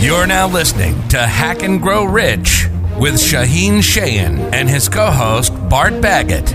You're 0.00 0.26
now 0.26 0.46
listening 0.46 1.08
to 1.08 1.18
Hack 1.18 1.62
and 1.62 1.80
Grow 1.80 2.04
Rich 2.04 2.68
with 2.98 3.14
Shaheen 3.14 3.78
Shayan 3.78 4.52
and 4.52 4.68
his 4.68 4.88
co 4.88 5.10
host, 5.10 5.52
Bart 5.68 6.00
Baggett, 6.00 6.50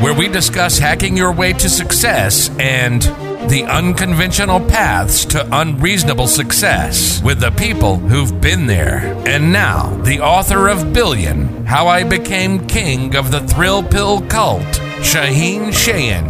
where 0.00 0.14
we 0.14 0.28
discuss 0.28 0.78
hacking 0.78 1.16
your 1.16 1.32
way 1.32 1.52
to 1.54 1.68
success 1.68 2.50
and 2.58 3.02
the 3.50 3.64
unconventional 3.64 4.60
paths 4.60 5.24
to 5.24 5.48
unreasonable 5.50 6.26
success 6.26 7.22
with 7.22 7.40
the 7.40 7.50
people 7.52 7.96
who've 7.96 8.40
been 8.40 8.66
there. 8.66 8.98
And 9.26 9.52
now, 9.52 9.96
the 10.02 10.20
author 10.20 10.68
of 10.68 10.92
Billion 10.92 11.64
How 11.64 11.86
I 11.86 12.04
Became 12.04 12.66
King 12.66 13.16
of 13.16 13.30
the 13.30 13.40
Thrill 13.40 13.82
Pill 13.82 14.20
Cult, 14.22 14.62
Shaheen 15.00 15.68
Shayan. 15.68 16.28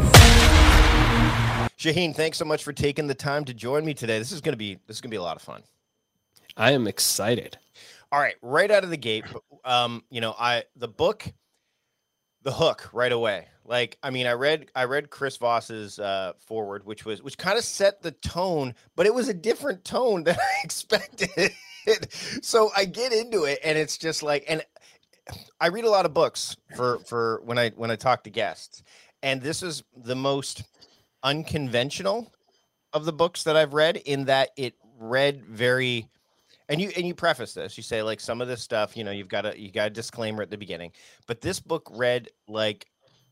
Shaheen, 1.78 2.14
thanks 2.14 2.38
so 2.38 2.44
much 2.44 2.64
for 2.64 2.72
taking 2.72 3.06
the 3.06 3.14
time 3.14 3.44
to 3.44 3.54
join 3.54 3.84
me 3.84 3.94
today. 3.94 4.18
This 4.18 4.32
is 4.32 4.40
gonna 4.40 4.56
be 4.56 4.78
this 4.86 4.96
is 4.96 5.00
gonna 5.00 5.10
be 5.10 5.16
a 5.16 5.22
lot 5.22 5.36
of 5.36 5.42
fun. 5.42 5.62
I 6.58 6.72
am 6.72 6.88
excited. 6.88 7.56
All 8.10 8.20
right, 8.20 8.34
right 8.42 8.70
out 8.70 8.84
of 8.84 8.90
the 8.90 8.96
gate, 8.96 9.24
um, 9.64 10.02
you 10.10 10.20
know, 10.20 10.34
I 10.38 10.64
the 10.76 10.88
book, 10.88 11.24
the 12.42 12.52
hook 12.52 12.90
right 12.92 13.12
away. 13.12 13.46
Like, 13.64 13.96
I 14.02 14.10
mean, 14.10 14.26
I 14.26 14.32
read 14.32 14.66
I 14.74 14.84
read 14.84 15.10
Chris 15.10 15.36
Voss's 15.36 15.98
uh, 15.98 16.32
forward, 16.38 16.84
which 16.84 17.04
was 17.04 17.22
which 17.22 17.38
kind 17.38 17.56
of 17.56 17.64
set 17.64 18.02
the 18.02 18.10
tone, 18.10 18.74
but 18.96 19.06
it 19.06 19.14
was 19.14 19.28
a 19.28 19.34
different 19.34 19.84
tone 19.84 20.24
than 20.24 20.36
I 20.36 20.64
expected. 20.64 21.52
so 22.42 22.70
I 22.76 22.86
get 22.86 23.12
into 23.12 23.44
it, 23.44 23.60
and 23.62 23.78
it's 23.78 23.96
just 23.96 24.22
like, 24.22 24.44
and 24.48 24.64
I 25.60 25.68
read 25.68 25.84
a 25.84 25.90
lot 25.90 26.06
of 26.06 26.14
books 26.14 26.56
for 26.74 26.98
for 27.00 27.40
when 27.44 27.58
I 27.58 27.70
when 27.70 27.90
I 27.90 27.96
talk 27.96 28.24
to 28.24 28.30
guests, 28.30 28.82
and 29.22 29.40
this 29.40 29.62
is 29.62 29.84
the 29.96 30.16
most 30.16 30.64
unconventional 31.22 32.32
of 32.92 33.04
the 33.04 33.12
books 33.12 33.44
that 33.44 33.56
I've 33.56 33.74
read 33.74 33.98
in 33.98 34.24
that 34.24 34.50
it 34.56 34.74
read 34.98 35.44
very 35.44 36.08
and 36.68 36.80
you 36.80 36.90
and 36.96 37.06
you 37.06 37.14
preface 37.14 37.54
this 37.54 37.76
you 37.76 37.82
say 37.82 38.02
like 38.02 38.20
some 38.20 38.40
of 38.40 38.48
this 38.48 38.62
stuff 38.62 38.96
you 38.96 39.04
know 39.04 39.10
you've 39.10 39.28
got 39.28 39.46
a 39.46 39.58
you 39.58 39.70
got 39.70 39.86
a 39.86 39.90
disclaimer 39.90 40.42
at 40.42 40.50
the 40.50 40.58
beginning 40.58 40.92
but 41.26 41.40
this 41.40 41.60
book 41.60 41.88
read 41.94 42.28
like 42.46 42.86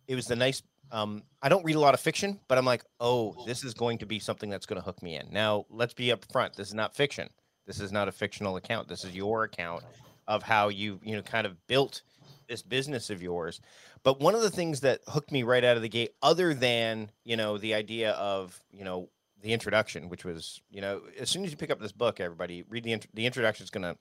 it 0.09 0.15
was 0.15 0.27
the 0.27 0.37
nice 0.37 0.63
um 0.93 1.23
i 1.43 1.49
don't 1.49 1.65
read 1.65 1.77
a 1.77 1.81
lot 1.81 1.95
of 1.95 2.01
fiction 2.01 2.39
but 2.49 2.59
i'm 2.59 2.65
like 2.65 2.85
oh 3.01 3.35
this 3.47 3.65
is 3.65 3.75
going 3.75 3.99
to 3.99 4.07
be 4.07 4.19
something 4.19 4.51
that's 4.51 4.67
going 4.67 4.81
to 4.81 4.85
hook 4.85 5.03
me 5.03 5.17
in. 5.17 5.27
Now 5.31 5.67
let's 5.71 5.95
be 5.95 6.13
up 6.13 6.25
front 6.33 6.55
this 6.55 6.69
is 6.69 6.75
not 6.75 6.95
fiction. 6.95 7.29
This 7.67 7.81
is 7.81 7.91
not 7.93 8.09
a 8.09 8.13
fictional 8.13 8.57
account. 8.57 8.89
This 8.89 9.05
is 9.05 9.15
your 9.15 9.45
account 9.45 9.83
of 10.29 10.43
how 10.43 10.69
you 10.69 11.01
you 11.03 11.17
know 11.17 11.23
kind 11.23 11.47
of 11.47 11.67
built 11.67 12.03
this 12.49 12.63
business 12.63 13.11
of 13.11 13.23
yours. 13.23 13.61
But 14.05 14.21
one 14.21 14.37
of 14.37 14.43
the 14.43 14.51
things 14.51 14.81
that 14.81 15.01
hooked 15.09 15.33
me 15.33 15.43
right 15.43 15.65
out 15.65 15.77
of 15.77 15.83
the 15.83 15.89
gate 15.89 16.13
other 16.23 16.55
than 16.55 17.11
you 17.25 17.37
know 17.37 17.59
the 17.59 17.75
idea 17.75 18.13
of 18.13 18.59
you 18.71 18.85
know 18.85 19.09
the 19.47 19.53
introduction, 19.53 20.09
which 20.09 20.25
was, 20.25 20.61
you 20.71 20.81
know, 20.81 21.03
as 21.19 21.31
soon 21.31 21.45
as 21.45 21.53
you 21.53 21.57
pick 21.57 21.71
up 21.71 21.81
this 21.81 21.93
book, 21.93 22.19
everybody 22.19 22.65
read 22.69 22.83
the 22.83 22.93
int- 22.93 23.15
the 23.15 23.25
introduction 23.25 23.63
is 23.63 23.71
gonna 23.71 23.97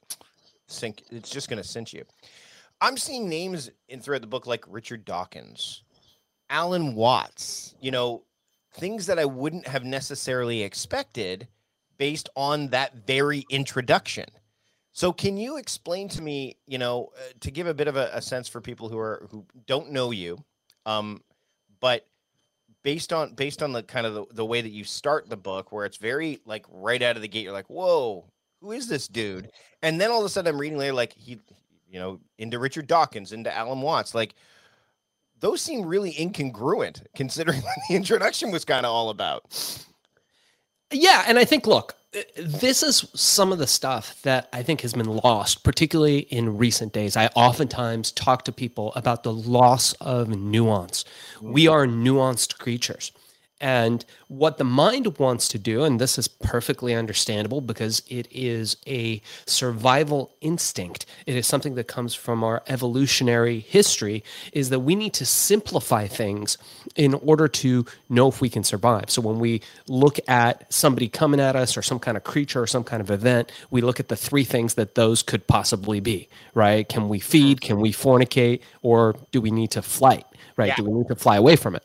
sink. 0.68 1.04
It's 1.12 1.30
just 1.30 1.50
gonna 1.50 1.64
cinch 1.64 1.94
you. 1.94 2.04
I'm 2.82 2.98
seeing 2.98 3.30
names 3.30 3.70
in 3.88 4.02
throughout 4.02 4.22
the 4.22 4.28
book 4.28 4.48
like 4.48 4.66
Richard 4.68 5.06
Dawkins, 5.06 5.84
Alan 6.50 6.96
Watts. 6.96 7.76
You 7.80 7.92
know, 7.92 8.24
things 8.74 9.06
that 9.06 9.20
I 9.20 9.26
wouldn't 9.26 9.68
have 9.68 9.86
necessarily 9.86 10.64
expected 10.64 11.48
based 12.00 12.28
on 12.36 12.70
that 12.70 13.06
very 13.06 13.46
introduction. 13.52 14.26
So, 14.94 15.14
can 15.14 15.38
you 15.38 15.58
explain 15.58 16.10
to 16.10 16.24
me, 16.24 16.58
you 16.66 16.80
know, 16.80 17.12
uh, 17.16 17.34
to 17.42 17.52
give 17.52 17.68
a 17.68 17.74
bit 17.74 17.88
of 17.88 17.98
a, 17.98 18.10
a, 18.14 18.22
sense 18.22 18.48
for 18.48 18.62
people 18.62 18.90
who 18.90 18.98
are 18.98 19.28
who 19.30 19.46
don't 19.68 19.92
know 19.92 20.10
you, 20.10 20.44
um, 20.88 21.22
but 21.80 22.08
based 22.86 23.12
on 23.12 23.34
based 23.34 23.64
on 23.64 23.74
the 23.74 23.82
kind 23.82 24.06
of 24.06 24.14
the, 24.14 24.26
the 24.32 24.46
way 24.46 24.62
that 24.62 24.70
you 24.70 24.84
start 24.84 25.28
the 25.28 25.36
book 25.36 25.72
where 25.72 25.86
it's 25.86 25.98
very 25.98 26.40
like 26.46 26.64
right 26.70 27.02
out 27.02 27.16
of 27.16 27.24
the 27.24 27.28
gate 27.28 27.44
you're 27.44 27.52
like 27.52 27.68
whoa 27.68 28.24
who 28.62 28.72
is 28.72 28.88
this 28.88 29.08
dude? 29.08 29.52
And 29.84 30.00
then 30.00 30.12
all 30.12 30.20
of 30.20 30.26
a 30.26 30.30
sudden 30.30 30.54
i'm 30.54 30.62
reading 30.62 30.78
later 30.78 30.94
like 30.94 31.14
he 31.18 31.40
you 31.90 32.00
know 32.00 32.20
into 32.38 32.60
richard 32.60 32.86
dawkins 32.86 33.32
into 33.32 33.54
alan 33.54 33.82
watts 33.82 34.14
like 34.14 34.36
those 35.40 35.62
seem 35.62 35.84
really 35.84 36.14
incongruent 36.14 37.04
considering 37.16 37.62
what 37.64 37.76
the 37.90 37.96
introduction 37.96 38.52
was 38.52 38.64
kind 38.64 38.86
of 38.86 38.92
all 38.92 39.10
about 39.10 39.44
yeah 40.92 41.24
and 41.28 41.38
i 41.40 41.46
think 41.46 41.68
look 41.68 41.96
uh, 42.16 42.22
this 42.38 42.82
is 42.84 43.06
some 43.14 43.52
of 43.52 43.58
the 43.60 43.68
stuff 43.68 44.22
that 44.22 44.48
I 44.54 44.64
think 44.64 44.82
has 44.82 44.94
been 44.94 45.06
lost, 45.06 45.64
particularly 45.64 46.20
in 46.20 46.58
recent 46.58 46.94
days. 46.94 47.18
I 47.18 47.28
oftentimes 47.36 48.12
talk 48.12 48.46
to 48.46 48.52
people 48.52 48.94
about 48.96 49.24
the 49.24 49.34
loss 49.34 49.94
of 49.94 50.30
nuance. 50.30 51.04
We 51.42 51.68
are 51.68 51.86
nuanced 51.86 52.58
creatures. 52.58 53.12
And 53.62 54.04
what 54.28 54.58
the 54.58 54.66
mind 54.66 55.18
wants 55.18 55.48
to 55.50 55.58
do, 55.58 55.86
and 55.86 56.00
this 56.00 56.18
is 56.18 56.28
perfectly 56.28 56.94
understandable 56.94 57.62
because 57.62 58.04
it 58.10 58.28
is 58.30 58.76
a 58.86 59.22
survival 59.46 60.36
instinct, 60.42 61.06
it 61.26 61.36
is 61.36 61.48
something 61.48 61.76
that 61.76 61.88
comes 61.88 62.14
from 62.14 62.44
our 62.44 62.64
evolutionary 62.68 63.60
history, 63.60 64.24
is 64.52 64.70
that 64.72 64.82
we 64.82 64.94
need 64.94 65.14
to 65.14 65.26
simplify 65.26 66.06
things 66.06 66.58
in 66.98 67.14
order 67.14 67.48
to 67.48 67.86
know 68.10 68.28
if 68.28 68.42
we 68.42 68.50
can 68.50 68.64
survive. 68.64 69.10
So 69.10 69.22
when 69.22 69.40
we 69.40 69.62
look 69.88 70.20
at 70.28 70.72
somebody 70.74 71.08
coming 71.08 71.40
at 71.40 71.56
us 71.56 71.78
or 71.78 71.82
some 71.82 72.00
kind 72.00 72.18
of 72.18 72.26
creature 72.26 72.62
or 72.62 72.68
some 72.68 72.84
kind 72.84 73.02
of 73.02 73.10
event, 73.10 73.54
we 73.72 73.80
look 73.80 74.02
at 74.02 74.10
the 74.10 74.18
three 74.18 74.44
things 74.44 74.74
that 74.74 74.96
those 74.96 75.24
could 75.24 75.48
possibly 75.48 76.02
be, 76.02 76.28
right? 76.54 76.88
Can 76.88 77.08
we 77.08 77.20
feed? 77.20 77.64
Hmm. 77.64 77.68
Can 77.68 77.80
we 77.80 77.94
fornicate? 77.94 78.60
Or 78.82 79.16
do 79.32 79.40
we 79.40 79.50
need 79.50 79.72
to 79.72 79.82
flight, 79.82 80.26
right? 80.58 80.68
Yeah. 80.68 80.76
Do 80.76 80.84
we 80.84 80.92
need 80.92 81.08
to 81.08 81.16
fly 81.16 81.38
away 81.38 81.56
from 81.56 81.76
it? 81.76 81.84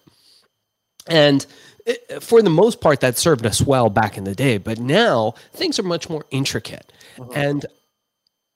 And 1.06 1.46
eh, 1.86 1.94
for 2.20 2.42
the 2.42 2.50
most 2.50 2.80
part, 2.80 3.00
that 3.00 3.18
served 3.18 3.46
us 3.46 3.60
well 3.60 3.90
back 3.90 4.16
in 4.16 4.24
the 4.24 4.34
day. 4.34 4.58
But 4.58 4.78
now 4.78 5.34
things 5.52 5.78
are 5.78 5.84
much 5.84 6.08
more 6.08 6.24
intricate. 6.30 6.92
Uh-huh. 7.18 7.30
And 7.34 7.66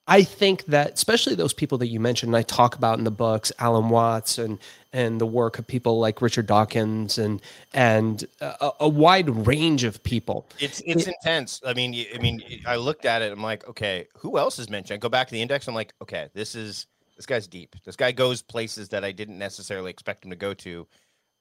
I 0.07 0.23
think 0.23 0.65
that 0.65 0.93
especially 0.93 1.33
those 1.35 1.53
people 1.53 1.79
that 1.79 1.87
you 1.87 1.99
mentioned, 1.99 2.29
and 2.29 2.37
I 2.37 2.43
talk 2.43 2.75
about 2.75 2.99
in 2.99 3.05
the 3.05 3.11
books, 3.11 3.51
Alan 3.57 3.89
Watts 3.89 4.37
and 4.37 4.59
and 4.93 5.19
the 5.19 5.25
work 5.25 5.57
of 5.57 5.65
people 5.65 5.99
like 5.99 6.21
Richard 6.21 6.45
Dawkins 6.45 7.17
and 7.17 7.41
and 7.73 8.23
a, 8.39 8.71
a 8.81 8.87
wide 8.87 9.47
range 9.47 9.83
of 9.83 10.03
people. 10.03 10.47
It's 10.59 10.81
it's 10.85 11.07
it, 11.07 11.15
intense. 11.15 11.59
I 11.65 11.73
mean, 11.73 12.05
I 12.13 12.19
mean, 12.19 12.43
I 12.67 12.75
looked 12.75 13.05
at 13.05 13.23
it. 13.23 13.31
I'm 13.31 13.41
like, 13.41 13.67
okay, 13.67 14.07
who 14.15 14.37
else 14.37 14.59
is 14.59 14.69
mentioned? 14.69 14.95
I 14.95 14.99
go 14.99 15.09
back 15.09 15.27
to 15.27 15.33
the 15.33 15.41
index. 15.41 15.67
I'm 15.67 15.75
like, 15.75 15.93
okay, 16.03 16.29
this 16.35 16.53
is 16.53 16.85
this 17.15 17.25
guy's 17.25 17.47
deep. 17.47 17.75
This 17.83 17.95
guy 17.95 18.11
goes 18.11 18.43
places 18.43 18.89
that 18.89 19.03
I 19.03 19.11
didn't 19.11 19.39
necessarily 19.39 19.89
expect 19.89 20.23
him 20.23 20.29
to 20.29 20.35
go 20.35 20.53
to 20.53 20.85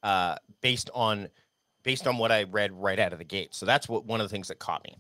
uh, 0.05 0.37
based 0.61 0.91
on 0.95 1.29
based 1.83 2.07
on 2.07 2.17
what 2.17 2.31
I 2.31 2.45
read 2.45 2.73
right 2.73 2.99
out 2.99 3.13
of 3.13 3.19
the 3.19 3.25
gate. 3.25 3.55
So 3.55 3.67
that's 3.67 3.89
what 3.89 4.05
one 4.05 4.21
of 4.21 4.25
the 4.25 4.33
things 4.33 4.49
that 4.49 4.59
caught 4.59 4.85
me. 4.85 4.97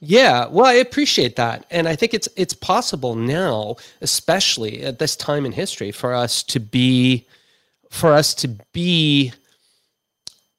Yeah, 0.00 0.46
well, 0.48 0.66
I 0.66 0.74
appreciate 0.74 1.36
that, 1.36 1.64
and 1.70 1.88
I 1.88 1.94
think 1.94 2.12
it's 2.12 2.28
it's 2.36 2.54
possible 2.54 3.14
now, 3.14 3.76
especially 4.00 4.82
at 4.82 4.98
this 4.98 5.14
time 5.14 5.46
in 5.46 5.52
history, 5.52 5.92
for 5.92 6.12
us 6.12 6.42
to 6.44 6.58
be 6.60 7.26
for 7.90 8.12
us 8.12 8.34
to 8.34 8.48
be 8.72 9.32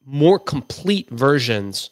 more 0.06 0.40
complete 0.40 1.09
versions 1.09 1.90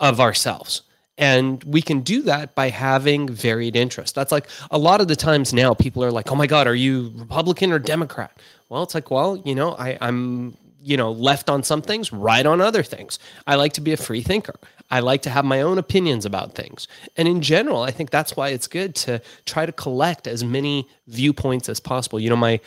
of 0.00 0.20
ourselves. 0.20 0.82
And 1.18 1.62
we 1.64 1.82
can 1.82 2.00
do 2.00 2.22
that 2.22 2.54
by 2.54 2.70
having 2.70 3.28
varied 3.28 3.76
interests. 3.76 4.14
That's 4.14 4.32
like 4.32 4.48
a 4.70 4.78
lot 4.78 5.02
of 5.02 5.08
the 5.08 5.16
times 5.16 5.52
now 5.52 5.74
people 5.74 6.02
are 6.02 6.10
like, 6.10 6.32
oh 6.32 6.34
my 6.34 6.46
God, 6.46 6.66
are 6.66 6.74
you 6.74 7.12
Republican 7.14 7.72
or 7.72 7.78
Democrat? 7.78 8.40
Well, 8.70 8.82
it's 8.82 8.94
like, 8.94 9.10
well, 9.10 9.36
you 9.44 9.54
know, 9.54 9.74
I, 9.74 9.98
I'm 10.00 10.56
you 10.82 10.96
know, 10.96 11.12
left 11.12 11.50
on 11.50 11.62
some 11.62 11.82
things, 11.82 12.12
right 12.12 12.44
on 12.44 12.60
other 12.60 12.82
things. 12.82 13.18
I 13.46 13.56
like 13.56 13.72
to 13.74 13.80
be 13.80 13.92
a 13.92 13.96
free 13.96 14.22
thinker. 14.22 14.54
I 14.90 15.00
like 15.00 15.22
to 15.22 15.30
have 15.30 15.44
my 15.44 15.60
own 15.60 15.78
opinions 15.78 16.24
about 16.24 16.54
things. 16.54 16.88
And 17.16 17.28
in 17.28 17.42
general, 17.42 17.82
I 17.82 17.90
think 17.90 18.10
that's 18.10 18.36
why 18.36 18.48
it's 18.48 18.66
good 18.66 18.94
to 18.96 19.20
try 19.46 19.66
to 19.66 19.72
collect 19.72 20.26
as 20.26 20.42
many 20.42 20.88
viewpoints 21.06 21.68
as 21.68 21.80
possible. 21.80 22.18
You 22.18 22.30
know, 22.30 22.36
my 22.36 22.60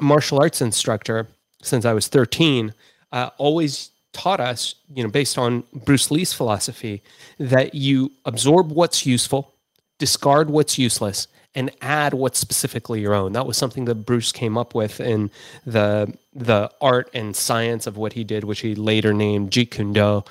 martial 0.00 0.40
arts 0.40 0.60
instructor, 0.60 1.28
since 1.62 1.84
I 1.84 1.92
was 1.92 2.08
13, 2.08 2.74
uh, 3.12 3.30
always 3.38 3.90
taught 4.12 4.40
us, 4.40 4.74
you 4.94 5.02
know, 5.02 5.10
based 5.10 5.38
on 5.38 5.64
Bruce 5.72 6.10
Lee's 6.10 6.32
philosophy, 6.32 7.02
that 7.38 7.74
you 7.74 8.12
absorb 8.24 8.72
what's 8.72 9.06
useful, 9.06 9.54
discard 9.98 10.50
what's 10.50 10.78
useless, 10.78 11.28
and 11.54 11.70
add 11.80 12.14
what's 12.14 12.38
specifically 12.38 13.00
your 13.00 13.14
own. 13.14 13.32
That 13.32 13.46
was 13.46 13.56
something 13.56 13.84
that 13.86 14.06
Bruce 14.06 14.32
came 14.32 14.56
up 14.56 14.74
with 14.74 15.00
in 15.00 15.30
the 15.66 16.16
the 16.32 16.70
art 16.80 17.10
and 17.12 17.34
science 17.34 17.86
of 17.86 17.96
what 17.96 18.12
he 18.12 18.24
did, 18.24 18.44
which 18.44 18.60
he 18.60 18.74
later 18.74 19.12
named 19.12 19.50
Jeet 19.50 19.70
Kune 19.72 19.92
Do. 19.92 20.24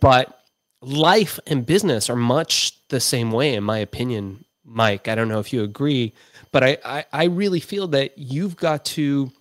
But 0.00 0.38
life 0.82 1.38
and 1.46 1.64
business 1.64 2.10
are 2.10 2.16
much 2.16 2.76
the 2.88 3.00
same 3.00 3.32
way, 3.32 3.54
in 3.54 3.64
my 3.64 3.78
opinion, 3.78 4.44
Mike. 4.64 5.08
I 5.08 5.14
don't 5.14 5.28
know 5.28 5.40
if 5.40 5.52
you 5.52 5.62
agree, 5.62 6.12
but 6.52 6.62
I, 6.62 6.78
I, 6.84 7.04
I 7.12 7.24
really 7.24 7.60
feel 7.60 7.88
that 7.88 8.18
you've 8.18 8.56
got 8.56 8.84
to 8.86 9.32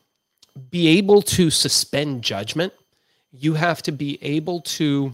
be 0.70 0.88
able 0.98 1.22
to 1.22 1.50
suspend 1.50 2.24
judgment. 2.24 2.74
You 3.32 3.54
have 3.54 3.82
to 3.84 3.92
be 3.92 4.18
able 4.22 4.62
to 4.62 5.14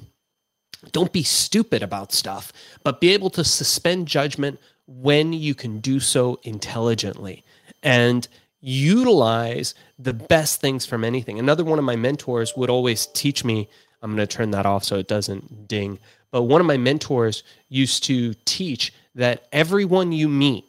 don't 0.91 1.11
be 1.11 1.23
stupid 1.23 1.81
about 1.81 2.11
stuff, 2.11 2.53
but 2.83 3.01
be 3.01 3.09
able 3.09 3.31
to 3.31 3.43
suspend 3.43 4.07
judgment 4.07 4.59
when 4.87 5.33
you 5.33 5.55
can 5.55 5.79
do 5.79 5.99
so 5.99 6.39
intelligently 6.43 7.43
and 7.83 8.27
utilize 8.61 9.75
the 9.99 10.13
best 10.13 10.61
things 10.61 10.85
from 10.85 11.03
anything. 11.03 11.39
Another 11.39 11.63
one 11.63 11.79
of 11.79 11.85
my 11.85 11.95
mentors 11.95 12.55
would 12.55 12.69
always 12.69 13.05
teach 13.07 13.43
me, 13.43 13.69
I'm 14.01 14.15
going 14.15 14.27
to 14.27 14.35
turn 14.35 14.51
that 14.51 14.65
off 14.65 14.83
so 14.83 14.97
it 14.97 15.07
doesn't 15.07 15.67
ding. 15.67 15.99
But 16.31 16.43
one 16.43 16.61
of 16.61 16.67
my 16.67 16.77
mentors 16.77 17.43
used 17.69 18.03
to 18.05 18.33
teach 18.45 18.93
that 19.15 19.47
everyone 19.51 20.11
you 20.11 20.27
meet 20.27 20.65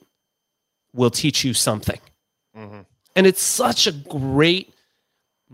will 0.92 1.10
teach 1.10 1.44
you 1.44 1.54
something. 1.54 2.00
Mm-hmm. 2.56 2.80
And 3.16 3.26
it's 3.26 3.42
such 3.42 3.86
a 3.86 3.92
great 3.92 4.72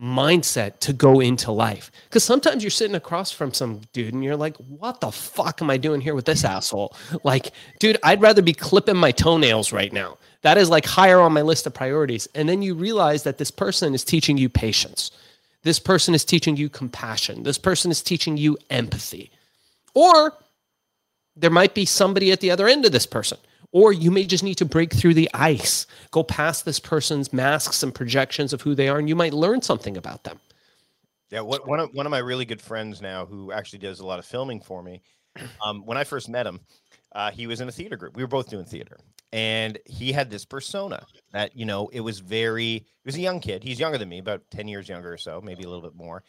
mindset 0.01 0.79
to 0.81 0.93
go 0.93 1.21
into 1.21 1.53
life. 1.53 1.91
Because 2.05 2.25
sometimes 2.25 2.63
you're 2.63 2.71
sitting 2.71 2.97
across 2.97 3.31
from 3.31 3.53
some 3.53 3.81
dude 3.93 4.15
and 4.15 4.25
you're 4.25 4.37
like, 4.37 4.57
what 4.57 5.01
the 5.01 5.13
fuck 5.13 5.61
am 5.61 5.71
I 5.71 5.77
doing 5.77 6.01
here 6.01 6.15
with 6.15 6.25
this 6.25 6.45
asshole? 6.45 6.97
Like, 7.25 7.53
dude, 7.79 7.99
I'd 8.03 8.23
rather 8.23 8.43
be 8.43 8.55
clipping 8.55 8.97
my 8.97 9.11
toenails 9.11 9.73
right 9.73 9.93
now. 9.93 10.19
That 10.43 10.59
is 10.59 10.71
like 10.71 10.87
higher 10.87 11.21
on 11.21 11.33
my 11.33 11.43
list 11.43 11.67
of 11.67 11.75
priorities. 11.75 12.27
And 12.35 12.49
then 12.49 12.63
you 12.63 12.75
realize 12.75 13.23
that 13.25 13.39
this 13.39 13.51
person 13.51 13.95
is 13.95 14.03
teaching 14.03 14.39
you 14.39 14.49
patience. 14.49 15.11
This 15.63 15.79
person 15.79 16.15
is 16.15 16.25
teaching 16.25 16.57
you 16.57 16.69
compassion. 16.69 17.43
This 17.43 17.59
person 17.59 17.91
is 17.91 18.03
teaching 18.03 18.37
you 18.37 18.59
empathy. 18.71 19.31
Or 19.95 20.35
there 21.37 21.51
might 21.51 21.75
be 21.75 21.85
somebody 21.85 22.33
at 22.33 22.41
the 22.41 22.51
other 22.51 22.67
end 22.67 22.85
of 22.85 22.93
this 22.93 23.07
person 23.07 23.39
or 23.73 23.93
you 23.93 24.11
may 24.11 24.25
just 24.25 24.45
need 24.45 24.57
to 24.57 24.65
break 24.65 24.93
through 24.93 25.15
the 25.15 25.29
ice, 25.35 25.87
go 26.11 26.23
past 26.23 26.65
this 26.65 26.79
person's 26.79 27.33
masks 27.33 27.83
and 27.83 27.95
projections 27.95 28.53
of 28.53 28.61
who 28.61 28.75
they 28.75 28.89
are, 28.89 28.99
and 28.99 29.09
you 29.09 29.17
might 29.17 29.33
learn 29.33 29.63
something 29.63 29.97
about 29.97 30.25
them. 30.25 30.39
Yeah, 31.31 31.41
what, 31.41 31.67
one 31.67 31.81
of 31.81 31.95
one 31.95 32.05
of 32.05 32.11
my 32.11 32.19
really 32.19 32.45
good 32.45 32.61
friends 32.61 33.01
now, 33.01 33.25
who 33.25 33.53
actually 33.53 33.79
does 33.79 34.01
a 34.01 34.07
lot 34.07 34.19
of 34.19 34.27
filming 34.27 34.61
for 34.61 34.83
me. 34.83 35.01
Um, 35.65 35.87
when 35.87 35.97
I 35.97 36.05
first 36.05 36.29
met 36.29 36.47
him, 36.47 36.61
uh, 37.13 37.31
he 37.31 37.47
was 37.47 37.63
in 37.63 37.69
a 37.69 37.73
theater 37.73 37.97
group. 37.97 38.15
We 38.15 38.23
were 38.23 38.29
both 38.29 38.51
doing 38.51 38.67
theater, 38.67 38.99
and 39.33 39.79
he 39.87 40.13
had 40.13 40.31
this 40.31 40.45
persona 40.45 41.07
that 41.33 41.57
you 41.57 41.65
know 41.65 41.89
it 41.91 42.01
was 42.01 42.19
very. 42.19 42.67
He 42.67 43.07
was 43.07 43.17
a 43.17 43.21
young 43.21 43.41
kid. 43.41 43.65
He's 43.65 43.81
younger 43.81 43.97
than 43.97 44.11
me, 44.11 44.19
about 44.19 44.43
ten 44.51 44.69
years 44.69 44.91
younger 44.91 45.11
or 45.11 45.17
so, 45.17 45.41
maybe 45.41 45.63
a 45.63 45.69
little 45.69 45.81
bit 45.81 45.97
more. 45.97 46.23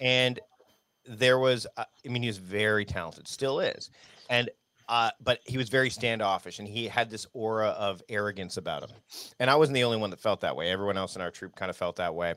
And 0.00 0.38
there 1.06 1.38
was, 1.38 1.66
uh, 1.76 1.84
I 2.06 2.08
mean, 2.08 2.22
he 2.22 2.28
was 2.28 2.38
very 2.38 2.84
talented, 2.84 3.28
still 3.28 3.58
is, 3.58 3.90
and 4.30 4.48
uh, 4.88 5.10
but 5.20 5.40
he 5.44 5.56
was 5.56 5.68
very 5.68 5.90
standoffish 5.90 6.58
and 6.58 6.68
he 6.68 6.86
had 6.86 7.10
this 7.10 7.26
aura 7.32 7.68
of 7.68 8.02
arrogance 8.08 8.56
about 8.56 8.82
him. 8.82 8.96
And 9.40 9.50
I 9.50 9.56
wasn't 9.56 9.74
the 9.74 9.84
only 9.84 9.96
one 9.96 10.10
that 10.10 10.20
felt 10.20 10.40
that 10.42 10.56
way. 10.56 10.70
Everyone 10.70 10.96
else 10.96 11.16
in 11.16 11.22
our 11.22 11.30
troop 11.30 11.56
kind 11.56 11.70
of 11.70 11.76
felt 11.76 11.96
that 11.96 12.14
way. 12.14 12.34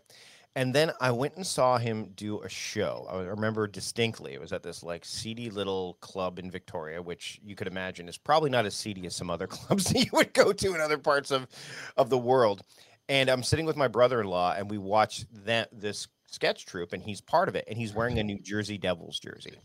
And 0.55 0.73
then 0.73 0.91
I 0.99 1.11
went 1.11 1.35
and 1.35 1.45
saw 1.45 1.77
him 1.77 2.13
do 2.15 2.41
a 2.41 2.49
show. 2.49 3.05
I 3.11 3.17
remember 3.17 3.67
distinctly. 3.67 4.33
It 4.33 4.41
was 4.41 4.51
at 4.51 4.63
this 4.63 4.81
like 4.81 5.05
seedy 5.05 5.51
little 5.51 5.97
club 6.01 6.39
in 6.39 6.49
Victoria, 6.49 6.99
which 6.99 7.39
you 7.43 7.55
could 7.55 7.67
imagine 7.67 8.09
is 8.09 8.17
probably 8.17 8.49
not 8.49 8.65
as 8.65 8.73
seedy 8.73 9.05
as 9.05 9.15
some 9.15 9.29
other 9.29 9.45
clubs 9.47 9.85
that 9.85 9.99
you 9.99 10.09
would 10.13 10.33
go 10.33 10.51
to 10.51 10.73
in 10.73 10.81
other 10.81 10.97
parts 10.97 11.29
of, 11.29 11.47
of 11.95 12.09
the 12.09 12.17
world. 12.17 12.63
And 13.07 13.29
I'm 13.29 13.43
sitting 13.43 13.65
with 13.65 13.77
my 13.77 13.87
brother-in-law 13.87 14.55
and 14.57 14.69
we 14.69 14.77
watch 14.77 15.25
that 15.45 15.69
this 15.71 16.07
sketch 16.25 16.65
troupe 16.65 16.91
and 16.91 17.03
he's 17.03 17.21
part 17.21 17.49
of 17.49 17.55
it 17.55 17.65
and 17.67 17.77
he's 17.77 17.93
wearing 17.93 18.17
a 18.19 18.23
New 18.23 18.39
Jersey 18.39 18.77
Devils 18.77 19.19
jersey 19.19 19.59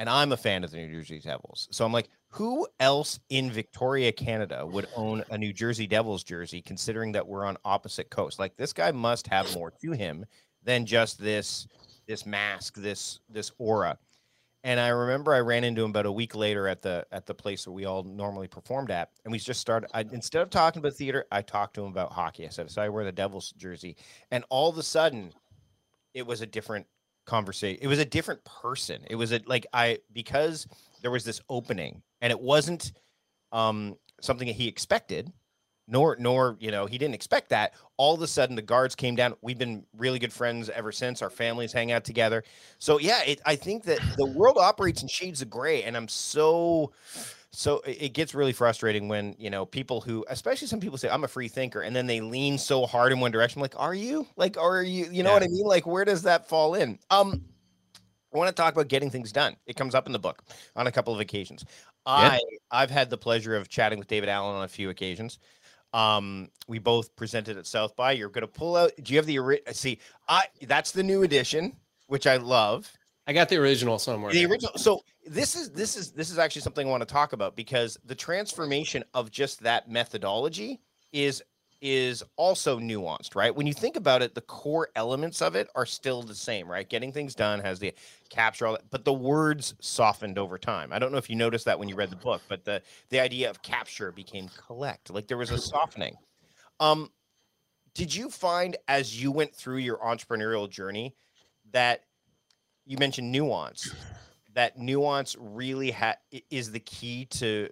and 0.00 0.08
I'm 0.08 0.32
a 0.32 0.36
fan 0.36 0.64
of 0.64 0.70
the 0.70 0.78
New 0.78 0.88
Jersey 0.88 1.20
Devils. 1.20 1.68
So 1.70 1.84
I'm 1.84 1.92
like, 1.92 2.08
who 2.30 2.66
else 2.80 3.20
in 3.28 3.50
Victoria, 3.50 4.10
Canada 4.10 4.64
would 4.64 4.88
own 4.96 5.22
a 5.30 5.36
New 5.36 5.52
Jersey 5.52 5.86
Devils 5.86 6.24
jersey, 6.24 6.62
considering 6.62 7.12
that 7.12 7.28
we're 7.28 7.44
on 7.44 7.58
opposite 7.66 8.08
coast? 8.08 8.38
Like 8.38 8.56
this 8.56 8.72
guy 8.72 8.92
must 8.92 9.26
have 9.26 9.54
more 9.54 9.70
to 9.82 9.92
him 9.92 10.24
than 10.64 10.86
just 10.86 11.20
this 11.20 11.68
this 12.08 12.24
mask, 12.24 12.76
this 12.76 13.20
this 13.28 13.52
aura. 13.58 13.98
And 14.64 14.80
I 14.80 14.88
remember 14.88 15.34
I 15.34 15.40
ran 15.40 15.64
into 15.64 15.84
him 15.84 15.90
about 15.90 16.06
a 16.06 16.12
week 16.12 16.34
later 16.34 16.66
at 16.66 16.80
the 16.80 17.06
at 17.12 17.26
the 17.26 17.34
place 17.34 17.66
where 17.66 17.74
we 17.74 17.84
all 17.84 18.02
normally 18.02 18.48
performed 18.48 18.90
at, 18.90 19.10
and 19.24 19.32
we 19.32 19.38
just 19.38 19.60
started. 19.60 19.90
I, 19.92 20.06
instead 20.12 20.40
of 20.40 20.48
talking 20.48 20.80
about 20.80 20.94
theater, 20.94 21.26
I 21.30 21.42
talked 21.42 21.74
to 21.74 21.82
him 21.82 21.90
about 21.90 22.10
hockey. 22.10 22.46
I 22.46 22.50
said, 22.50 22.70
"So 22.70 22.80
I 22.80 22.88
wear 22.88 23.04
the 23.04 23.12
Devils 23.12 23.52
jersey," 23.58 23.96
and 24.30 24.44
all 24.48 24.70
of 24.70 24.78
a 24.78 24.82
sudden, 24.82 25.34
it 26.14 26.26
was 26.26 26.40
a 26.40 26.46
different 26.46 26.86
conversation. 27.30 27.78
It 27.80 27.86
was 27.86 28.00
a 28.00 28.04
different 28.04 28.44
person. 28.44 29.02
It 29.08 29.14
was 29.14 29.32
a 29.32 29.40
like 29.46 29.66
I 29.72 29.98
because 30.12 30.66
there 31.00 31.10
was 31.10 31.24
this 31.24 31.40
opening 31.48 32.02
and 32.20 32.30
it 32.30 32.40
wasn't 32.40 32.92
um 33.52 33.96
something 34.20 34.48
that 34.48 34.56
he 34.56 34.68
expected 34.68 35.32
nor 35.88 36.16
nor 36.18 36.56
you 36.60 36.70
know 36.70 36.86
he 36.86 36.98
didn't 36.98 37.14
expect 37.14 37.48
that 37.50 37.74
all 37.96 38.14
of 38.14 38.22
a 38.22 38.26
sudden 38.26 38.54
the 38.54 38.62
guards 38.62 38.94
came 38.94 39.16
down 39.16 39.34
we've 39.42 39.58
been 39.58 39.84
really 39.96 40.18
good 40.18 40.32
friends 40.32 40.70
ever 40.70 40.92
since 40.92 41.20
our 41.20 41.30
families 41.30 41.72
hang 41.72 41.90
out 41.90 42.04
together 42.04 42.44
so 42.78 43.00
yeah 43.00 43.22
it, 43.24 43.40
i 43.44 43.56
think 43.56 43.82
that 43.82 43.98
the 44.16 44.26
world 44.26 44.56
operates 44.58 45.02
in 45.02 45.08
shades 45.08 45.42
of 45.42 45.50
gray 45.50 45.82
and 45.82 45.96
i'm 45.96 46.06
so 46.06 46.92
so 47.52 47.80
it 47.84 48.12
gets 48.12 48.34
really 48.34 48.52
frustrating 48.52 49.08
when 49.08 49.34
you 49.38 49.50
know 49.50 49.66
people 49.66 50.00
who 50.00 50.24
especially 50.28 50.68
some 50.68 50.78
people 50.78 50.96
say 50.96 51.08
i'm 51.08 51.24
a 51.24 51.28
free 51.28 51.48
thinker 51.48 51.80
and 51.80 51.94
then 51.94 52.06
they 52.06 52.20
lean 52.20 52.56
so 52.56 52.86
hard 52.86 53.12
in 53.12 53.18
one 53.18 53.32
direction 53.32 53.58
I'm 53.58 53.62
like 53.62 53.78
are 53.78 53.94
you? 53.94 54.26
Like 54.36 54.56
are 54.56 54.82
you 54.82 55.06
you 55.10 55.22
know 55.22 55.30
yeah. 55.30 55.34
what 55.34 55.42
i 55.42 55.48
mean? 55.48 55.64
Like 55.64 55.86
where 55.86 56.04
does 56.04 56.22
that 56.22 56.48
fall 56.48 56.74
in? 56.74 56.98
Um 57.10 57.42
i 58.32 58.38
want 58.38 58.48
to 58.48 58.54
talk 58.54 58.72
about 58.72 58.88
getting 58.88 59.10
things 59.10 59.32
done. 59.32 59.56
It 59.66 59.74
comes 59.74 59.94
up 59.94 60.06
in 60.06 60.12
the 60.12 60.18
book 60.18 60.42
on 60.76 60.86
a 60.86 60.92
couple 60.92 61.12
of 61.12 61.20
occasions. 61.20 61.64
Yeah. 62.06 62.12
i 62.12 62.40
i've 62.70 62.90
had 62.90 63.10
the 63.10 63.18
pleasure 63.18 63.56
of 63.56 63.68
chatting 63.68 63.98
with 63.98 64.08
david 64.08 64.28
allen 64.28 64.56
on 64.56 64.64
a 64.64 64.68
few 64.68 64.90
occasions. 64.90 65.38
Um 65.92 66.50
we 66.68 66.78
both 66.78 67.16
presented 67.16 67.58
at 67.58 67.66
south 67.66 67.96
by. 67.96 68.12
You're 68.12 68.28
going 68.28 68.42
to 68.42 68.46
pull 68.46 68.76
out 68.76 68.92
do 69.02 69.12
you 69.12 69.18
have 69.18 69.26
the 69.26 69.60
see 69.72 69.98
i 70.28 70.44
that's 70.68 70.92
the 70.92 71.02
new 71.02 71.24
edition 71.24 71.76
which 72.06 72.28
i 72.28 72.36
love 72.36 72.92
I 73.26 73.32
got 73.32 73.48
the 73.48 73.56
original 73.56 73.98
somewhere. 73.98 74.32
The 74.32 74.46
original. 74.46 74.76
So 74.76 75.00
this 75.26 75.54
is 75.54 75.70
this 75.70 75.96
is 75.96 76.12
this 76.12 76.30
is 76.30 76.38
actually 76.38 76.62
something 76.62 76.86
I 76.86 76.90
want 76.90 77.02
to 77.02 77.12
talk 77.12 77.32
about 77.32 77.54
because 77.54 77.98
the 78.04 78.14
transformation 78.14 79.04
of 79.14 79.30
just 79.30 79.60
that 79.60 79.90
methodology 79.90 80.80
is 81.12 81.42
is 81.80 82.22
also 82.36 82.78
nuanced, 82.78 83.34
right? 83.34 83.54
When 83.54 83.66
you 83.66 83.72
think 83.72 83.96
about 83.96 84.20
it, 84.20 84.34
the 84.34 84.42
core 84.42 84.90
elements 84.96 85.40
of 85.40 85.54
it 85.54 85.68
are 85.74 85.86
still 85.86 86.22
the 86.22 86.34
same, 86.34 86.70
right? 86.70 86.86
Getting 86.86 87.10
things 87.10 87.34
done 87.34 87.58
has 87.60 87.78
the 87.78 87.94
capture 88.28 88.66
all 88.66 88.72
that, 88.74 88.90
but 88.90 89.04
the 89.04 89.12
words 89.12 89.74
softened 89.80 90.38
over 90.38 90.58
time. 90.58 90.92
I 90.92 90.98
don't 90.98 91.10
know 91.10 91.18
if 91.18 91.30
you 91.30 91.36
noticed 91.36 91.64
that 91.64 91.78
when 91.78 91.88
you 91.88 91.94
read 91.94 92.10
the 92.10 92.16
book, 92.16 92.42
but 92.48 92.64
the 92.64 92.82
the 93.10 93.20
idea 93.20 93.48
of 93.48 93.62
capture 93.62 94.12
became 94.12 94.48
collect. 94.66 95.10
Like 95.10 95.26
there 95.26 95.38
was 95.38 95.50
a 95.50 95.58
softening. 95.58 96.16
Um, 96.80 97.10
did 97.94 98.14
you 98.14 98.30
find 98.30 98.76
as 98.88 99.20
you 99.20 99.32
went 99.32 99.54
through 99.54 99.78
your 99.78 99.98
entrepreneurial 99.98 100.68
journey 100.68 101.14
that 101.72 102.04
you 102.86 102.98
mentioned 102.98 103.30
nuance. 103.30 103.94
That 104.54 104.78
nuance 104.78 105.36
really 105.38 105.90
ha- 105.90 106.16
is 106.50 106.72
the 106.72 106.80
key 106.80 107.26
to 107.26 107.68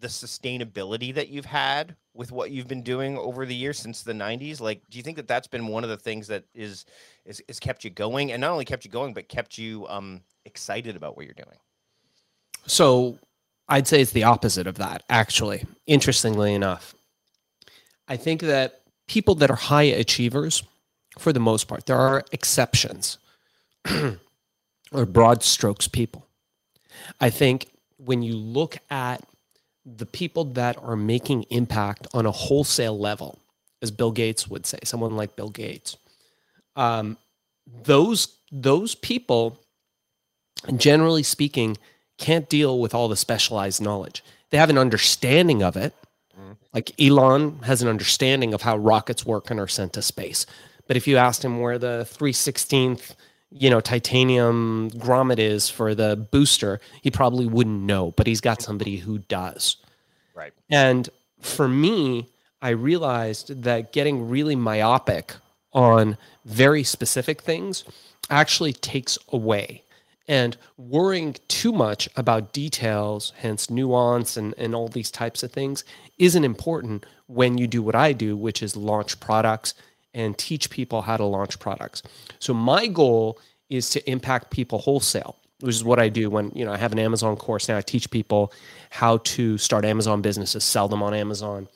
the 0.00 0.08
sustainability 0.08 1.14
that 1.14 1.28
you've 1.28 1.46
had 1.46 1.96
with 2.12 2.30
what 2.30 2.50
you've 2.50 2.68
been 2.68 2.82
doing 2.82 3.16
over 3.16 3.46
the 3.46 3.54
years 3.54 3.78
since 3.78 4.02
the 4.02 4.12
90s 4.12 4.60
like 4.60 4.82
do 4.90 4.98
you 4.98 5.02
think 5.02 5.16
that 5.16 5.26
that's 5.26 5.46
been 5.46 5.66
one 5.66 5.82
of 5.82 5.90
the 5.90 5.96
things 5.96 6.26
that 6.28 6.44
is 6.54 6.84
is, 7.24 7.42
is 7.48 7.58
kept 7.58 7.84
you 7.84 7.90
going? 7.90 8.32
And 8.32 8.40
not 8.40 8.50
only 8.50 8.64
kept 8.64 8.84
you 8.84 8.90
going 8.90 9.14
but 9.14 9.28
kept 9.28 9.56
you 9.56 9.86
um 9.88 10.20
excited 10.44 10.94
about 10.94 11.16
what 11.16 11.24
you're 11.24 11.34
doing? 11.34 11.56
So 12.66 13.18
i'd 13.68 13.88
say 13.88 14.02
it's 14.02 14.12
the 14.12 14.24
opposite 14.24 14.66
of 14.66 14.76
that 14.76 15.02
actually 15.08 15.64
interestingly 15.86 16.54
enough. 16.54 16.94
I 18.06 18.16
think 18.16 18.42
that 18.42 18.82
people 19.08 19.34
that 19.36 19.50
are 19.50 19.56
high 19.56 19.84
achievers 19.84 20.62
for 21.18 21.32
the 21.32 21.40
most 21.40 21.66
part 21.66 21.86
there 21.86 21.96
are 21.96 22.24
exceptions 22.32 23.18
or 24.94 25.04
broad 25.04 25.42
strokes 25.42 25.88
people. 25.88 26.26
I 27.20 27.28
think 27.28 27.66
when 27.98 28.22
you 28.22 28.34
look 28.34 28.78
at 28.90 29.22
the 29.84 30.06
people 30.06 30.44
that 30.44 30.78
are 30.82 30.96
making 30.96 31.42
impact 31.50 32.06
on 32.14 32.24
a 32.24 32.30
wholesale 32.30 32.98
level, 32.98 33.38
as 33.82 33.90
Bill 33.90 34.12
Gates 34.12 34.48
would 34.48 34.64
say, 34.64 34.78
someone 34.84 35.16
like 35.16 35.36
Bill 35.36 35.50
Gates, 35.50 35.96
um, 36.76 37.18
those 37.82 38.38
those 38.50 38.94
people, 38.94 39.58
generally 40.76 41.24
speaking, 41.24 41.76
can't 42.18 42.48
deal 42.48 42.78
with 42.78 42.94
all 42.94 43.08
the 43.08 43.16
specialized 43.16 43.82
knowledge. 43.82 44.22
They 44.50 44.58
have 44.58 44.70
an 44.70 44.78
understanding 44.78 45.62
of 45.62 45.76
it. 45.76 45.92
Mm-hmm. 46.38 46.52
Like 46.72 46.92
Elon 47.00 47.58
has 47.64 47.82
an 47.82 47.88
understanding 47.88 48.54
of 48.54 48.62
how 48.62 48.76
rockets 48.76 49.26
work 49.26 49.50
and 49.50 49.58
are 49.58 49.68
sent 49.68 49.92
to 49.94 50.02
space. 50.02 50.46
But 50.86 50.96
if 50.96 51.08
you 51.08 51.16
asked 51.16 51.44
him 51.44 51.60
where 51.60 51.78
the 51.78 52.06
316th 52.10 53.14
you 53.50 53.70
know 53.70 53.80
titanium 53.80 54.90
grommet 54.92 55.38
is 55.38 55.68
for 55.68 55.94
the 55.94 56.16
booster 56.30 56.80
he 57.02 57.10
probably 57.10 57.46
wouldn't 57.46 57.82
know 57.82 58.12
but 58.12 58.26
he's 58.26 58.40
got 58.40 58.62
somebody 58.62 58.96
who 58.96 59.18
does. 59.18 59.76
Right. 60.34 60.52
And 60.70 61.08
for 61.40 61.68
me 61.68 62.28
i 62.62 62.70
realized 62.70 63.62
that 63.62 63.92
getting 63.92 64.28
really 64.28 64.56
myopic 64.56 65.34
on 65.74 66.16
very 66.44 66.84
specific 66.84 67.42
things 67.42 67.84
actually 68.30 68.72
takes 68.72 69.18
away. 69.28 69.82
And 70.26 70.56
worrying 70.78 71.36
too 71.48 71.72
much 71.72 72.08
about 72.16 72.54
details 72.54 73.34
hence 73.36 73.68
nuance 73.68 74.38
and, 74.38 74.54
and 74.56 74.74
all 74.74 74.88
these 74.88 75.10
types 75.10 75.42
of 75.42 75.52
things 75.52 75.84
isn't 76.18 76.44
important 76.44 77.04
when 77.26 77.58
you 77.58 77.66
do 77.66 77.82
what 77.82 77.94
i 77.94 78.12
do 78.12 78.34
which 78.34 78.62
is 78.62 78.74
launch 78.74 79.20
products 79.20 79.74
and 80.14 80.36
teach 80.38 80.70
people 80.70 81.02
how 81.02 81.16
to 81.16 81.24
launch 81.24 81.58
products. 81.58 82.02
So 82.38 82.54
my 82.54 82.86
goal 82.86 83.38
is 83.68 83.90
to 83.90 84.10
impact 84.10 84.50
people 84.50 84.78
wholesale, 84.78 85.36
which 85.60 85.74
is 85.74 85.84
what 85.84 85.98
I 85.98 86.08
do 86.08 86.30
when, 86.30 86.50
you 86.54 86.64
know, 86.64 86.72
I 86.72 86.76
have 86.76 86.92
an 86.92 86.98
Amazon 86.98 87.36
course 87.36 87.68
now. 87.68 87.76
I 87.76 87.82
teach 87.82 88.10
people 88.10 88.52
how 88.90 89.18
to 89.18 89.58
start 89.58 89.84
Amazon 89.84 90.22
businesses, 90.22 90.64
sell 90.64 90.88
them 90.88 91.02
on 91.02 91.14
Amazon. 91.14 91.68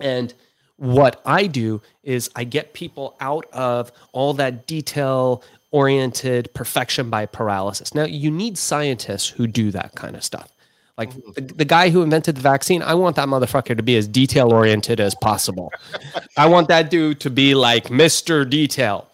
And 0.00 0.34
what 0.76 1.22
I 1.24 1.46
do 1.46 1.80
is 2.02 2.30
I 2.34 2.44
get 2.44 2.72
people 2.72 3.16
out 3.20 3.46
of 3.52 3.92
all 4.12 4.34
that 4.34 4.66
detail 4.66 5.42
oriented 5.70 6.52
perfection 6.54 7.08
by 7.08 7.26
paralysis. 7.26 7.94
Now, 7.94 8.04
you 8.04 8.30
need 8.30 8.58
scientists 8.58 9.28
who 9.28 9.46
do 9.46 9.70
that 9.70 9.94
kind 9.94 10.16
of 10.16 10.24
stuff. 10.24 10.51
Like 10.98 11.12
the, 11.34 11.40
the 11.40 11.64
guy 11.64 11.88
who 11.90 12.02
invented 12.02 12.36
the 12.36 12.40
vaccine, 12.42 12.82
I 12.82 12.94
want 12.94 13.16
that 13.16 13.26
motherfucker 13.28 13.76
to 13.76 13.82
be 13.82 13.96
as 13.96 14.06
detail 14.06 14.52
oriented 14.52 15.00
as 15.00 15.14
possible. 15.14 15.72
I 16.36 16.46
want 16.46 16.68
that 16.68 16.90
dude 16.90 17.20
to 17.20 17.30
be 17.30 17.54
like 17.54 17.84
Mr. 17.84 18.48
Detail. 18.48 19.10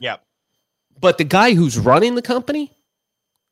Yeah. 0.00 0.16
But 1.00 1.18
the 1.18 1.24
guy 1.24 1.54
who's 1.54 1.78
running 1.78 2.14
the 2.16 2.22
company, 2.22 2.72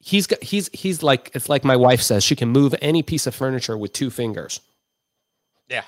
he's 0.00 0.26
got 0.26 0.42
he's 0.42 0.68
he's 0.72 1.02
like 1.02 1.30
it's 1.34 1.48
like 1.48 1.64
my 1.64 1.76
wife 1.76 2.02
says, 2.02 2.24
she 2.24 2.34
can 2.36 2.48
move 2.48 2.74
any 2.82 3.02
piece 3.02 3.26
of 3.28 3.34
furniture 3.34 3.78
with 3.78 3.92
two 3.92 4.10
fingers, 4.10 4.60
Yeah. 5.68 5.84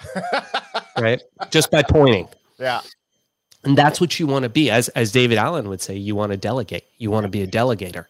right? 0.98 1.20
Just 1.50 1.70
by 1.70 1.82
pointing. 1.82 2.28
yeah. 2.58 2.80
And 3.62 3.76
that's 3.76 4.00
what 4.00 4.18
you 4.18 4.26
want 4.26 4.44
to 4.44 4.48
be. 4.48 4.70
As 4.70 4.88
as 4.90 5.12
David 5.12 5.36
Allen 5.38 5.68
would 5.68 5.82
say, 5.82 5.94
you 5.96 6.14
want 6.14 6.30
to 6.32 6.38
delegate. 6.38 6.84
You 6.98 7.10
want 7.10 7.24
to 7.24 7.28
be 7.28 7.42
a 7.42 7.46
delegator. 7.46 8.06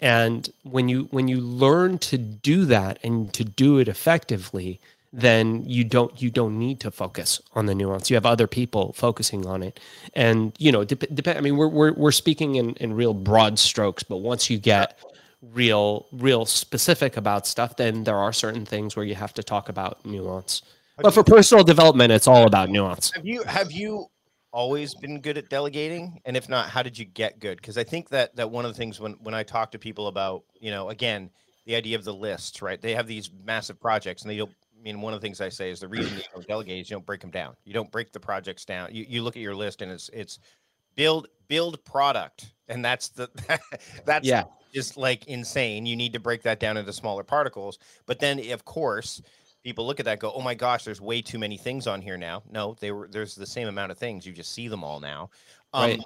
And 0.00 0.48
when 0.62 0.88
you 0.88 1.08
when 1.10 1.28
you 1.28 1.40
learn 1.40 1.98
to 1.98 2.18
do 2.18 2.64
that 2.66 2.98
and 3.02 3.32
to 3.34 3.44
do 3.44 3.78
it 3.78 3.88
effectively, 3.88 4.80
then 5.12 5.64
you 5.66 5.84
don't 5.84 6.20
you 6.22 6.30
don't 6.30 6.58
need 6.58 6.80
to 6.80 6.90
focus 6.90 7.40
on 7.54 7.66
the 7.66 7.74
nuance. 7.74 8.08
You 8.08 8.16
have 8.16 8.26
other 8.26 8.46
people 8.46 8.92
focusing 8.94 9.46
on 9.46 9.62
it. 9.62 9.78
And 10.14 10.52
you 10.58 10.72
know, 10.72 10.84
dep- 10.84 11.14
depend 11.14 11.38
I 11.38 11.40
mean 11.42 11.56
we're 11.56 11.68
we're 11.68 11.92
we're 11.92 12.12
speaking 12.12 12.54
in 12.54 12.74
in 12.76 12.94
real 12.94 13.12
broad 13.14 13.58
strokes, 13.58 14.02
but 14.02 14.18
once 14.18 14.48
you 14.48 14.58
get 14.58 14.98
real 15.52 16.06
real 16.12 16.46
specific 16.46 17.16
about 17.16 17.46
stuff, 17.46 17.76
then 17.76 18.04
there 18.04 18.16
are 18.16 18.32
certain 18.32 18.64
things 18.64 18.96
where 18.96 19.04
you 19.04 19.14
have 19.14 19.34
to 19.34 19.42
talk 19.42 19.68
about 19.68 20.04
nuance. 20.06 20.62
But 21.02 21.12
for 21.14 21.24
personal 21.24 21.64
development, 21.64 22.12
it's 22.12 22.28
all 22.28 22.46
about 22.46 22.70
nuance. 22.70 23.10
Have 23.14 23.26
you 23.26 23.42
have 23.44 23.72
you 23.72 24.06
always 24.52 24.94
been 24.94 25.20
good 25.20 25.38
at 25.38 25.48
delegating? 25.48 26.20
And 26.24 26.36
if 26.36 26.48
not, 26.48 26.68
how 26.70 26.82
did 26.82 26.98
you 26.98 27.04
get 27.04 27.38
good? 27.40 27.58
Because 27.58 27.78
I 27.78 27.84
think 27.84 28.08
that 28.10 28.36
that 28.36 28.50
one 28.50 28.64
of 28.64 28.72
the 28.72 28.78
things 28.78 29.00
when 29.00 29.12
when 29.14 29.34
I 29.34 29.42
talk 29.42 29.70
to 29.72 29.78
people 29.78 30.08
about, 30.08 30.44
you 30.60 30.70
know, 30.70 30.90
again, 30.90 31.30
the 31.66 31.74
idea 31.76 31.96
of 31.96 32.04
the 32.04 32.14
lists, 32.14 32.62
right? 32.62 32.80
They 32.80 32.94
have 32.94 33.06
these 33.06 33.30
massive 33.44 33.80
projects 33.80 34.22
and 34.22 34.30
they 34.30 34.36
don't 34.36 34.50
I 34.78 34.82
mean, 34.82 35.02
one 35.02 35.12
of 35.12 35.20
the 35.20 35.24
things 35.26 35.42
I 35.42 35.50
say 35.50 35.70
is 35.70 35.80
the 35.80 35.88
reason 35.88 36.16
you 36.16 36.22
don't 36.32 36.46
delegate 36.46 36.80
is 36.80 36.90
you 36.90 36.94
don't 36.96 37.04
break 37.04 37.20
them 37.20 37.30
down. 37.30 37.54
You 37.64 37.74
don't 37.74 37.90
break 37.90 38.12
the 38.12 38.20
projects 38.20 38.64
down. 38.64 38.94
You, 38.94 39.04
you 39.06 39.22
look 39.22 39.36
at 39.36 39.42
your 39.42 39.54
list 39.54 39.82
and 39.82 39.92
it's 39.92 40.08
it's 40.10 40.38
build 40.96 41.28
build 41.48 41.84
product, 41.84 42.52
and 42.68 42.84
that's 42.84 43.08
the 43.10 43.28
that's 44.06 44.26
Yeah. 44.26 44.44
just 44.72 44.96
like 44.96 45.26
insane. 45.26 45.84
You 45.84 45.96
need 45.96 46.12
to 46.14 46.20
break 46.20 46.42
that 46.42 46.60
down 46.60 46.76
into 46.78 46.92
smaller 46.92 47.24
particles. 47.24 47.78
But 48.06 48.20
then, 48.20 48.38
of 48.50 48.64
course, 48.64 49.20
people 49.62 49.86
look 49.86 50.00
at 50.00 50.06
that, 50.06 50.18
go, 50.18 50.32
"Oh 50.32 50.40
my 50.40 50.54
gosh, 50.54 50.84
there's 50.84 51.00
way 51.00 51.20
too 51.22 51.38
many 51.38 51.56
things 51.56 51.86
on 51.86 52.00
here 52.02 52.16
now." 52.16 52.42
No, 52.50 52.76
they 52.80 52.90
were 52.92 53.08
there's 53.08 53.34
the 53.34 53.46
same 53.46 53.68
amount 53.68 53.92
of 53.92 53.98
things. 53.98 54.24
You 54.26 54.32
just 54.32 54.52
see 54.52 54.68
them 54.68 54.82
all 54.84 55.00
now, 55.00 55.30
um, 55.72 55.90
Right. 55.90 56.00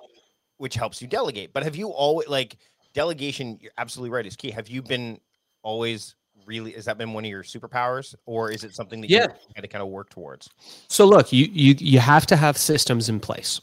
which 0.58 0.74
helps 0.74 1.00
you 1.02 1.08
delegate. 1.08 1.52
But 1.52 1.62
have 1.64 1.76
you 1.76 1.88
always 1.88 2.28
like 2.28 2.56
delegation? 2.92 3.58
You're 3.60 3.72
absolutely 3.78 4.10
right. 4.14 4.26
Is 4.26 4.36
key. 4.36 4.50
Have 4.50 4.68
you 4.68 4.82
been 4.82 5.20
always 5.62 6.14
really? 6.46 6.72
Has 6.72 6.84
that 6.84 6.98
been 6.98 7.12
one 7.12 7.24
of 7.24 7.30
your 7.30 7.42
superpowers, 7.42 8.14
or 8.26 8.50
is 8.50 8.64
it 8.64 8.74
something 8.74 9.00
that 9.00 9.10
Yeah. 9.10 9.26
you 9.28 9.52
had 9.54 9.62
to 9.62 9.68
kind 9.68 9.82
of 9.82 9.88
work 9.88 10.10
towards? 10.10 10.48
So 10.88 11.04
look, 11.06 11.32
you 11.32 11.46
you 11.52 11.74
you 11.78 11.98
have 12.00 12.26
to 12.26 12.36
have 12.36 12.58
systems 12.58 13.08
in 13.08 13.20
place. 13.20 13.60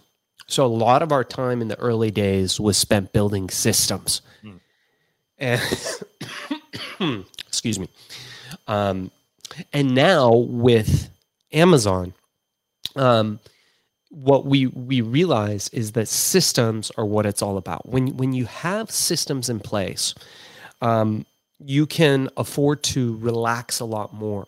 So 0.48 0.66
a 0.66 0.68
lot 0.68 1.02
of 1.02 1.12
our 1.14 1.24
time 1.24 1.62
in 1.62 1.70
the 1.70 1.78
early 1.80 2.12
days 2.12 2.60
was 2.60 2.78
spent 2.78 3.14
building 3.14 3.50
systems. 3.50 4.22
Hmm. 4.42 4.58
And 5.38 5.62
excuse 7.48 7.80
me. 7.80 7.88
Um, 8.68 9.12
and 9.74 9.94
now 9.96 10.34
with 10.34 11.10
Amazon, 11.52 12.14
um, 12.96 13.40
what 14.10 14.46
we 14.46 14.68
we 14.68 15.02
realize 15.02 15.70
is 15.70 15.94
that 15.94 16.08
systems 16.08 16.92
are 16.98 17.06
what 17.06 17.26
it's 17.26 17.42
all 17.42 17.58
about. 17.58 17.88
When 17.88 18.18
when 18.18 18.34
you 18.34 18.46
have 18.46 18.92
systems 18.92 19.50
in 19.50 19.60
place, 19.60 20.14
um, 20.82 21.26
you 21.60 21.86
can 21.86 22.30
afford 22.38 22.84
to 22.84 23.18
relax 23.18 23.80
a 23.80 23.86
lot 23.86 24.14
more. 24.14 24.48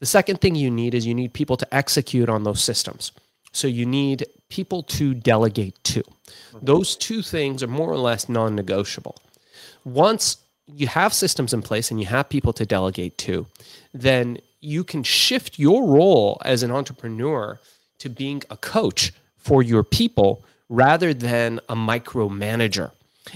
The 0.00 0.06
second 0.06 0.40
thing 0.40 0.54
you 0.54 0.70
need 0.70 0.94
is 0.94 1.06
you 1.06 1.14
need 1.14 1.32
people 1.32 1.56
to 1.56 1.74
execute 1.74 2.28
on 2.28 2.44
those 2.44 2.62
systems. 2.62 3.12
So 3.52 3.68
you 3.68 3.84
need 3.86 4.26
people 4.48 4.82
to 4.84 5.14
delegate 5.14 5.82
to. 5.84 6.02
Those 6.62 6.96
two 6.96 7.22
things 7.22 7.62
are 7.62 7.68
more 7.68 7.90
or 7.90 7.98
less 7.98 8.28
non 8.28 8.54
negotiable. 8.54 9.16
Once 9.84 10.38
you 10.74 10.86
have 10.86 11.12
systems 11.12 11.52
in 11.52 11.62
place 11.62 11.90
and 11.90 12.00
you 12.00 12.06
have 12.06 12.28
people 12.28 12.52
to 12.54 12.66
delegate 12.66 13.18
to, 13.18 13.46
then 13.92 14.38
you 14.60 14.84
can 14.84 15.02
shift 15.02 15.58
your 15.58 15.86
role 15.86 16.40
as 16.44 16.62
an 16.62 16.70
entrepreneur 16.70 17.58
to 17.98 18.08
being 18.08 18.42
a 18.50 18.56
coach 18.56 19.12
for 19.36 19.62
your 19.62 19.82
people 19.82 20.44
rather 20.68 21.12
than 21.14 21.60
a 21.68 21.74
micromanager. 21.74 22.90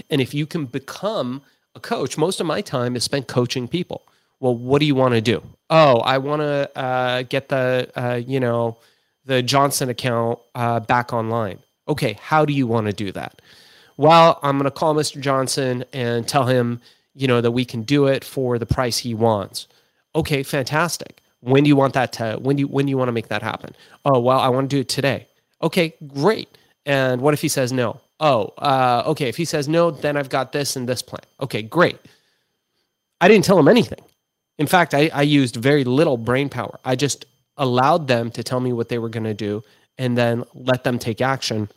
And 0.09 0.21
if 0.21 0.33
you 0.33 0.45
can 0.45 0.65
become 0.65 1.41
a 1.75 1.79
coach, 1.79 2.17
most 2.17 2.39
of 2.39 2.47
my 2.47 2.61
time 2.61 2.95
is 2.95 3.03
spent 3.03 3.27
coaching 3.27 3.67
people. 3.67 4.03
Well, 4.39 4.55
what 4.55 4.79
do 4.79 4.85
you 4.85 4.95
want 4.95 5.13
to 5.13 5.21
do? 5.21 5.43
Oh, 5.69 5.99
I 5.99 6.17
want 6.17 6.41
to 6.41 6.77
uh, 6.77 7.23
get 7.23 7.49
the 7.49 7.89
uh, 7.95 8.15
you 8.15 8.39
know 8.39 8.77
the 9.25 9.41
Johnson 9.41 9.89
account 9.89 10.39
uh, 10.53 10.79
back 10.81 11.13
online. 11.13 11.59
Okay, 11.87 12.17
how 12.21 12.45
do 12.45 12.53
you 12.53 12.67
want 12.67 12.87
to 12.87 12.93
do 12.93 13.11
that? 13.11 13.41
Well, 13.97 14.39
I'm 14.43 14.57
going 14.57 14.65
to 14.65 14.71
call 14.71 14.93
Mr. 14.93 15.21
Johnson 15.21 15.85
and 15.93 16.27
tell 16.27 16.45
him 16.45 16.81
you 17.15 17.27
know 17.27 17.41
that 17.41 17.51
we 17.51 17.65
can 17.65 17.83
do 17.83 18.07
it 18.07 18.23
for 18.23 18.59
the 18.59 18.65
price 18.65 18.97
he 18.97 19.13
wants. 19.13 19.67
Okay, 20.13 20.43
fantastic. 20.43 21.21
When 21.39 21.63
do 21.63 21.67
you 21.67 21.75
want 21.75 21.93
that 21.93 22.13
to? 22.13 22.37
When 22.41 22.55
do 22.55 22.61
you 22.61 22.67
when 22.67 22.85
do 22.85 22.89
you 22.89 22.97
want 22.97 23.07
to 23.07 23.13
make 23.13 23.29
that 23.29 23.41
happen? 23.41 23.75
Oh, 24.03 24.19
well, 24.19 24.39
I 24.39 24.49
want 24.49 24.69
to 24.69 24.75
do 24.75 24.81
it 24.81 24.89
today. 24.89 25.27
Okay, 25.61 25.93
great. 26.07 26.49
And 26.85 27.21
what 27.21 27.33
if 27.33 27.41
he 27.41 27.47
says 27.47 27.71
no? 27.71 28.01
Oh, 28.19 28.53
uh, 28.57 29.03
okay. 29.07 29.29
If 29.29 29.37
he 29.37 29.45
says 29.45 29.67
no, 29.67 29.91
then 29.91 30.17
I've 30.17 30.29
got 30.29 30.51
this 30.51 30.75
and 30.75 30.87
this 30.87 31.01
plan. 31.01 31.23
Okay, 31.41 31.61
great. 31.61 31.97
I 33.21 33.27
didn't 33.27 33.45
tell 33.45 33.59
him 33.59 33.67
anything. 33.67 34.01
In 34.57 34.67
fact, 34.67 34.93
I, 34.93 35.09
I 35.13 35.23
used 35.23 35.55
very 35.55 35.83
little 35.83 36.17
brain 36.17 36.49
power. 36.49 36.79
I 36.85 36.95
just 36.95 37.25
allowed 37.57 38.07
them 38.07 38.31
to 38.31 38.43
tell 38.43 38.59
me 38.59 38.73
what 38.73 38.89
they 38.89 38.99
were 38.99 39.09
going 39.09 39.23
to 39.25 39.33
do 39.33 39.63
and 39.97 40.17
then 40.17 40.43
let 40.53 40.83
them 40.83 40.99
take 40.99 41.21
action 41.21 41.69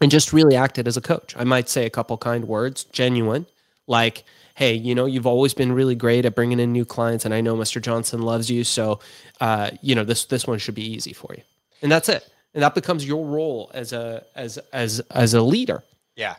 and 0.00 0.10
just 0.10 0.32
really 0.32 0.56
acted 0.56 0.86
as 0.86 0.96
a 0.96 1.00
coach. 1.00 1.34
I 1.36 1.44
might 1.44 1.68
say 1.68 1.86
a 1.86 1.90
couple 1.90 2.16
kind 2.18 2.44
words, 2.46 2.84
genuine, 2.84 3.46
like, 3.86 4.24
hey, 4.56 4.74
you 4.74 4.94
know, 4.94 5.04
you've 5.04 5.26
always 5.26 5.52
been 5.52 5.70
really 5.70 5.94
great 5.94 6.24
at 6.24 6.34
bringing 6.34 6.58
in 6.58 6.72
new 6.72 6.86
clients, 6.86 7.26
and 7.26 7.34
I 7.34 7.42
know 7.42 7.54
Mr. 7.54 7.80
Johnson 7.80 8.22
loves 8.22 8.50
you, 8.50 8.64
so 8.64 9.00
uh, 9.40 9.70
you 9.82 9.94
know 9.94 10.02
this 10.02 10.24
this 10.24 10.46
one 10.46 10.58
should 10.58 10.74
be 10.74 10.84
easy 10.84 11.12
for 11.12 11.32
you, 11.36 11.42
and 11.82 11.92
that's 11.92 12.08
it. 12.08 12.28
And 12.54 12.62
that 12.62 12.74
becomes 12.74 13.06
your 13.06 13.26
role 13.26 13.70
as 13.74 13.92
a 13.92 14.24
as 14.34 14.58
as 14.72 15.00
as 15.10 15.34
a 15.34 15.42
leader. 15.42 15.84
Yeah. 16.16 16.36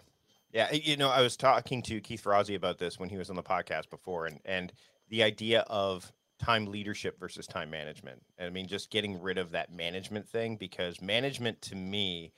Yeah. 0.52 0.72
You 0.74 0.98
know, 0.98 1.10
I 1.10 1.22
was 1.22 1.38
talking 1.38 1.84
to 1.84 2.02
Keith 2.02 2.24
Ferrazzi 2.24 2.56
about 2.56 2.80
this 2.80 3.00
when 3.00 3.10
he 3.10 3.18
was 3.18 3.30
on 3.30 3.36
the 3.36 3.44
podcast 3.44 3.92
before 3.92 4.26
and 4.26 4.40
and 4.44 4.74
the 5.10 5.22
idea 5.22 5.62
of 5.68 6.12
time 6.40 6.66
leadership 6.66 7.20
versus 7.20 7.46
time 7.46 7.70
management. 7.70 8.22
I 8.40 8.50
mean, 8.50 8.68
just 8.68 8.90
getting 8.90 9.22
rid 9.22 9.38
of 9.38 9.52
that 9.52 9.72
management 9.72 10.28
thing 10.28 10.56
because 10.56 11.02
management 11.02 11.62
to 11.64 11.76
me 11.76 12.34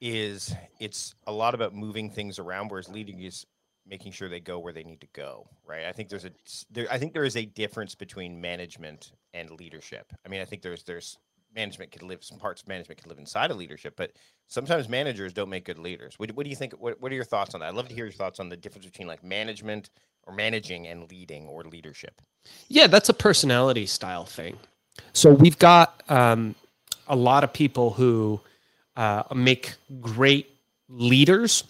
is 0.00 0.54
it's 0.78 1.14
a 1.26 1.32
lot 1.32 1.54
about 1.54 1.74
moving 1.74 2.10
things 2.10 2.38
around, 2.38 2.70
whereas 2.70 2.88
leading 2.88 3.20
is 3.22 3.44
making 3.86 4.12
sure 4.12 4.28
they 4.28 4.40
go 4.40 4.58
where 4.58 4.72
they 4.72 4.84
need 4.84 5.00
to 5.00 5.08
go. 5.12 5.46
Right. 5.66 5.84
I 5.84 5.92
think 5.92 6.08
there's 6.08 6.24
a 6.24 6.30
there 6.70 6.86
I 6.90 6.98
think 6.98 7.12
there 7.12 7.24
is 7.24 7.36
a 7.36 7.44
difference 7.44 7.94
between 7.94 8.40
management 8.40 9.12
and 9.32 9.50
leadership. 9.50 10.12
I 10.24 10.28
mean, 10.28 10.40
I 10.40 10.44
think 10.44 10.62
there's 10.62 10.84
there's 10.84 11.18
management 11.54 11.92
could 11.92 12.02
live 12.02 12.22
some 12.24 12.38
parts 12.38 12.62
of 12.62 12.68
management 12.68 13.00
could 13.00 13.08
live 13.08 13.18
inside 13.18 13.50
of 13.50 13.56
leadership, 13.56 13.94
but 13.96 14.12
sometimes 14.48 14.88
managers 14.88 15.32
don't 15.32 15.48
make 15.48 15.64
good 15.64 15.78
leaders. 15.78 16.14
What, 16.18 16.32
what 16.32 16.44
do 16.44 16.50
you 16.50 16.56
think? 16.56 16.72
What, 16.74 17.00
what 17.00 17.12
are 17.12 17.14
your 17.14 17.24
thoughts 17.24 17.54
on 17.54 17.60
that? 17.60 17.68
I'd 17.68 17.74
love 17.74 17.88
to 17.88 17.94
hear 17.94 18.04
your 18.04 18.12
thoughts 18.12 18.40
on 18.40 18.48
the 18.48 18.56
difference 18.56 18.86
between 18.86 19.06
like 19.06 19.22
management 19.22 19.90
or 20.24 20.34
managing 20.34 20.86
and 20.86 21.08
leading 21.10 21.46
or 21.46 21.64
leadership. 21.64 22.20
Yeah, 22.68 22.86
that's 22.86 23.08
a 23.08 23.14
personality 23.14 23.86
style 23.86 24.24
thing. 24.24 24.58
So 25.12 25.32
we've 25.32 25.58
got 25.58 26.02
um, 26.08 26.54
a 27.08 27.16
lot 27.16 27.44
of 27.44 27.52
people 27.52 27.90
who 27.90 28.40
uh, 28.96 29.24
make 29.34 29.74
great 30.00 30.50
leaders, 30.88 31.64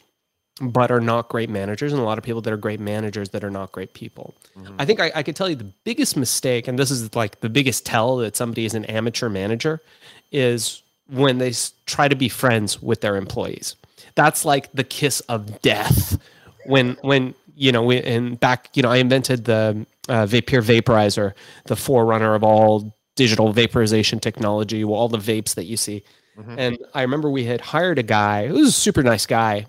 but 0.61 0.91
are 0.91 1.01
not 1.01 1.29
great 1.29 1.51
managers, 1.51 1.93
and 1.93 2.01
a 2.01 2.05
lot 2.05 2.19
of 2.19 2.25
people 2.25 2.41
that 2.41 2.53
are 2.53 2.57
great 2.57 2.81
managers 2.81 3.31
that 3.31 3.43
are 3.43 3.51
not 3.51 3.73
great 3.73 3.93
people. 3.95 4.35
I 4.79 4.85
think 4.85 5.01
I, 5.01 5.11
I 5.15 5.23
could 5.23 5.35
tell 5.35 5.49
you 5.49 5.57
the 5.57 5.65
biggest 5.65 6.17
mistake, 6.17 6.69
and 6.69 6.79
this 6.79 6.91
is 6.91 7.15
like 7.15 7.41
the 7.41 7.49
biggest 7.49 7.85
tell 7.85 8.17
that 8.19 8.37
somebody 8.37 8.65
is 8.65 8.75
an 8.75 8.85
amateur 8.85 9.29
manager, 9.29 9.81
is 10.31 10.83
when 11.09 11.39
they 11.39 11.53
try 11.87 12.09
to 12.09 12.15
be 12.15 12.29
friends 12.29 12.81
with 12.81 13.01
their 13.01 13.17
employees. 13.17 13.77
That's 14.15 14.45
like 14.45 14.71
the 14.73 14.85
kiss 14.85 15.21
of 15.23 15.61
death. 15.61 16.21
When 16.67 16.97
when 17.03 17.35
you 17.57 17.73
know, 17.73 17.83
we, 17.83 18.03
and 18.03 18.39
back, 18.41 18.71
you 18.75 18.83
know, 18.83 18.91
I 18.91 18.97
invented 18.97 19.45
the 19.45 19.87
uh, 20.09 20.27
Vapir 20.27 20.63
vaporizer, 20.63 21.35
the 21.67 21.77
forerunner 21.77 22.35
of 22.35 22.43
all 22.43 22.95
digital 23.17 23.53
vaporization 23.53 24.19
technology, 24.21 24.83
all 24.85 25.09
the 25.09 25.19
vapes 25.19 25.55
that 25.55 25.65
you 25.65 25.77
see. 25.77 26.03
And 26.59 26.79
I 26.95 27.03
remember 27.03 27.31
we 27.31 27.45
had 27.45 27.61
hired 27.61 27.99
a 27.99 28.03
guy 28.03 28.49
who 28.49 28.55
was 28.55 28.69
a 28.69 28.73
super 28.73 29.05
nice 29.05 29.25
guy. 29.27 29.67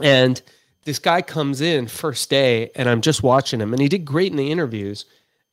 And 0.00 0.40
this 0.84 0.98
guy 0.98 1.22
comes 1.22 1.60
in 1.60 1.86
first 1.86 2.30
day, 2.30 2.70
and 2.74 2.88
I'm 2.88 3.00
just 3.00 3.22
watching 3.22 3.60
him, 3.60 3.72
and 3.72 3.80
he 3.80 3.88
did 3.88 4.04
great 4.04 4.30
in 4.30 4.36
the 4.36 4.50
interviews. 4.50 5.04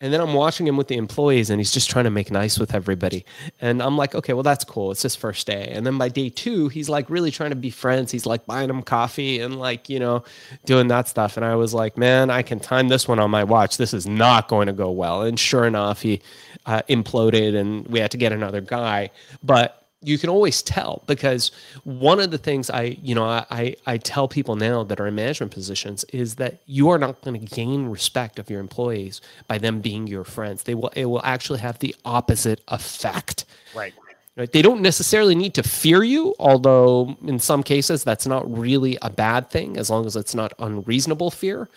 And 0.02 0.14
then 0.14 0.22
I'm 0.22 0.34
watching 0.34 0.66
him 0.66 0.78
with 0.78 0.88
the 0.88 0.96
employees 0.96 1.50
and 1.50 1.60
he's 1.60 1.74
just 1.74 1.90
trying 1.90 2.06
to 2.06 2.10
make 2.10 2.32
nice 2.32 2.58
with 2.58 2.74
everybody. 2.74 3.26
And 3.60 3.84
I'm 3.84 3.98
like, 3.98 4.16
okay, 4.16 4.32
well, 4.32 4.44
that's 4.44 4.64
cool. 4.64 4.92
It's 4.92 5.02
his 5.02 5.16
first 5.16 5.46
day. 5.46 5.72
And 5.74 5.86
then 5.86 5.98
by 5.98 6.08
day 6.08 6.30
two, 6.30 6.70
he's 6.70 6.88
like 6.88 7.10
really 7.10 7.32
trying 7.32 7.50
to 7.50 7.58
be 7.58 7.70
friends. 7.70 8.10
He's 8.10 8.26
like 8.26 8.46
buying 8.46 8.70
them 8.70 8.82
coffee 8.82 9.42
and 9.42 9.60
like, 9.60 9.90
you 9.90 10.00
know, 10.00 10.24
doing 10.64 10.88
that 10.88 11.10
stuff. 11.10 11.36
And 11.36 11.46
I 11.46 11.56
was 11.56 11.74
like, 11.74 11.98
man, 11.98 12.30
I 12.30 12.44
can 12.44 12.62
time 12.62 12.88
this 12.88 13.10
one 13.10 13.20
on 13.20 13.30
my 13.30 13.44
watch. 13.44 13.76
This 13.76 13.94
is 13.94 14.08
not 14.08 14.48
going 14.48 14.68
to 14.68 14.74
go 14.74 14.90
well. 14.90 15.24
And 15.24 15.38
sure 15.38 15.66
enough, 15.66 16.02
he 16.02 16.22
uh, 16.66 16.82
imploded 16.88 17.58
and 17.58 17.86
we 17.88 18.00
had 18.00 18.12
to 18.12 18.18
get 18.18 18.32
another 18.32 18.62
guy. 18.62 19.12
But 19.44 19.79
you 20.02 20.18
can 20.18 20.30
always 20.30 20.62
tell 20.62 21.04
because 21.08 21.52
one 21.84 22.20
of 22.20 22.32
the 22.32 22.38
things 22.38 22.70
I, 22.70 22.98
you 23.04 23.14
know, 23.16 23.26
I, 23.26 23.76
I 23.86 23.98
tell 23.98 24.28
people 24.28 24.56
now 24.56 24.84
that 24.84 25.00
are 25.00 25.08
in 25.08 25.16
management 25.16 25.52
positions 25.52 26.06
is 26.06 26.36
that 26.36 26.60
you 26.66 26.90
are 26.90 26.98
not 26.98 27.22
going 27.22 27.40
to 27.40 27.56
gain 27.56 27.88
respect 27.88 28.40
of 28.40 28.50
your 28.50 28.62
employees 28.62 29.20
by 29.48 29.58
them 29.58 29.82
being 29.82 30.08
your 30.08 30.24
friends. 30.24 30.64
They 30.64 30.74
will, 30.74 30.92
it 30.96 31.06
will 31.06 31.24
actually 31.26 31.60
have 31.60 31.80
the 31.80 31.94
opposite 32.06 32.62
effect. 32.70 33.46
Right. 33.76 33.94
Right. 34.38 34.50
They 34.50 34.62
don't 34.62 34.82
necessarily 34.82 35.36
need 35.36 35.54
to 35.56 35.64
fear 35.64 36.02
you, 36.02 36.34
although 36.40 37.18
in 37.26 37.40
some 37.40 37.62
cases 37.62 38.06
that's 38.06 38.26
not 38.26 38.50
really 38.50 38.98
a 39.02 39.10
bad 39.10 39.50
thing 39.50 39.76
as 39.76 39.90
long 39.90 40.06
as 40.06 40.16
it's 40.16 40.34
not 40.34 40.54
unreasonable 40.60 41.30
fear. 41.30 41.68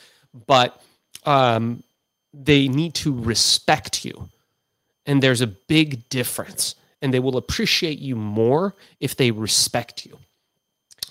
But 0.47 0.81
um, 1.27 1.83
they 2.33 2.69
need 2.69 2.95
to 2.95 3.13
respect 3.13 4.05
you. 4.05 4.29
And 5.07 5.21
there's 5.21 5.41
a 5.41 5.49
big 5.49 6.09
difference 6.09 6.77
and 7.03 7.13
they 7.13 7.21
will 7.21 7.37
appreciate 7.37 7.99
you 7.99 8.17
more 8.17 8.75
if 9.01 9.17
they 9.17 9.31
respect 9.31 10.07
you. 10.07 10.19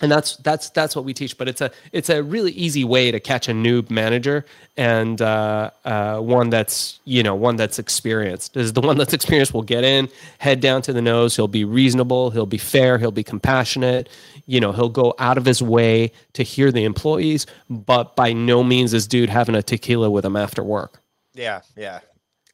And 0.00 0.10
that's 0.10 0.36
that's 0.38 0.70
that's 0.70 0.96
what 0.96 1.04
we 1.04 1.14
teach 1.14 1.38
but 1.38 1.48
it's 1.48 1.60
a 1.60 1.70
it's 1.92 2.10
a 2.10 2.24
really 2.24 2.50
easy 2.52 2.82
way 2.82 3.12
to 3.12 3.20
catch 3.20 3.48
a 3.48 3.52
noob 3.52 3.88
manager 3.88 4.44
and 4.76 5.22
uh, 5.22 5.70
uh, 5.84 6.18
one 6.18 6.50
that's 6.50 6.98
you 7.04 7.22
know 7.22 7.36
one 7.36 7.54
that's 7.54 7.78
experienced. 7.78 8.56
Is 8.56 8.72
the 8.72 8.80
one 8.80 8.98
that's 8.98 9.12
experienced. 9.14 9.54
Will 9.54 9.62
get 9.62 9.84
in 9.84 10.08
head 10.38 10.60
down 10.60 10.82
to 10.82 10.92
the 10.92 11.02
nose. 11.02 11.36
He'll 11.36 11.46
be 11.46 11.64
reasonable. 11.64 12.30
He'll 12.30 12.46
be 12.46 12.58
fair. 12.58 12.98
He'll 12.98 13.12
be 13.12 13.22
compassionate. 13.22 14.08
You 14.46 14.58
know 14.58 14.72
he'll 14.72 14.88
go 14.88 15.14
out 15.20 15.38
of 15.38 15.44
his 15.44 15.62
way 15.62 16.10
to 16.32 16.42
hear 16.42 16.72
the 16.72 16.82
employees 16.82 17.46
but 17.70 18.16
by 18.16 18.32
no 18.32 18.64
means 18.64 18.92
is 18.92 19.06
dude 19.06 19.30
having 19.30 19.54
a 19.54 19.62
tequila 19.62 20.10
with 20.10 20.24
him 20.24 20.34
after 20.34 20.64
work. 20.64 21.00
Yeah 21.32 21.60
yeah. 21.76 22.00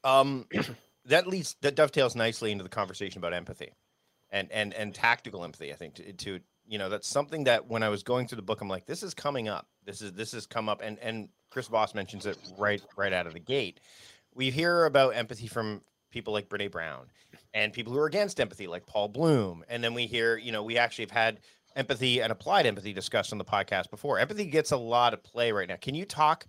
Um 0.05 0.45
that 1.09 1.27
leads 1.27 1.57
that 1.63 1.75
dovetails 1.75 2.17
nicely 2.17 2.53
into 2.53 2.63
the 2.65 2.71
conversation 2.71 3.19
about 3.19 3.35
empathy 3.35 3.73
and 4.31 4.51
and 4.53 4.73
and 4.75 4.95
tactical 4.95 5.45
empathy 5.45 5.73
i 5.73 5.77
think 5.77 5.95
to, 5.95 6.13
to 6.13 6.41
you 6.67 6.79
know 6.79 6.89
that's 6.89 7.09
something 7.09 7.45
that 7.45 7.67
when 7.67 7.83
i 7.83 7.89
was 7.89 8.03
going 8.03 8.27
through 8.27 8.37
the 8.37 8.43
book 8.43 8.61
i'm 8.61 8.69
like 8.69 8.87
this 8.87 9.03
is 9.03 9.15
coming 9.15 9.49
up. 9.49 9.67
This 9.85 10.03
is 10.03 10.13
this 10.13 10.33
has 10.33 10.47
come 10.47 10.69
up. 10.69 10.83
And 10.83 10.99
and 10.99 11.31
chris 11.51 11.67
voss 11.67 11.95
mentions 11.95 12.27
it 12.27 12.37
right 12.59 12.83
right 12.97 13.13
out 13.13 13.27
of 13.27 13.33
the 13.33 13.41
gate. 13.41 13.81
We 14.35 14.51
hear 14.51 14.85
about 14.85 15.17
empathy 15.17 15.47
from 15.47 15.81
people 16.11 16.33
like 16.33 16.49
brene 16.49 16.71
brown 16.71 17.07
and 17.55 17.73
people 17.73 17.93
who 17.93 17.99
are 17.99 18.07
against 18.07 18.39
empathy 18.39 18.67
like 18.67 18.87
paul 18.87 19.09
bloom. 19.09 19.65
And 19.69 19.83
then 19.83 19.95
we 19.95 20.07
hear 20.07 20.37
you 20.37 20.53
know 20.53 20.63
we 20.63 20.77
actually 20.77 21.05
have 21.05 21.11
had 21.11 21.41
empathy 21.75 22.21
and 22.21 22.31
applied 22.31 22.67
empathy 22.67 22.93
discussed 22.93 23.33
on 23.33 23.39
the 23.39 23.45
podcast 23.45 23.89
before. 23.91 24.19
Empathy 24.19 24.45
gets 24.45 24.73
a 24.73 24.77
lot 24.77 25.15
of 25.15 25.23
play 25.23 25.53
right 25.53 25.69
now. 25.69 25.77
Can 25.77 25.95
you 25.95 26.05
talk 26.05 26.47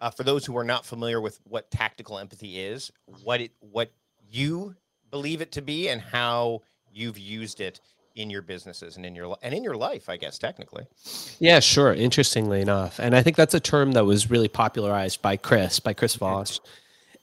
uh, 0.00 0.10
for 0.10 0.22
those 0.22 0.44
who 0.44 0.56
are 0.56 0.64
not 0.64 0.86
familiar 0.86 1.20
with 1.20 1.40
what 1.44 1.70
tactical 1.70 2.18
empathy 2.18 2.58
is, 2.60 2.90
what 3.22 3.40
it 3.40 3.52
what 3.60 3.90
you 4.30 4.74
believe 5.10 5.40
it 5.40 5.52
to 5.52 5.62
be, 5.62 5.88
and 5.88 6.00
how 6.00 6.62
you've 6.92 7.18
used 7.18 7.60
it 7.60 7.80
in 8.14 8.30
your 8.30 8.42
businesses 8.42 8.96
and 8.96 9.06
in 9.06 9.14
your 9.14 9.36
and 9.42 9.54
in 9.54 9.62
your 9.62 9.76
life, 9.76 10.08
I 10.08 10.16
guess 10.16 10.38
technically. 10.38 10.86
Yeah, 11.38 11.60
sure. 11.60 11.92
Interestingly 11.94 12.60
enough, 12.60 12.98
and 12.98 13.14
I 13.14 13.22
think 13.22 13.36
that's 13.36 13.54
a 13.54 13.60
term 13.60 13.92
that 13.92 14.04
was 14.04 14.30
really 14.30 14.48
popularized 14.48 15.22
by 15.22 15.36
Chris, 15.36 15.80
by 15.80 15.92
Chris 15.92 16.14
Voss. 16.16 16.60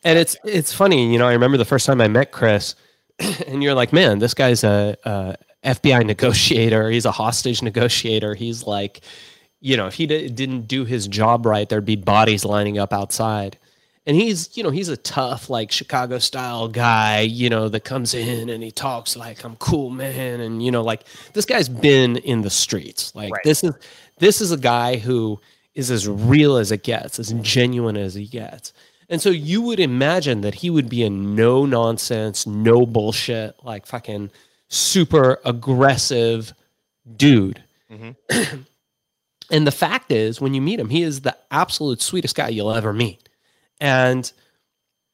And 0.03 0.19
it's 0.19 0.37
it's 0.43 0.73
funny, 0.73 1.11
you 1.11 1.19
know. 1.19 1.27
I 1.27 1.33
remember 1.33 1.57
the 1.57 1.65
first 1.65 1.85
time 1.85 2.01
I 2.01 2.07
met 2.07 2.31
Chris, 2.31 2.75
and 3.47 3.63
you're 3.63 3.73
like, 3.73 3.91
man, 3.91 4.19
this 4.19 4.33
guy's 4.33 4.63
a, 4.63 4.97
a 5.03 5.35
FBI 5.65 6.05
negotiator. 6.05 6.89
He's 6.89 7.05
a 7.05 7.11
hostage 7.11 7.61
negotiator. 7.61 8.35
He's 8.35 8.65
like, 8.67 9.01
you 9.65 9.75
know, 9.75 9.87
if 9.87 9.95
he 9.95 10.05
d- 10.05 10.29
didn't 10.29 10.67
do 10.67 10.85
his 10.85 11.07
job 11.07 11.43
right, 11.43 11.67
there'd 11.67 11.83
be 11.83 11.95
bodies 11.95 12.45
lining 12.45 12.77
up 12.77 12.93
outside. 12.93 13.57
And 14.05 14.15
he's, 14.15 14.55
you 14.55 14.61
know, 14.61 14.69
he's 14.69 14.89
a 14.89 14.97
tough, 14.97 15.49
like 15.49 15.71
Chicago 15.71 16.19
style 16.19 16.67
guy, 16.67 17.21
you 17.21 17.49
know, 17.49 17.67
that 17.69 17.79
comes 17.79 18.13
in 18.13 18.49
and 18.49 18.61
he 18.61 18.69
talks 18.69 19.15
like 19.17 19.43
I'm 19.43 19.55
cool, 19.55 19.89
man. 19.89 20.39
And, 20.39 20.63
you 20.63 20.69
know, 20.69 20.83
like 20.83 21.05
this 21.33 21.45
guy's 21.45 21.67
been 21.67 22.17
in 22.17 22.43
the 22.43 22.51
streets. 22.51 23.15
Like 23.15 23.33
right. 23.33 23.41
this 23.43 23.63
is 23.63 23.73
this 24.19 24.39
is 24.39 24.51
a 24.51 24.57
guy 24.57 24.97
who 24.97 25.41
is 25.73 25.89
as 25.89 26.07
real 26.07 26.57
as 26.57 26.71
it 26.71 26.83
gets, 26.83 27.17
as 27.17 27.33
genuine 27.41 27.97
as 27.97 28.13
he 28.13 28.27
gets. 28.27 28.71
And 29.09 29.19
so 29.19 29.31
you 29.31 29.63
would 29.63 29.79
imagine 29.79 30.41
that 30.41 30.53
he 30.53 30.69
would 30.69 30.89
be 30.89 31.01
a 31.01 31.09
no 31.09 31.65
nonsense, 31.65 32.45
no 32.45 32.85
bullshit, 32.85 33.55
like 33.63 33.87
fucking 33.87 34.29
super 34.67 35.39
aggressive 35.43 36.53
dude. 37.17 37.63
Mm-hmm. 37.91 38.61
And 39.51 39.67
the 39.67 39.71
fact 39.71 40.11
is, 40.11 40.41
when 40.41 40.53
you 40.53 40.61
meet 40.61 40.79
him, 40.79 40.89
he 40.89 41.03
is 41.03 41.21
the 41.21 41.37
absolute 41.51 42.01
sweetest 42.01 42.35
guy 42.35 42.49
you'll 42.49 42.73
ever 42.73 42.93
meet. 42.93 43.29
And 43.79 44.31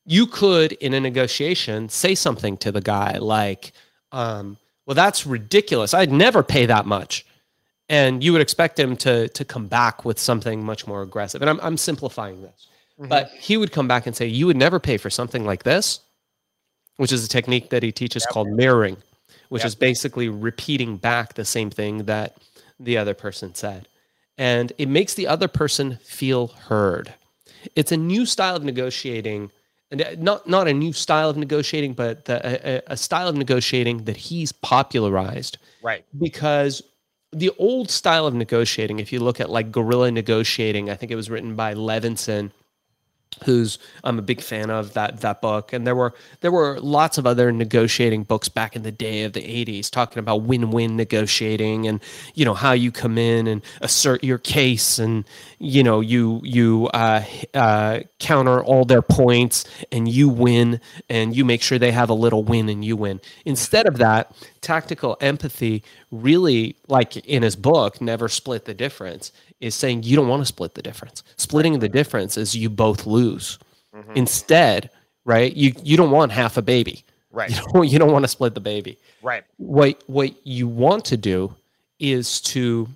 you 0.06 0.26
could, 0.26 0.74
in 0.74 0.94
a 0.94 1.00
negotiation, 1.00 1.90
say 1.90 2.16
something 2.16 2.58
to 2.58 2.72
the 2.72 2.82
guy 2.82 3.18
like, 3.18 3.74
um, 4.12 4.58
well, 4.86 4.96
that's 4.96 5.26
ridiculous. 5.26 5.94
I'd 5.94 6.12
never 6.12 6.44
pay 6.44 6.66
that 6.66 6.86
much. 6.86 7.26
And 7.90 8.24
you 8.24 8.32
would 8.32 8.42
expect 8.42 8.80
him 8.80 8.96
to, 8.98 9.28
to 9.30 9.46
come 9.46 9.68
back 9.68 10.06
with 10.06 10.18
something 10.18 10.64
much 10.64 10.88
more 10.88 11.02
aggressive. 11.02 11.42
And 11.42 11.50
I'm, 11.50 11.60
I'm 11.62 11.78
simplifying 11.78 12.42
this. 12.42 12.68
Mm-hmm. 13.00 13.10
But 13.10 13.30
he 13.32 13.58
would 13.58 13.72
come 13.72 13.88
back 13.88 14.08
and 14.08 14.16
say, 14.16 14.28
You 14.28 14.48
would 14.48 14.56
never 14.56 14.80
pay 14.80 14.98
for 14.98 15.10
something 15.10 15.46
like 15.46 15.64
this, 15.64 16.00
which 16.98 17.12
is 17.12 17.26
a 17.26 17.28
technique 17.28 17.70
that 17.70 17.84
he 17.84 17.92
teaches 17.92 18.24
yep. 18.24 18.34
called 18.34 18.48
mirroring, 18.48 18.98
which 19.50 19.62
yep. 19.62 19.68
is 19.68 19.76
basically 19.76 20.30
repeating 20.30 20.98
back 20.98 21.34
the 21.34 21.46
same 21.46 21.70
thing 21.70 22.06
that 22.06 22.38
the 22.80 22.98
other 22.98 23.14
person 23.14 23.54
said 23.54 23.88
and 24.38 24.74
it 24.78 24.88
makes 24.88 25.14
the 25.14 25.28
other 25.28 25.48
person 25.48 25.98
feel 26.04 26.48
heard. 26.48 27.14
It's 27.76 27.92
a 27.92 27.98
new 27.98 28.26
style 28.26 28.56
of 28.56 28.64
negotiating, 28.64 29.52
and 29.92 30.02
uh, 30.02 30.16
not 30.18 30.48
not 30.48 30.68
a 30.68 30.74
new 30.74 30.94
style 30.94 31.30
of 31.30 31.38
negotiating, 31.38 31.94
but 31.94 32.26
the, 32.26 32.42
a, 32.44 32.94
a 32.94 32.98
style 32.98 33.28
of 33.28 33.36
negotiating 33.36 34.06
that 34.06 34.18
he's 34.18 34.52
popularized. 34.52 35.58
Right. 35.84 36.06
Because 36.18 36.82
the 37.32 37.52
old 37.58 37.90
style 37.90 38.26
of 38.26 38.34
negotiating, 38.34 39.00
if 39.00 39.14
you 39.14 39.20
look 39.20 39.40
at 39.40 39.50
like 39.50 39.72
guerrilla 39.72 40.12
negotiating, 40.12 40.90
I 40.90 40.96
think 40.96 41.12
it 41.12 41.16
was 41.16 41.30
written 41.30 41.56
by 41.56 41.74
Levinson 41.74 42.52
who's 43.46 43.80
I'm 44.04 44.20
a 44.20 44.22
big 44.22 44.42
fan 44.42 44.70
of 44.70 44.94
that 44.94 45.22
that 45.22 45.42
book. 45.42 45.74
And 45.74 45.86
there 45.86 45.96
were 45.96 46.14
there 46.42 46.52
were 46.52 46.80
lots 46.80 47.18
of 47.18 47.26
other 47.26 47.52
negotiating 47.52 48.24
books 48.24 48.50
back 48.50 48.76
in 48.76 48.84
the 48.84 48.92
day 48.92 49.24
of 49.24 49.34
the 49.34 49.42
80s 49.42 49.90
talking 49.90 50.20
about 50.20 50.44
win-win 50.44 50.96
negotiating 50.96 51.88
and 51.88 52.02
you 52.36 52.46
know 52.46 52.54
how 52.54 52.74
you 52.74 52.92
come 52.92 53.18
in 53.18 53.48
and 53.48 53.62
assert 53.82 54.24
your 54.24 54.38
case 54.38 55.00
and 55.00 55.26
you 55.60 55.84
know 55.84 56.00
you 56.02 56.42
you 56.44 56.88
uh, 56.94 57.24
uh, 57.54 58.00
counter 58.20 58.64
all 58.64 58.86
their 58.86 59.02
points 59.02 59.66
and 59.92 60.08
you 60.08 60.30
win 60.30 60.80
and 61.10 61.36
you 61.36 61.46
make 61.46 61.62
sure 61.62 61.80
they 61.80 61.92
have 61.92 62.10
a 62.10 62.14
little 62.16 62.44
win 62.44 62.70
and 62.70 62.86
you 62.86 62.96
win. 62.96 63.20
Instead 63.46 63.88
of 63.88 63.98
that 63.98 64.32
tactical 64.62 65.18
empathy 65.22 65.84
really 66.12 66.76
like 66.88 67.18
in 67.18 67.42
his 67.44 67.56
book 67.56 68.00
never 68.00 68.28
split 68.28 68.66
the 68.66 68.74
difference 68.74 69.32
is 69.62 69.76
saying 69.76 70.04
you 70.04 70.16
don't 70.16 70.28
want 70.28 70.42
to 70.42 70.46
split 70.46 70.74
the 70.74 70.82
difference. 70.82 71.24
Splitting 71.38 71.80
the 71.80 71.90
difference 71.90 72.36
is 72.38 72.56
you 72.56 72.70
both 72.70 73.06
lose. 73.06 73.60
Mm-hmm. 73.96 74.12
Instead, 74.16 74.90
right? 75.24 75.56
You 75.56 75.74
you 75.84 75.96
don't 75.96 76.12
want 76.12 76.32
half 76.32 76.58
a 76.58 76.62
baby. 76.62 77.04
Right. 77.32 77.50
You 77.50 77.56
don't, 77.74 77.88
you 77.88 78.00
don't 78.00 78.12
want 78.12 78.24
to 78.24 78.28
split 78.30 78.56
the 78.56 78.60
baby. 78.60 78.98
Right. 79.22 79.44
What 79.58 80.04
what 80.08 80.36
you 80.46 80.68
want 80.68 81.06
to 81.06 81.18
do 81.18 81.56
is 82.00 82.42
to 82.42 82.90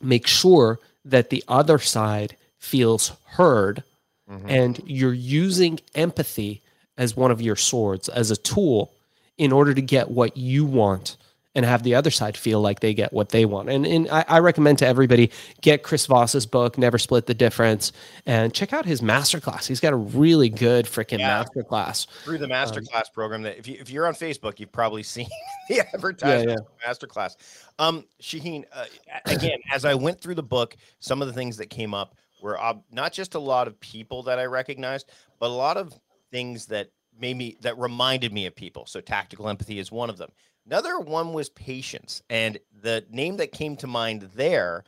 make 0.00 0.26
sure 0.26 0.80
that 1.04 1.30
the 1.30 1.44
other 1.46 1.78
side 1.78 2.36
feels 2.58 3.12
heard 3.26 3.84
mm-hmm. 4.28 4.48
and 4.48 4.80
you're 4.86 5.12
using 5.12 5.78
empathy 5.94 6.62
as 6.98 7.16
one 7.16 7.30
of 7.30 7.40
your 7.40 7.56
swords 7.56 8.08
as 8.08 8.30
a 8.30 8.36
tool 8.36 8.92
in 9.38 9.52
order 9.52 9.74
to 9.74 9.82
get 9.82 10.10
what 10.10 10.36
you 10.36 10.64
want 10.64 11.16
and 11.56 11.64
have 11.64 11.82
the 11.82 11.94
other 11.94 12.10
side 12.10 12.36
feel 12.36 12.60
like 12.60 12.80
they 12.80 12.92
get 12.92 13.14
what 13.14 13.30
they 13.30 13.46
want. 13.46 13.70
And, 13.70 13.86
and 13.86 14.08
I, 14.10 14.24
I, 14.28 14.38
recommend 14.40 14.78
to 14.78 14.86
everybody 14.86 15.30
get 15.62 15.82
Chris 15.82 16.06
Voss's 16.06 16.44
book, 16.44 16.76
Never 16.76 16.98
Split 16.98 17.24
the 17.24 17.34
Difference, 17.34 17.92
and 18.26 18.52
check 18.52 18.74
out 18.74 18.84
his 18.84 19.00
masterclass. 19.00 19.66
He's 19.66 19.80
got 19.80 19.94
a 19.94 19.96
really 19.96 20.50
good 20.50 20.84
freaking 20.84 21.18
yeah. 21.18 21.42
masterclass. 21.42 22.06
Through 22.24 22.38
the 22.38 22.46
masterclass 22.46 22.94
um, 22.94 23.02
program 23.14 23.42
that 23.42 23.56
if, 23.56 23.66
you, 23.66 23.78
if 23.80 23.88
you're 23.88 24.06
on 24.06 24.12
Facebook, 24.12 24.60
you've 24.60 24.70
probably 24.70 25.02
seen 25.02 25.28
the 25.70 25.80
advertisement 25.94 26.50
yeah, 26.50 26.86
yeah. 26.86 26.92
masterclass. 26.92 27.36
Um, 27.78 28.04
Shaheen, 28.20 28.64
uh, 28.74 28.84
again, 29.24 29.58
as 29.72 29.86
I 29.86 29.94
went 29.94 30.20
through 30.20 30.34
the 30.34 30.42
book, 30.42 30.76
some 31.00 31.22
of 31.22 31.28
the 31.28 31.34
things 31.34 31.56
that 31.56 31.70
came 31.70 31.94
up 31.94 32.16
were 32.42 32.60
uh, 32.60 32.74
not 32.92 33.14
just 33.14 33.34
a 33.34 33.40
lot 33.40 33.66
of 33.66 33.80
people 33.80 34.22
that 34.24 34.38
I 34.38 34.44
recognized, 34.44 35.10
but 35.40 35.46
a 35.46 35.54
lot 35.54 35.78
of 35.78 35.98
things 36.30 36.66
that 36.66 36.90
made 37.18 37.38
me 37.38 37.56
that 37.62 37.78
reminded 37.78 38.30
me 38.30 38.44
of 38.44 38.54
people. 38.54 38.84
So 38.84 39.00
tactical 39.00 39.48
empathy 39.48 39.78
is 39.78 39.90
one 39.90 40.10
of 40.10 40.18
them. 40.18 40.28
Another 40.66 40.98
one 40.98 41.32
was 41.32 41.48
patience. 41.48 42.22
And 42.28 42.58
the 42.82 43.04
name 43.10 43.36
that 43.36 43.52
came 43.52 43.76
to 43.76 43.86
mind 43.86 44.30
there, 44.34 44.84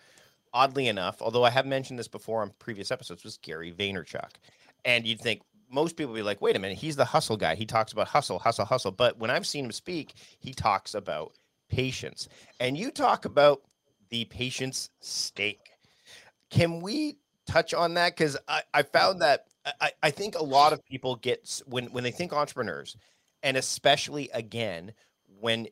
oddly 0.53 0.89
enough, 0.89 1.23
although 1.23 1.45
I 1.45 1.51
have 1.51 1.67
mentioned 1.67 1.99
this 1.99 2.09
before 2.09 2.43
on 2.43 2.53
previous 2.59 2.91
episodes, 2.91 3.25
was 3.25 3.39
Gary 3.39 3.73
Vaynerchuk. 3.73 4.31
And 4.85 5.07
you'd 5.07 5.21
think, 5.21 5.43
most 5.71 5.97
people 5.97 6.13
would 6.13 6.19
be 6.19 6.23
like, 6.23 6.41
wait 6.41 6.57
a 6.57 6.59
minute, 6.59 6.79
he's 6.79 6.97
the 6.97 7.05
hustle 7.05 7.37
guy. 7.37 7.55
He 7.55 7.67
talks 7.67 7.93
about 7.93 8.09
hustle, 8.09 8.39
hustle, 8.39 8.65
hustle. 8.65 8.91
But 8.91 9.19
when 9.19 9.31
I've 9.31 9.47
seen 9.47 9.67
him 9.67 9.73
speak, 9.73 10.15
he 10.39 10.55
talks 10.55 10.95
about 10.95 11.33
patience. 11.69 12.29
And 12.59 12.77
you 12.77 12.91
talk 12.91 13.27
about 13.27 13.61
the 14.09 14.25
patience 14.25 14.89
stake. 15.01 15.71
Can 16.51 16.81
we 16.81 17.19
touch 17.47 17.75
on 17.75 17.95
that? 17.95 18.17
Because 18.17 18.39
I, 18.49 18.63
I 18.73 18.83
found 18.83 19.21
that 19.21 19.45
I, 19.81 19.93
I 20.03 20.11
think 20.11 20.35
a 20.35 20.43
lot 20.43 20.73
of 20.73 20.85
people 20.85 21.17
get 21.17 21.61
when 21.67 21.87
when 21.87 22.05
they 22.05 22.11
think 22.11 22.33
entrepreneurs, 22.33 22.97
and 23.43 23.57
especially 23.57 24.31
again 24.33 24.93
when 25.41 25.69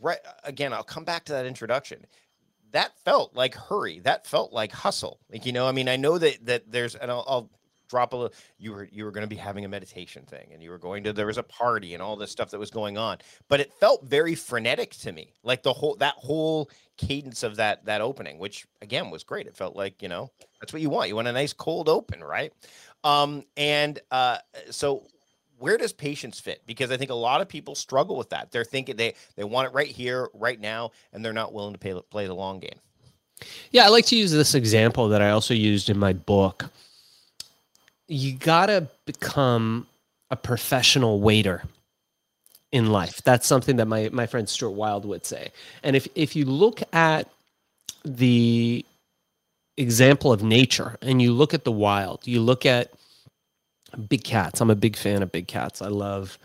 right 0.00 0.18
again, 0.44 0.72
I'll 0.72 0.82
come 0.82 1.04
back 1.04 1.24
to 1.26 1.32
that 1.32 1.46
introduction. 1.46 2.06
That 2.72 2.92
felt 3.04 3.34
like 3.34 3.54
hurry. 3.54 4.00
That 4.00 4.26
felt 4.26 4.52
like 4.52 4.72
hustle. 4.72 5.20
Like 5.30 5.46
you 5.46 5.52
know, 5.52 5.66
I 5.66 5.72
mean, 5.72 5.88
I 5.88 5.96
know 5.96 6.18
that 6.18 6.44
that 6.46 6.70
there's, 6.70 6.94
and 6.94 7.10
I'll, 7.10 7.24
I'll 7.28 7.50
drop 7.92 8.14
a 8.14 8.16
little. 8.16 8.34
You 8.58 8.72
were 8.72 8.88
you 8.90 9.04
were 9.04 9.10
going 9.10 9.22
to 9.22 9.28
be 9.28 9.36
having 9.36 9.64
a 9.64 9.68
meditation 9.68 10.24
thing, 10.24 10.48
and 10.52 10.62
you 10.62 10.70
were 10.70 10.78
going 10.78 11.04
to 11.04 11.12
there 11.12 11.26
was 11.26 11.38
a 11.38 11.42
party 11.42 11.94
and 11.94 12.02
all 12.02 12.16
this 12.16 12.30
stuff 12.30 12.50
that 12.50 12.58
was 12.58 12.70
going 12.70 12.96
on, 12.96 13.18
but 13.48 13.60
it 13.60 13.72
felt 13.74 14.04
very 14.04 14.34
frenetic 14.34 14.92
to 15.00 15.12
me. 15.12 15.34
Like 15.42 15.62
the 15.62 15.72
whole 15.72 15.96
that 15.96 16.14
whole 16.14 16.70
cadence 16.96 17.42
of 17.42 17.56
that 17.56 17.84
that 17.84 18.00
opening, 18.00 18.38
which 18.38 18.66
again 18.80 19.10
was 19.10 19.22
great. 19.22 19.46
It 19.46 19.56
felt 19.56 19.76
like 19.76 20.02
you 20.02 20.08
know 20.08 20.30
that's 20.60 20.72
what 20.72 20.80
you 20.80 20.88
want. 20.88 21.08
You 21.08 21.16
want 21.16 21.28
a 21.28 21.32
nice 21.32 21.52
cold 21.52 21.88
open, 21.88 22.24
right? 22.24 22.52
Um, 23.04 23.44
and 23.56 24.00
uh, 24.10 24.38
so 24.70 25.06
where 25.62 25.78
does 25.78 25.92
patience 25.92 26.40
fit? 26.40 26.60
Because 26.66 26.90
I 26.90 26.96
think 26.96 27.10
a 27.10 27.14
lot 27.14 27.40
of 27.40 27.48
people 27.48 27.76
struggle 27.76 28.16
with 28.16 28.30
that. 28.30 28.50
They're 28.50 28.64
thinking 28.64 28.96
they 28.96 29.14
they 29.36 29.44
want 29.44 29.68
it 29.68 29.74
right 29.74 29.86
here, 29.86 30.28
right 30.34 30.60
now, 30.60 30.90
and 31.12 31.24
they're 31.24 31.32
not 31.32 31.52
willing 31.52 31.72
to 31.72 31.78
pay, 31.78 31.94
play 32.10 32.26
the 32.26 32.34
long 32.34 32.58
game. 32.58 32.78
Yeah, 33.70 33.84
I 33.84 33.88
like 33.88 34.04
to 34.06 34.16
use 34.16 34.32
this 34.32 34.54
example 34.56 35.08
that 35.08 35.22
I 35.22 35.30
also 35.30 35.54
used 35.54 35.88
in 35.88 35.98
my 35.98 36.12
book. 36.12 36.68
You 38.08 38.34
gotta 38.34 38.88
become 39.06 39.86
a 40.32 40.36
professional 40.36 41.20
waiter 41.20 41.62
in 42.72 42.90
life. 42.90 43.22
That's 43.22 43.46
something 43.46 43.76
that 43.76 43.86
my 43.86 44.08
my 44.12 44.26
friend 44.26 44.48
Stuart 44.48 44.72
Wilde 44.72 45.04
would 45.04 45.24
say. 45.24 45.52
And 45.84 45.94
if 45.94 46.08
if 46.16 46.34
you 46.34 46.44
look 46.44 46.82
at 46.92 47.28
the 48.04 48.84
example 49.76 50.32
of 50.32 50.42
nature 50.42 50.96
and 51.02 51.22
you 51.22 51.32
look 51.32 51.54
at 51.54 51.62
the 51.62 51.72
wild, 51.72 52.26
you 52.26 52.40
look 52.40 52.66
at 52.66 52.90
big 54.08 54.24
cats. 54.24 54.60
I'm 54.60 54.70
a 54.70 54.74
big 54.74 54.96
fan 54.96 55.22
of 55.22 55.32
big 55.32 55.48
cats. 55.48 55.82
I 55.82 55.88
love 55.88 56.38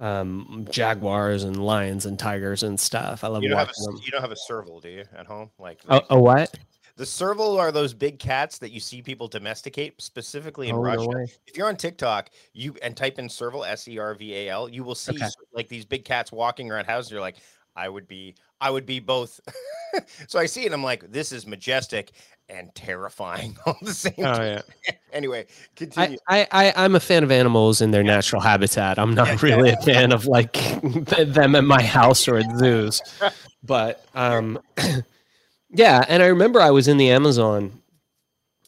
um, 0.00 0.66
jaguars 0.70 1.44
and 1.44 1.64
lions 1.64 2.06
and 2.06 2.18
tigers 2.18 2.62
and 2.62 2.78
stuff. 2.78 3.24
I 3.24 3.28
love 3.28 3.42
you 3.42 3.48
don't 3.48 3.58
watching 3.58 3.74
have 3.86 3.94
a, 3.94 3.96
them. 3.96 4.02
You 4.04 4.10
don't 4.10 4.20
have 4.22 4.32
a 4.32 4.36
serval, 4.36 4.80
do 4.80 4.88
you, 4.88 5.04
at 5.16 5.26
home? 5.26 5.50
Like 5.58 5.80
A, 5.88 6.02
a 6.10 6.18
what? 6.18 6.54
the 6.96 7.06
serval 7.06 7.58
are 7.58 7.72
those 7.72 7.94
big 7.94 8.18
cats 8.18 8.58
that 8.58 8.70
you 8.70 8.80
see 8.80 9.00
people 9.00 9.28
domesticate, 9.28 10.00
specifically 10.02 10.68
in 10.68 10.76
Oh, 10.76 10.80
Russia. 10.80 11.08
way. 11.08 11.26
if 11.46 11.56
you're 11.56 11.68
on 11.68 11.76
TikTok, 11.76 12.30
you 12.52 12.74
and 12.82 12.96
type 12.96 13.18
in 13.18 13.28
serval, 13.28 13.64
S 13.64 13.88
E 13.88 13.98
R 13.98 14.14
V 14.14 14.34
A 14.34 14.48
L, 14.50 14.68
you 14.68 14.84
will 14.84 14.94
see 14.94 15.14
Okay. 15.14 15.28
like 15.54 15.68
these 15.68 15.84
big 15.84 16.04
cats 16.04 16.32
walking 16.32 16.70
around 16.70 16.86
houses. 16.86 17.10
You're 17.12 17.20
like, 17.20 17.36
I 17.74 17.88
would 17.88 18.06
be, 18.06 18.34
I 18.62 18.70
would 18.70 18.86
be 18.86 19.00
both. 19.00 19.40
so 20.28 20.38
I 20.38 20.46
see 20.46 20.62
it. 20.62 20.66
And 20.66 20.74
I'm 20.74 20.84
like, 20.84 21.10
this 21.10 21.32
is 21.32 21.46
majestic 21.48 22.12
and 22.48 22.72
terrifying 22.74 23.58
all 23.66 23.76
the 23.82 23.92
same. 23.92 24.14
Oh 24.18 24.22
time. 24.22 24.62
yeah. 24.86 24.94
Anyway, 25.12 25.44
continue. 25.76 26.16
I, 26.26 26.46
I, 26.50 26.68
I, 26.68 26.84
I'm 26.84 26.94
a 26.94 27.00
fan 27.00 27.22
of 27.22 27.30
animals 27.30 27.82
in 27.82 27.90
their 27.90 28.02
natural 28.02 28.40
habitat. 28.40 28.98
I'm 28.98 29.14
not 29.14 29.42
really 29.42 29.68
a 29.68 29.76
fan 29.82 30.10
of 30.10 30.24
like 30.24 30.54
them 30.82 31.54
at 31.54 31.64
my 31.64 31.82
house 31.82 32.26
or 32.26 32.38
at 32.38 32.46
zoos. 32.56 33.02
But 33.62 34.02
um, 34.14 34.58
yeah, 35.70 36.02
and 36.08 36.22
I 36.22 36.28
remember 36.28 36.62
I 36.62 36.70
was 36.70 36.88
in 36.88 36.96
the 36.96 37.10
Amazon. 37.10 37.82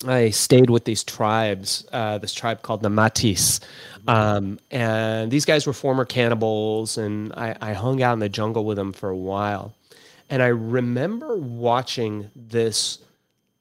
I 0.06 0.28
stayed 0.28 0.68
with 0.68 0.84
these 0.84 1.02
tribes, 1.02 1.86
uh, 1.92 2.18
this 2.18 2.34
tribe 2.34 2.60
called 2.60 2.82
the 2.82 2.90
Matis. 2.90 3.60
Um, 4.06 4.58
and 4.70 5.30
these 5.30 5.46
guys 5.46 5.66
were 5.66 5.72
former 5.72 6.04
cannibals, 6.04 6.98
and 6.98 7.32
I, 7.32 7.56
I 7.58 7.72
hung 7.72 8.02
out 8.02 8.12
in 8.12 8.18
the 8.18 8.28
jungle 8.28 8.66
with 8.66 8.76
them 8.76 8.92
for 8.92 9.08
a 9.08 9.16
while. 9.16 9.74
And 10.30 10.42
I 10.42 10.48
remember 10.48 11.36
watching 11.36 12.30
this, 12.34 12.98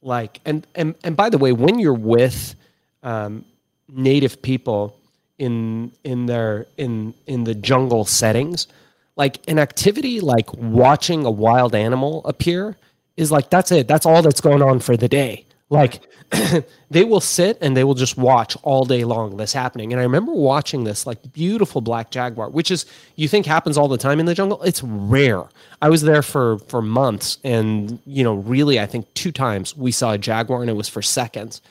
like, 0.02 0.40
and 0.46 0.66
and 0.76 0.96
and 1.04 1.16
by 1.16 1.30
the 1.30 1.38
way, 1.38 1.52
when 1.52 1.80
you're 1.80 1.94
with 1.94 2.56
um, 3.04 3.46
native 3.90 4.42
people 4.42 5.00
in 5.38 5.92
in 6.04 6.26
their 6.26 6.68
in 6.78 7.14
in 7.28 7.44
the 7.44 7.56
jungle 7.56 8.06
settings 8.06 8.68
like 9.16 9.40
an 9.48 9.60
activity 9.60 10.20
like 10.20 10.52
watching 10.54 11.26
a 11.26 11.32
wild 11.32 11.76
animal 11.76 12.22
appear 12.26 12.78
is 13.18 13.32
like 13.32 13.50
that's 13.50 13.72
it. 13.72 13.88
That's 13.88 14.06
all 14.06 14.22
that's 14.22 14.42
going 14.42 14.62
on 14.62 14.80
for 14.80 14.98
the 14.98 15.08
day 15.08 15.46
like 15.74 16.08
they 16.92 17.04
will 17.04 17.20
sit 17.20 17.58
and 17.60 17.76
they 17.76 17.84
will 17.84 17.96
just 17.96 18.16
watch 18.16 18.56
all 18.62 18.86
day 18.86 19.04
long 19.04 19.38
this 19.38 19.52
happening. 19.52 19.92
And 19.92 20.00
i 20.00 20.04
remember 20.04 20.32
watching 20.32 20.84
this 20.84 21.06
like 21.06 21.34
beautiful 21.34 21.82
black 21.82 22.12
jaguar 22.12 22.50
which 22.50 22.72
is 22.72 22.86
you 23.16 23.28
think 23.28 23.46
happens 23.46 23.78
all 23.78 23.88
the 23.88 23.98
time 23.98 24.20
in 24.20 24.26
the 24.26 24.36
jungle? 24.36 24.62
It's 24.64 24.84
rare. 24.84 25.44
I 25.82 25.90
was 25.90 26.04
there 26.04 26.22
for 26.22 26.60
for 26.60 26.82
months 26.82 27.40
and 27.44 28.00
you 28.06 28.24
know 28.24 28.36
really 28.36 28.80
i 28.80 28.86
think 28.86 29.12
two 29.16 29.32
times 29.32 29.76
we 29.76 29.92
saw 29.92 30.14
a 30.14 30.18
jaguar 30.18 30.62
and 30.62 30.70
it 30.70 30.76
was 30.76 30.88
for 30.88 31.02
seconds. 31.02 31.62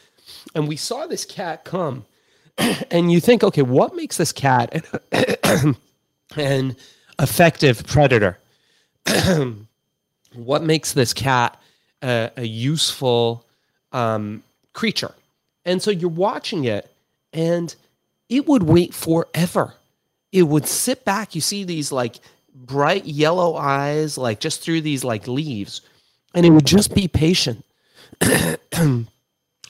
And 0.55 0.69
we 0.69 0.77
saw 0.77 1.07
this 1.07 1.25
cat 1.25 1.65
come 1.65 2.05
and 2.91 3.11
you 3.13 3.21
think 3.21 3.45
okay 3.45 3.63
what 3.63 3.95
makes 3.95 4.17
this 4.17 4.33
cat 4.33 4.85
an, 5.13 5.77
an 6.37 6.77
effective 7.21 7.87
predator? 7.87 8.39
What 10.35 10.63
makes 10.63 10.93
this 10.93 11.13
cat 11.13 11.61
a, 12.03 12.31
a 12.37 12.47
useful 12.47 13.47
um, 13.93 14.43
creature. 14.73 15.15
And 15.65 15.81
so 15.83 15.91
you're 15.91 16.11
watching 16.11 16.65
it 16.65 16.91
and 17.33 17.75
it 18.29 18.47
would 18.47 18.63
wait 18.63 18.95
forever. 18.95 19.75
It 20.33 20.45
would 20.45 20.67
sit 20.67 21.05
back. 21.05 21.35
You 21.35 21.41
see 21.41 21.65
these 21.65 21.93
like 21.93 22.17
bright 22.55 23.05
yellow 23.05 23.57
eyes 23.57 24.19
like 24.19 24.41
just 24.41 24.63
through 24.63 24.81
these 24.83 25.05
like 25.05 25.27
leaves 25.27 25.81
and 26.35 26.45
it 26.45 26.51
would 26.51 26.67
just 26.67 26.95
be 26.95 27.09
patient. 27.09 27.65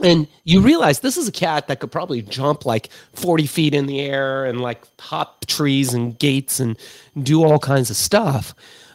And 0.01 0.27
you 0.45 0.61
realize 0.61 1.01
this 1.01 1.17
is 1.17 1.29
a 1.29 1.33
cat 1.33 1.69
that 1.69 1.81
could 1.81 1.93
probably 1.93 2.23
jump 2.23 2.65
like 2.65 2.89
40 3.15 3.47
feet 3.47 3.75
in 3.75 3.87
the 3.87 4.01
air 4.01 4.45
and 4.47 4.61
like 4.61 4.83
hop 4.99 5.47
trees 5.47 5.93
and 5.93 6.19
gates 6.19 6.61
and 6.61 6.79
do 7.23 7.45
all 7.45 7.59
kinds 7.59 7.91
of 7.91 7.97
stuff. 7.97 8.55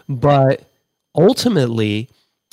But 0.09 0.63
ultimately 1.15 2.09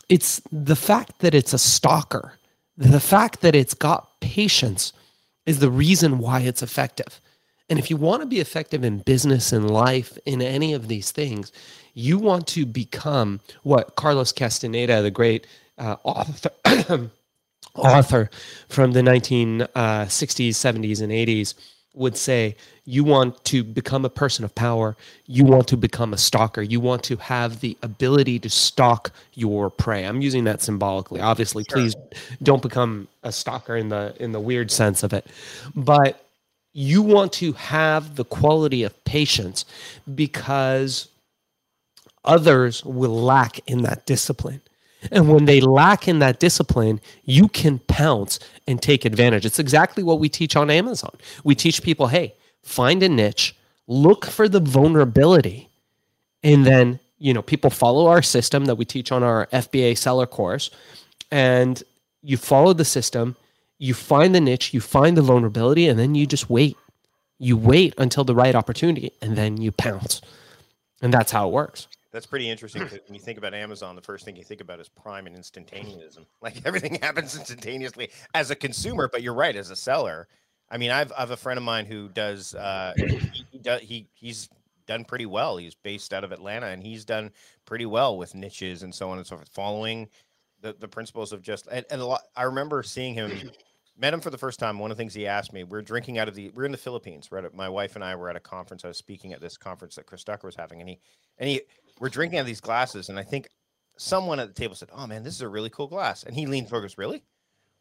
it's 0.09 0.43
the 0.53 0.77
fact 0.77 1.21
that 1.21 1.35
it's 1.35 1.53
a 1.55 1.59
stalker 1.59 2.35
the 2.77 3.01
fact 3.01 3.41
that 3.41 3.55
it's 3.55 3.75
got 3.75 4.21
patience 4.21 4.93
is 5.47 5.61
the 5.61 5.71
reason 5.71 6.19
why 6.19 6.41
it's 6.41 6.63
effective. 6.63 7.21
And 7.71 7.79
if 7.79 7.91
you 7.91 7.97
want 7.97 8.23
to 8.23 8.27
be 8.27 8.41
effective 8.41 8.85
in 8.85 8.99
business 8.99 9.53
and 9.53 9.71
life 9.71 10.19
in 10.27 10.43
any 10.43 10.75
of 10.75 10.89
these 10.89 11.11
things 11.11 11.53
you 11.95 12.19
want 12.19 12.47
to 12.49 12.67
become 12.67 13.41
what 13.63 13.95
carlos 13.95 14.33
castaneda 14.33 15.01
the 15.01 15.11
great 15.11 15.47
uh, 15.79 15.97
author 16.03 16.51
author 17.75 18.31
from 18.69 18.93
the 18.93 19.01
1960s, 19.01 19.67
70s, 20.51 21.01
and 21.03 21.13
80s 21.13 21.55
would 21.95 22.17
say, 22.17 22.57
You 22.85 23.05
want 23.05 23.43
to 23.47 23.65
become 23.65 24.05
a 24.05 24.11
person 24.11 24.45
of 24.45 24.55
power. 24.55 24.97
You 25.27 25.45
want 25.45 25.69
to 25.69 25.77
become 25.77 26.13
a 26.13 26.19
stalker. 26.19 26.63
You 26.63 26.81
want 26.81 27.03
to 27.05 27.17
have 27.17 27.61
the 27.61 27.77
ability 27.83 28.39
to 28.41 28.51
stalk 28.51 29.13
your 29.35 29.71
prey. 29.71 30.05
I'm 30.05 30.21
using 30.21 30.45
that 30.45 30.63
symbolically. 30.63 31.21
Obviously, 31.21 31.65
please 31.71 31.95
don't 32.43 32.63
become 32.63 33.09
a 33.23 33.33
stalker 33.33 33.77
in 33.77 33.89
the 33.89 34.15
in 34.21 34.33
the 34.33 34.41
weird 34.41 34.71
sense 34.71 35.03
of 35.03 35.13
it. 35.13 35.27
But 35.75 36.25
you 36.73 37.03
want 37.03 37.33
to 37.35 37.53
have 37.53 38.17
the 38.17 38.25
quality 38.25 38.83
of 38.83 39.05
patience 39.05 39.65
because 40.15 41.09
others 42.25 42.85
will 42.85 43.23
lack 43.23 43.61
in 43.69 43.83
that 43.83 44.07
discipline. 44.07 44.61
And 45.11 45.29
when 45.29 45.45
they 45.45 45.61
lack 45.61 46.09
in 46.09 46.19
that 46.21 46.41
discipline, 46.41 47.01
you 47.25 47.49
can 47.49 47.79
pounce 47.81 48.39
and 48.67 48.81
take 48.81 49.05
advantage. 49.05 49.45
It's 49.45 49.59
exactly 49.59 50.03
what 50.03 50.21
we 50.21 50.29
teach 50.29 50.57
on 50.57 50.71
Amazon. 50.71 51.17
We 51.43 51.55
teach 51.55 51.83
people 51.83 52.09
hey, 52.09 52.35
find 52.63 53.03
a 53.03 53.09
niche, 53.09 53.55
look 53.87 54.25
for 54.25 54.49
the 54.49 54.61
vulnerability, 54.61 55.69
and 56.43 56.67
then, 56.67 57.01
you 57.19 57.33
know, 57.33 57.43
people 57.43 57.71
follow 57.71 58.07
our 58.07 58.23
system 58.23 58.67
that 58.67 58.75
we 58.75 58.85
teach 58.85 59.11
on 59.11 59.23
our 59.23 59.47
FBA 59.47 59.97
seller 59.97 60.27
course. 60.27 60.71
And 61.31 61.83
you 62.23 62.37
follow 62.37 62.75
the 62.75 62.85
system, 62.85 63.37
you 63.79 63.95
find 63.95 64.35
the 64.35 64.41
niche, 64.41 64.75
you 64.75 64.81
find 64.81 65.17
the 65.17 65.23
vulnerability, 65.23 65.89
and 65.89 65.99
then 65.99 66.15
you 66.15 66.27
just 66.27 66.51
wait. 66.51 66.77
You 67.39 67.57
wait 67.57 67.95
until 67.99 68.25
the 68.25 68.35
right 68.35 68.55
opportunity, 68.55 69.13
and 69.21 69.37
then 69.37 69.57
you 69.61 69.73
pounce. 69.73 70.21
And 71.03 71.13
that's 71.13 71.33
how 71.33 71.49
it 71.49 71.53
works. 71.53 71.89
That's 72.15 72.27
pretty 72.27 72.49
interesting. 72.49 72.83
'cause 72.89 73.01
When 73.07 73.15
you 73.15 73.21
think 73.21 73.39
about 73.39 73.55
Amazon, 73.55 73.97
the 73.97 74.03
first 74.03 74.25
thing 74.25 74.37
you 74.37 74.45
think 74.45 74.61
about 74.61 74.79
is 74.79 74.89
Prime 74.89 75.27
and 75.27 75.37
instantaneism. 75.37 76.25
Like 76.41 76.65
everything 76.65 76.95
happens 77.03 77.37
instantaneously 77.37 78.11
as 78.35 78.51
a 78.51 78.55
consumer, 78.55 79.09
but 79.09 79.23
you're 79.23 79.35
right 79.35 79.57
as 79.57 79.71
a 79.71 79.77
seller. 79.77 80.29
I 80.71 80.79
mean, 80.79 80.93
I've 80.93 81.13
I've 81.19 81.33
a 81.33 81.37
friend 81.37 81.59
of 81.59 81.65
mine 81.65 81.87
who 81.87 82.09
does 82.09 82.55
uh, 82.55 82.95
he, 83.51 83.61
he, 83.83 84.07
he's 84.15 84.49
done 84.87 85.05
pretty 85.05 85.27
well. 85.27 85.57
He's 85.57 85.75
based 85.75 86.15
out 86.15 86.23
of 86.23 86.31
Atlanta, 86.31 86.67
and 86.67 86.83
he's 86.83 87.05
done 87.05 87.33
pretty 87.65 87.87
well 87.87 88.17
with 88.17 88.35
niches 88.35 88.83
and 88.85 88.95
so 88.95 89.11
on 89.11 89.19
and 89.19 89.27
so 89.27 89.37
forth, 89.37 89.49
following 89.49 90.09
the 90.61 90.75
the 90.79 90.89
principles 90.89 91.33
of 91.33 91.43
just 91.43 91.67
and, 91.67 91.85
and 91.91 92.01
a 92.01 92.07
lot. 92.07 92.23
I 92.37 92.45
remember 92.45 92.83
seeing 92.85 93.15
him 93.15 93.51
met 93.97 94.15
him 94.15 94.21
for 94.21 94.31
the 94.31 94.39
first 94.39 94.59
time. 94.59 94.79
One 94.79 94.91
of 94.91 94.97
the 94.97 95.01
things 95.01 95.15
he 95.15 95.27
asked 95.27 95.53
me, 95.53 95.65
we 95.65 95.79
are 95.79 95.83
drinking 95.83 96.19
out 96.19 96.29
of 96.29 96.35
the, 96.35 96.51
we 96.51 96.63
are 96.63 96.67
in 96.67 96.73
the 96.73 96.79
Philippines. 96.79 97.31
We're 97.31 97.49
my 97.53 97.69
wife 97.69 97.95
and 97.95 98.05
I 98.05 98.15
were 98.15 98.29
at 98.29 98.37
a 98.37 98.41
conference. 98.41 98.85
I 98.85 98.89
was 98.89 98.99
speaking 98.99 99.33
at 99.33 99.41
this 99.41 99.57
conference 99.57 99.95
that 99.97 100.07
Chris 100.07 100.25
Ducker 100.25 100.47
was 100.47 100.57
having, 100.57 100.81
and 100.81 100.89
he, 100.89 100.99
and 101.39 101.49
he, 101.49 101.63
we're 102.01 102.09
drinking 102.09 102.39
out 102.39 102.43
of 102.43 102.47
these 102.47 102.61
glasses. 102.61 103.09
And 103.09 103.19
I 103.19 103.23
think 103.23 103.49
someone 103.97 104.41
at 104.41 104.49
the 104.49 104.55
table 104.55 104.75
said, 104.75 104.91
"Oh 104.93 105.07
man, 105.07 105.23
this 105.23 105.35
is 105.35 105.41
a 105.43 105.49
really 105.49 105.71
cool 105.71 105.87
glass." 105.87 106.23
And 106.23 106.35
he 106.35 106.47
leaned 106.47 106.69
forward, 106.69 106.83
goes, 106.83 106.99
"Really? 106.99 107.23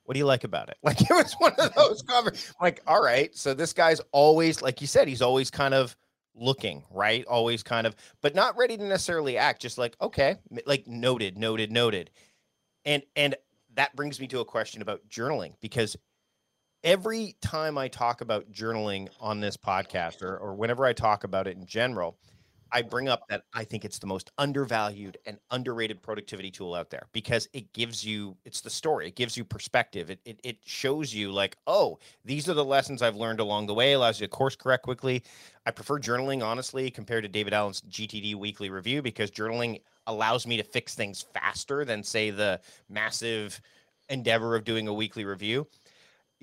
What 0.06 0.14
do 0.14 0.20
you 0.20 0.26
like 0.26 0.44
about 0.44 0.70
it?" 0.70 0.78
Like 0.84 1.02
it 1.02 1.10
was 1.10 1.34
one 1.40 1.54
of 1.58 1.74
those 1.76 2.02
conversations. 2.02 2.54
Like, 2.62 2.82
all 2.88 3.02
right, 3.02 3.36
so 3.36 3.54
this 3.54 3.74
guy's 3.74 4.02
always, 4.12 4.62
like 4.62 4.82
you 4.82 4.88
said, 4.88 5.08
he's 5.08 5.22
always 5.22 5.50
kind 5.50 5.74
of 5.74 5.96
looking 6.36 6.84
right, 6.92 7.26
always 7.26 7.64
kind 7.64 7.86
of, 7.88 7.96
but 8.22 8.36
not 8.36 8.58
ready 8.58 8.78
to 8.78 8.84
necessarily 8.84 9.38
act. 9.38 9.62
Just 9.62 9.78
like, 9.78 9.96
okay, 10.02 10.38
like 10.66 10.88
noted, 10.88 11.38
noted, 11.38 11.72
noted, 11.72 12.12
and 12.86 13.04
and 13.16 13.36
that 13.76 13.96
brings 13.96 14.20
me 14.20 14.28
to 14.28 14.40
a 14.40 14.46
question 14.46 14.82
about 14.82 15.02
journaling 15.10 15.54
because 15.62 15.96
every 16.84 17.36
time 17.42 17.78
I 17.78 17.88
talk 17.88 18.22
about 18.22 18.52
journaling 18.52 19.10
on 19.20 19.40
this 19.40 19.58
podcast 19.58 20.22
or, 20.22 20.38
or 20.38 20.54
whenever 20.54 20.86
I 20.86 20.94
talk 20.94 21.24
about 21.24 21.48
it 21.48 21.58
in 21.58 21.66
general, 21.66 22.18
I 22.74 22.82
bring 22.82 23.08
up 23.08 23.28
that 23.30 23.44
I 23.54 23.64
think 23.64 23.86
it's 23.86 24.00
the 24.00 24.08
most 24.08 24.32
undervalued 24.40 25.18
and 25.28 25.38
underrated 25.52 26.02
productivity 26.02 26.50
tool 26.50 26.74
out 26.74 26.90
there 26.90 27.08
because 27.14 27.48
it 27.54 27.72
gives 27.74 28.04
you 28.04 28.36
it's 28.46 28.62
the 28.62 28.70
story. 28.70 29.08
It 29.08 29.16
gives 29.16 29.38
you 29.38 29.46
perspective. 29.46 30.10
It, 30.10 30.20
it 30.26 30.40
it 30.44 30.58
shows 30.66 31.14
you 31.14 31.32
like, 31.32 31.56
oh, 31.68 32.00
these 32.26 32.50
are 32.50 32.56
the 32.56 32.66
lessons 32.66 33.02
I've 33.04 33.16
learned 33.16 33.40
along 33.40 33.68
the 33.68 33.76
way, 33.76 33.94
allows 33.94 34.20
you 34.20 34.26
to 34.26 34.32
course 34.32 34.56
correct 34.56 34.84
quickly. 34.84 35.24
I 35.66 35.72
prefer 35.72 36.00
journaling 36.00 36.44
honestly 36.44 36.90
compared 36.90 37.24
to 37.24 37.30
David 37.30 37.54
Allen's 37.54 37.82
GTD 37.82 38.36
weekly 38.36 38.70
review 38.72 39.02
because 39.02 39.30
journaling 39.30 39.82
allows 40.08 40.48
me 40.48 40.58
to 40.58 40.64
fix 40.64 40.96
things 40.96 41.26
faster 41.34 41.86
than 41.86 42.04
say 42.04 42.32
the 42.32 42.60
massive 42.90 43.62
endeavor 44.10 44.56
of 44.56 44.64
doing 44.64 44.88
a 44.88 44.94
weekly 44.94 45.26
review 45.26 45.68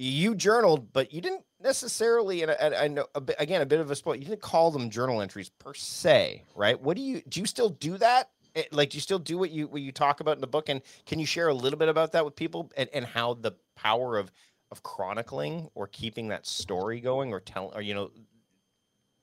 you 0.01 0.35
journaled, 0.35 0.93
but 0.93 1.13
you 1.13 1.21
didn't 1.21 1.45
necessarily. 1.63 2.43
And 2.43 2.53
I, 2.53 2.85
I 2.85 2.89
know 2.89 3.07
a 3.15 3.21
bit, 3.21 3.37
again 3.39 3.61
a 3.61 3.67
bit 3.67 3.81
of 3.81 3.91
a 3.91 3.97
spoil. 3.97 4.17
You 4.17 4.25
didn't 4.25 4.41
call 4.41 4.71
them 4.71 4.89
journal 4.89 5.21
entries 5.21 5.51
per 5.51 5.75
se, 5.75 6.45
right? 6.55 6.81
What 6.81 6.97
do 6.97 7.03
you 7.03 7.21
do? 7.29 7.41
You 7.41 7.47
still 7.47 7.69
do 7.69 7.99
that? 7.99 8.31
Eh, 8.57 8.65
like, 8.73 8.91
do 8.91 8.97
you 8.97 9.03
still 9.03 9.19
do 9.19 9.37
what 9.37 9.51
you 9.51 9.67
what 9.67 9.83
you 9.83 9.93
talk 9.93 10.21
about 10.21 10.37
in 10.37 10.41
the 10.41 10.47
book? 10.47 10.71
And 10.71 10.81
can 11.05 11.19
you 11.19 11.27
share 11.27 11.49
a 11.49 11.55
little 11.55 11.79
bit 11.79 11.89
about 11.89 12.13
that 12.13 12.25
with 12.25 12.35
people 12.35 12.73
and, 12.77 12.89
and 12.95 13.05
how 13.05 13.35
the 13.35 13.53
power 13.77 14.17
of 14.17 14.33
of 14.71 14.83
chronicling 14.83 15.69
or 15.75 15.87
keeping 15.89 16.29
that 16.29 16.47
story 16.47 17.01
going 17.01 17.33
or 17.33 17.41
telling 17.41 17.75
or 17.75 17.83
you 17.83 17.93
know 17.93 18.11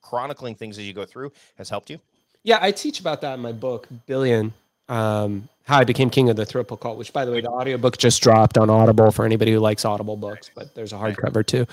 chronicling 0.02 0.54
things 0.54 0.78
as 0.78 0.86
you 0.86 0.94
go 0.94 1.06
through 1.06 1.32
has 1.56 1.70
helped 1.70 1.90
you? 1.90 2.00
Yeah, 2.44 2.60
I 2.62 2.72
teach 2.72 3.00
about 3.00 3.22
that 3.22 3.34
in 3.34 3.40
my 3.40 3.52
book, 3.52 3.88
Billion 4.06 4.54
um, 4.90 5.48
How 5.64 5.80
I 5.80 5.84
Became 5.84 6.10
King 6.10 6.30
of 6.30 6.36
the 6.36 6.46
Thrill 6.46 6.64
Pill 6.64 6.78
Cult, 6.78 6.98
which, 6.98 7.14
by 7.14 7.26
the 7.26 7.32
way, 7.32 7.42
the 7.42 7.50
audiobook 7.50 7.98
just 7.98 8.22
dropped 8.22 8.58
on 8.58 8.70
Audible 8.70 9.12
for 9.12 9.26
anybody 9.26 9.52
who 9.52 9.60
likes 9.60 9.86
Audible 9.86 10.18
books, 10.18 10.50
but 10.56 10.74
there's 10.76 10.94
a 10.94 10.98
hardcover 10.98 11.46
too. 11.46 11.66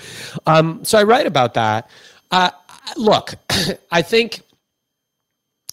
Um, 0.45 0.83
so 0.83 0.97
I 0.97 1.03
write 1.03 1.25
about 1.25 1.53
that. 1.55 1.89
Uh, 2.31 2.51
look, 2.97 3.35
I 3.91 4.01
think 4.01 4.41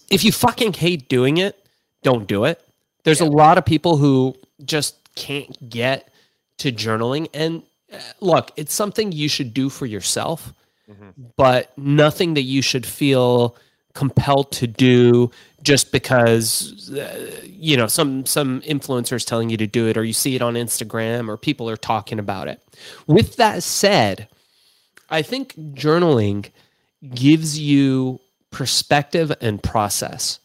if 0.09 0.23
you 0.23 0.31
fucking 0.31 0.73
hate 0.73 1.09
doing 1.09 1.37
it, 1.37 1.59
don't 2.03 2.27
do 2.27 2.45
it. 2.45 2.61
There's 3.03 3.21
yeah. 3.21 3.27
a 3.27 3.29
lot 3.29 3.57
of 3.57 3.65
people 3.65 3.97
who 3.97 4.35
just 4.63 4.95
can't 5.15 5.69
get 5.69 6.09
to 6.59 6.71
journaling. 6.71 7.29
And 7.33 7.63
uh, 7.91 7.97
look, 8.19 8.51
it's 8.55 8.73
something 8.73 9.11
you 9.11 9.27
should 9.27 9.53
do 9.53 9.69
for 9.69 9.85
yourself, 9.85 10.53
mm-hmm. 10.89 11.23
but 11.35 11.75
nothing 11.77 12.35
that 12.35 12.43
you 12.43 12.61
should 12.61 12.85
feel 12.85 13.55
compelled 13.93 14.51
to 14.51 14.67
do 14.67 15.31
just 15.61 15.91
because 15.91 16.91
uh, 16.91 17.39
you 17.45 17.77
know 17.77 17.87
some 17.87 18.25
some 18.25 18.61
influencers 18.61 19.25
telling 19.25 19.49
you 19.49 19.57
to 19.57 19.67
do 19.67 19.87
it 19.87 19.97
or 19.97 20.03
you 20.03 20.13
see 20.13 20.35
it 20.35 20.41
on 20.41 20.55
Instagram 20.55 21.29
or 21.29 21.37
people 21.37 21.69
are 21.69 21.77
talking 21.77 22.19
about 22.19 22.47
it. 22.47 22.61
With 23.07 23.37
that 23.37 23.63
said, 23.63 24.27
I 25.09 25.21
think 25.21 25.55
journaling 25.73 26.51
gives 27.13 27.59
you 27.59 28.19
perspective 28.51 29.31
and 29.41 29.61
process. 29.61 30.39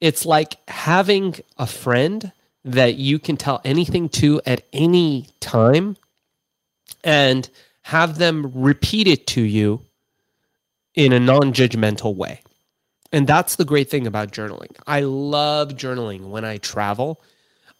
It's 0.00 0.26
like 0.26 0.56
having 0.68 1.36
a 1.58 1.66
friend 1.66 2.32
that 2.64 2.96
you 2.96 3.18
can 3.18 3.36
tell 3.36 3.60
anything 3.64 4.08
to 4.08 4.40
at 4.46 4.62
any 4.72 5.26
time 5.40 5.96
and 7.04 7.48
have 7.82 8.18
them 8.18 8.50
repeat 8.54 9.06
it 9.08 9.26
to 9.28 9.42
you 9.42 9.80
in 10.94 11.12
a 11.12 11.20
non-judgmental 11.20 12.14
way. 12.14 12.40
And 13.12 13.26
that's 13.26 13.56
the 13.56 13.64
great 13.64 13.90
thing 13.90 14.06
about 14.06 14.32
journaling. 14.32 14.74
I 14.86 15.00
love 15.00 15.70
journaling 15.70 16.30
when 16.30 16.44
I 16.44 16.56
travel. 16.56 17.20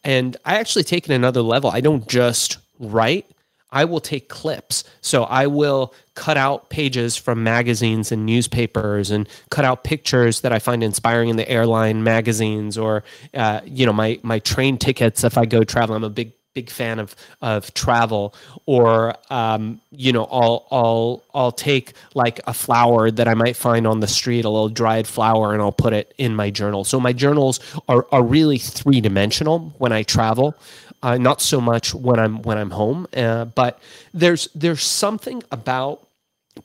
And 0.03 0.37
I 0.45 0.55
actually 0.59 0.83
take 0.83 1.09
it 1.09 1.13
another 1.13 1.41
level. 1.41 1.71
I 1.71 1.81
don't 1.81 2.07
just 2.07 2.57
write, 2.79 3.25
I 3.71 3.85
will 3.85 3.99
take 3.99 4.29
clips. 4.29 4.83
So 5.01 5.23
I 5.23 5.47
will 5.47 5.93
cut 6.13 6.37
out 6.37 6.69
pages 6.69 7.17
from 7.17 7.43
magazines 7.43 8.11
and 8.11 8.25
newspapers 8.25 9.09
and 9.09 9.27
cut 9.49 9.65
out 9.65 9.83
pictures 9.83 10.41
that 10.41 10.53
I 10.53 10.59
find 10.59 10.83
inspiring 10.83 11.29
in 11.29 11.37
the 11.37 11.49
airline 11.49 12.03
magazines 12.03 12.77
or, 12.77 13.03
uh, 13.33 13.61
you 13.65 13.85
know, 13.85 13.93
my, 13.93 14.19
my 14.21 14.39
train 14.39 14.77
tickets 14.77 15.23
if 15.23 15.37
I 15.37 15.45
go 15.45 15.63
travel. 15.63 15.95
I'm 15.95 16.03
a 16.03 16.09
big 16.09 16.33
big 16.53 16.69
fan 16.69 16.99
of 16.99 17.15
of 17.41 17.73
travel 17.73 18.33
or 18.65 19.15
um, 19.29 19.81
you 19.91 20.11
know 20.11 20.25
I'll 20.25 20.67
I'll 20.71 21.23
I'll 21.33 21.51
take 21.51 21.93
like 22.13 22.39
a 22.47 22.53
flower 22.53 23.11
that 23.11 23.27
I 23.27 23.33
might 23.33 23.55
find 23.55 23.87
on 23.87 23.99
the 23.99 24.07
street 24.07 24.45
a 24.45 24.49
little 24.49 24.69
dried 24.69 25.07
flower 25.07 25.53
and 25.53 25.61
I'll 25.61 25.71
put 25.71 25.93
it 25.93 26.13
in 26.17 26.35
my 26.35 26.49
journal. 26.49 26.83
So 26.83 26.99
my 26.99 27.13
journals 27.13 27.59
are 27.89 28.05
are 28.11 28.23
really 28.23 28.57
three 28.57 29.01
dimensional 29.01 29.73
when 29.77 29.91
I 29.91 30.03
travel 30.03 30.55
uh, 31.01 31.17
not 31.17 31.41
so 31.41 31.59
much 31.59 31.93
when 31.93 32.19
I'm 32.19 32.41
when 32.43 32.57
I'm 32.57 32.71
home 32.71 33.07
uh, 33.15 33.45
but 33.45 33.79
there's 34.13 34.47
there's 34.55 34.83
something 34.83 35.43
about 35.51 36.07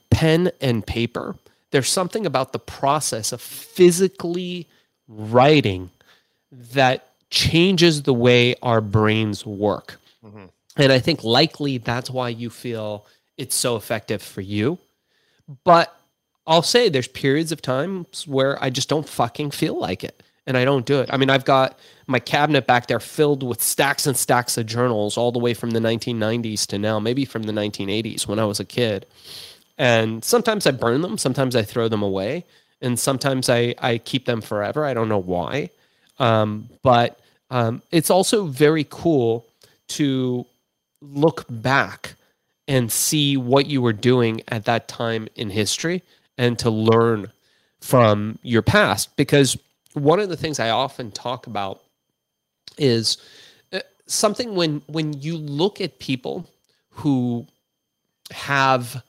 pen 0.09 0.51
and 0.61 0.85
paper. 0.85 1.35
There's 1.71 1.89
something 1.89 2.25
about 2.25 2.51
the 2.51 2.59
process 2.59 3.31
of 3.31 3.41
physically 3.41 4.67
writing 5.07 5.91
that 6.51 7.08
changes 7.29 8.03
the 8.03 8.13
way 8.13 8.55
our 8.61 8.81
brains 8.81 9.45
work. 9.45 9.99
Mm-hmm. 10.23 10.45
And 10.77 10.91
I 10.91 10.99
think 10.99 11.23
likely 11.23 11.77
that's 11.77 12.09
why 12.09 12.29
you 12.29 12.49
feel 12.49 13.05
it's 13.37 13.55
so 13.55 13.75
effective 13.75 14.21
for 14.21 14.41
you. 14.41 14.77
But 15.63 15.95
I'll 16.47 16.61
say 16.61 16.89
there's 16.89 17.07
periods 17.07 17.51
of 17.51 17.61
times 17.61 18.27
where 18.27 18.61
I 18.63 18.69
just 18.69 18.89
don't 18.89 19.07
fucking 19.07 19.51
feel 19.51 19.79
like 19.79 20.03
it 20.03 20.23
and 20.49 20.57
I 20.57 20.65
don't 20.65 20.85
do 20.85 20.99
it. 20.99 21.09
I 21.13 21.17
mean, 21.17 21.29
I've 21.29 21.45
got 21.45 21.77
my 22.07 22.19
cabinet 22.19 22.65
back 22.65 22.87
there 22.87 22.99
filled 22.99 23.43
with 23.43 23.61
stacks 23.61 24.07
and 24.07 24.17
stacks 24.17 24.57
of 24.57 24.65
journals 24.65 25.15
all 25.15 25.31
the 25.31 25.37
way 25.37 25.53
from 25.53 25.71
the 25.71 25.79
1990s 25.79 26.65
to 26.67 26.79
now, 26.79 26.99
maybe 26.99 27.23
from 27.23 27.43
the 27.43 27.51
1980s 27.51 28.27
when 28.27 28.39
I 28.39 28.45
was 28.45 28.59
a 28.59 28.65
kid. 28.65 29.05
And 29.77 30.25
sometimes 30.25 30.65
I 30.65 30.71
burn 30.71 31.01
them, 31.01 31.19
sometimes 31.19 31.55
I 31.55 31.61
throw 31.61 31.87
them 31.87 32.01
away, 32.01 32.45
and 32.81 32.99
sometimes 32.99 33.47
I, 33.47 33.75
I 33.77 33.99
keep 33.99 34.25
them 34.25 34.41
forever. 34.41 34.85
I 34.85 34.95
don't 34.95 35.07
know 35.07 35.21
why. 35.21 35.69
Um, 36.19 36.69
but 36.83 37.19
um, 37.49 37.81
it's 37.91 38.09
also 38.09 38.45
very 38.45 38.85
cool 38.89 39.45
to 39.89 40.45
look 41.01 41.45
back 41.49 42.15
and 42.67 42.91
see 42.91 43.35
what 43.37 43.65
you 43.65 43.81
were 43.81 43.93
doing 43.93 44.41
at 44.49 44.65
that 44.65 44.87
time 44.87 45.27
in 45.35 45.49
history 45.49 46.03
and 46.37 46.59
to 46.59 46.69
learn 46.69 47.31
from 47.81 48.37
your 48.43 48.61
past. 48.61 49.15
Because 49.15 49.57
one 49.93 50.19
of 50.19 50.29
the 50.29 50.37
things 50.37 50.59
I 50.59 50.69
often 50.69 51.11
talk 51.11 51.47
about 51.47 51.81
is 52.77 53.17
uh, 53.73 53.79
something 54.05 54.55
when 54.55 54.81
when 54.87 55.13
you 55.13 55.37
look 55.37 55.81
at 55.81 55.99
people 55.99 56.49
who 56.89 57.45
have 58.31 59.03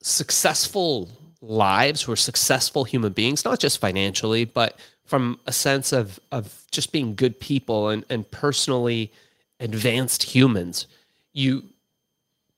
successful 0.00 1.10
lives 1.40 2.02
who 2.02 2.12
are 2.12 2.16
successful 2.16 2.84
human 2.84 3.12
beings 3.12 3.44
not 3.44 3.58
just 3.58 3.78
financially 3.78 4.44
but 4.44 4.78
from 5.08 5.40
a 5.46 5.52
sense 5.52 5.92
of 5.92 6.20
of 6.30 6.64
just 6.70 6.92
being 6.92 7.14
good 7.14 7.40
people 7.40 7.88
and, 7.88 8.04
and 8.10 8.30
personally 8.30 9.10
advanced 9.58 10.22
humans, 10.22 10.86
you 11.32 11.64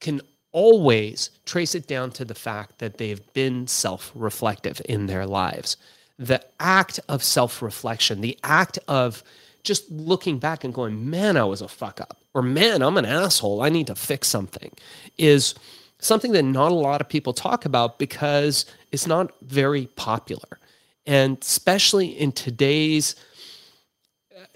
can 0.01 0.21
always 0.53 1.31
trace 1.47 1.75
it 1.77 1.87
down 1.87 2.11
to 2.11 2.25
the 2.25 2.35
fact 2.35 2.81
that 2.81 2.99
they've 2.99 3.33
been 3.33 3.67
self-reflective 3.69 4.83
in 4.87 5.07
their 5.07 5.25
lives. 5.27 5.77
The 6.19 6.45
act 6.59 6.99
of 7.09 7.23
self-reflection, 7.23 8.21
the 8.21 8.37
act 8.43 8.79
of 8.89 9.23
just 9.63 9.91
looking 9.91 10.39
back 10.39 10.65
and 10.65 10.75
going, 10.75 11.09
man, 11.09 11.37
I 11.37 11.45
was 11.45 11.63
a 11.63 11.69
fuck 11.69 12.01
up, 12.01 12.17
or 12.35 12.43
man, 12.43 12.83
I'm 12.83 12.97
an 12.97 13.05
asshole. 13.05 13.63
I 13.63 13.69
need 13.69 13.87
to 13.87 13.95
fix 13.95 14.27
something, 14.27 14.73
is 15.19 15.55
something 15.99 16.33
that 16.33 16.43
not 16.43 16.73
a 16.73 16.75
lot 16.75 17.01
of 17.01 17.09
people 17.09 17.33
talk 17.33 17.65
about 17.65 17.99
because 17.99 18.67
it's 18.91 19.07
not 19.07 19.31
very 19.43 19.87
popular. 19.97 20.59
And 21.07 21.39
especially 21.41 22.09
in 22.09 22.33
today's 22.33 23.17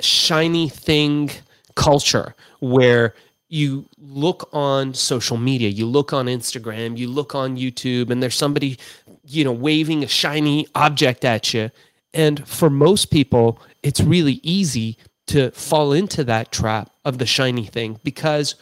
shiny 0.01 0.69
thing 0.69 1.31
culture 1.75 2.35
where 2.61 3.15
you 3.49 3.87
look 3.99 4.49
on 4.53 4.95
social 4.95 5.37
media, 5.37 5.69
you 5.69 5.87
look 5.87 6.13
on 6.13 6.27
Instagram, 6.27 6.97
you 6.97 7.09
look 7.09 7.35
on 7.35 7.57
YouTube, 7.57 8.11
and 8.11 8.23
there's 8.23 8.35
somebody, 8.35 8.79
you 9.27 9.45
know, 9.45 9.53
waving 9.53 10.03
a 10.03 10.09
shiny 10.09 10.67
object 10.75 11.25
at 11.25 11.55
you. 11.55 11.71
And 12.13 12.47
for 12.49 12.71
most 12.71 13.11
people, 13.11 13.61
it's 13.83 14.01
really 14.01 14.41
easy 14.43 14.97
to 15.27 15.51
fall 15.53 15.93
into 15.93 16.25
that 16.25 16.53
trap 16.53 16.91
of 17.05 17.19
the 17.19 17.27
shiny 17.27 17.67
thing 17.67 17.99
because 18.05 18.55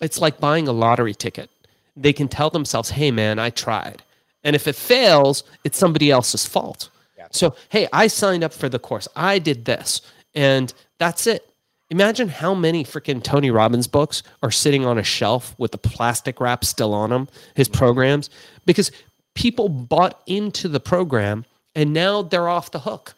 it's 0.00 0.20
like 0.20 0.40
buying 0.40 0.68
a 0.68 0.72
lottery 0.72 1.14
ticket. 1.14 1.50
They 1.96 2.12
can 2.12 2.28
tell 2.28 2.50
themselves, 2.50 2.90
"Hey, 2.90 3.10
man, 3.10 3.38
I 3.38 3.50
tried," 3.50 4.02
and 4.44 4.54
if 4.54 4.68
it 4.68 4.76
fails, 4.76 5.42
it's 5.64 5.78
somebody 5.78 6.10
else's 6.10 6.46
fault. 6.46 6.90
So, 7.30 7.54
hey, 7.68 7.88
I 7.92 8.06
signed 8.06 8.44
up 8.44 8.52
for 8.52 8.68
the 8.68 8.78
course. 8.78 9.08
I 9.16 9.38
did 9.38 9.64
this, 9.64 10.00
and 10.34 10.72
that's 10.98 11.26
it. 11.26 11.44
Imagine 11.90 12.28
how 12.28 12.54
many 12.54 12.84
freaking 12.84 13.22
Tony 13.22 13.50
Robbins 13.50 13.86
books 13.86 14.22
are 14.42 14.50
sitting 14.50 14.84
on 14.84 14.98
a 14.98 15.02
shelf 15.02 15.54
with 15.58 15.72
the 15.72 15.78
plastic 15.78 16.38
wrap 16.40 16.64
still 16.64 16.92
on 16.92 17.10
them, 17.10 17.28
his 17.54 17.68
programs, 17.68 18.28
because 18.66 18.92
people 19.34 19.68
bought 19.68 20.20
into 20.26 20.68
the 20.68 20.80
program 20.80 21.46
and 21.74 21.94
now 21.94 22.22
they're 22.22 22.48
off 22.48 22.72
the 22.72 22.80
hook. 22.80 23.14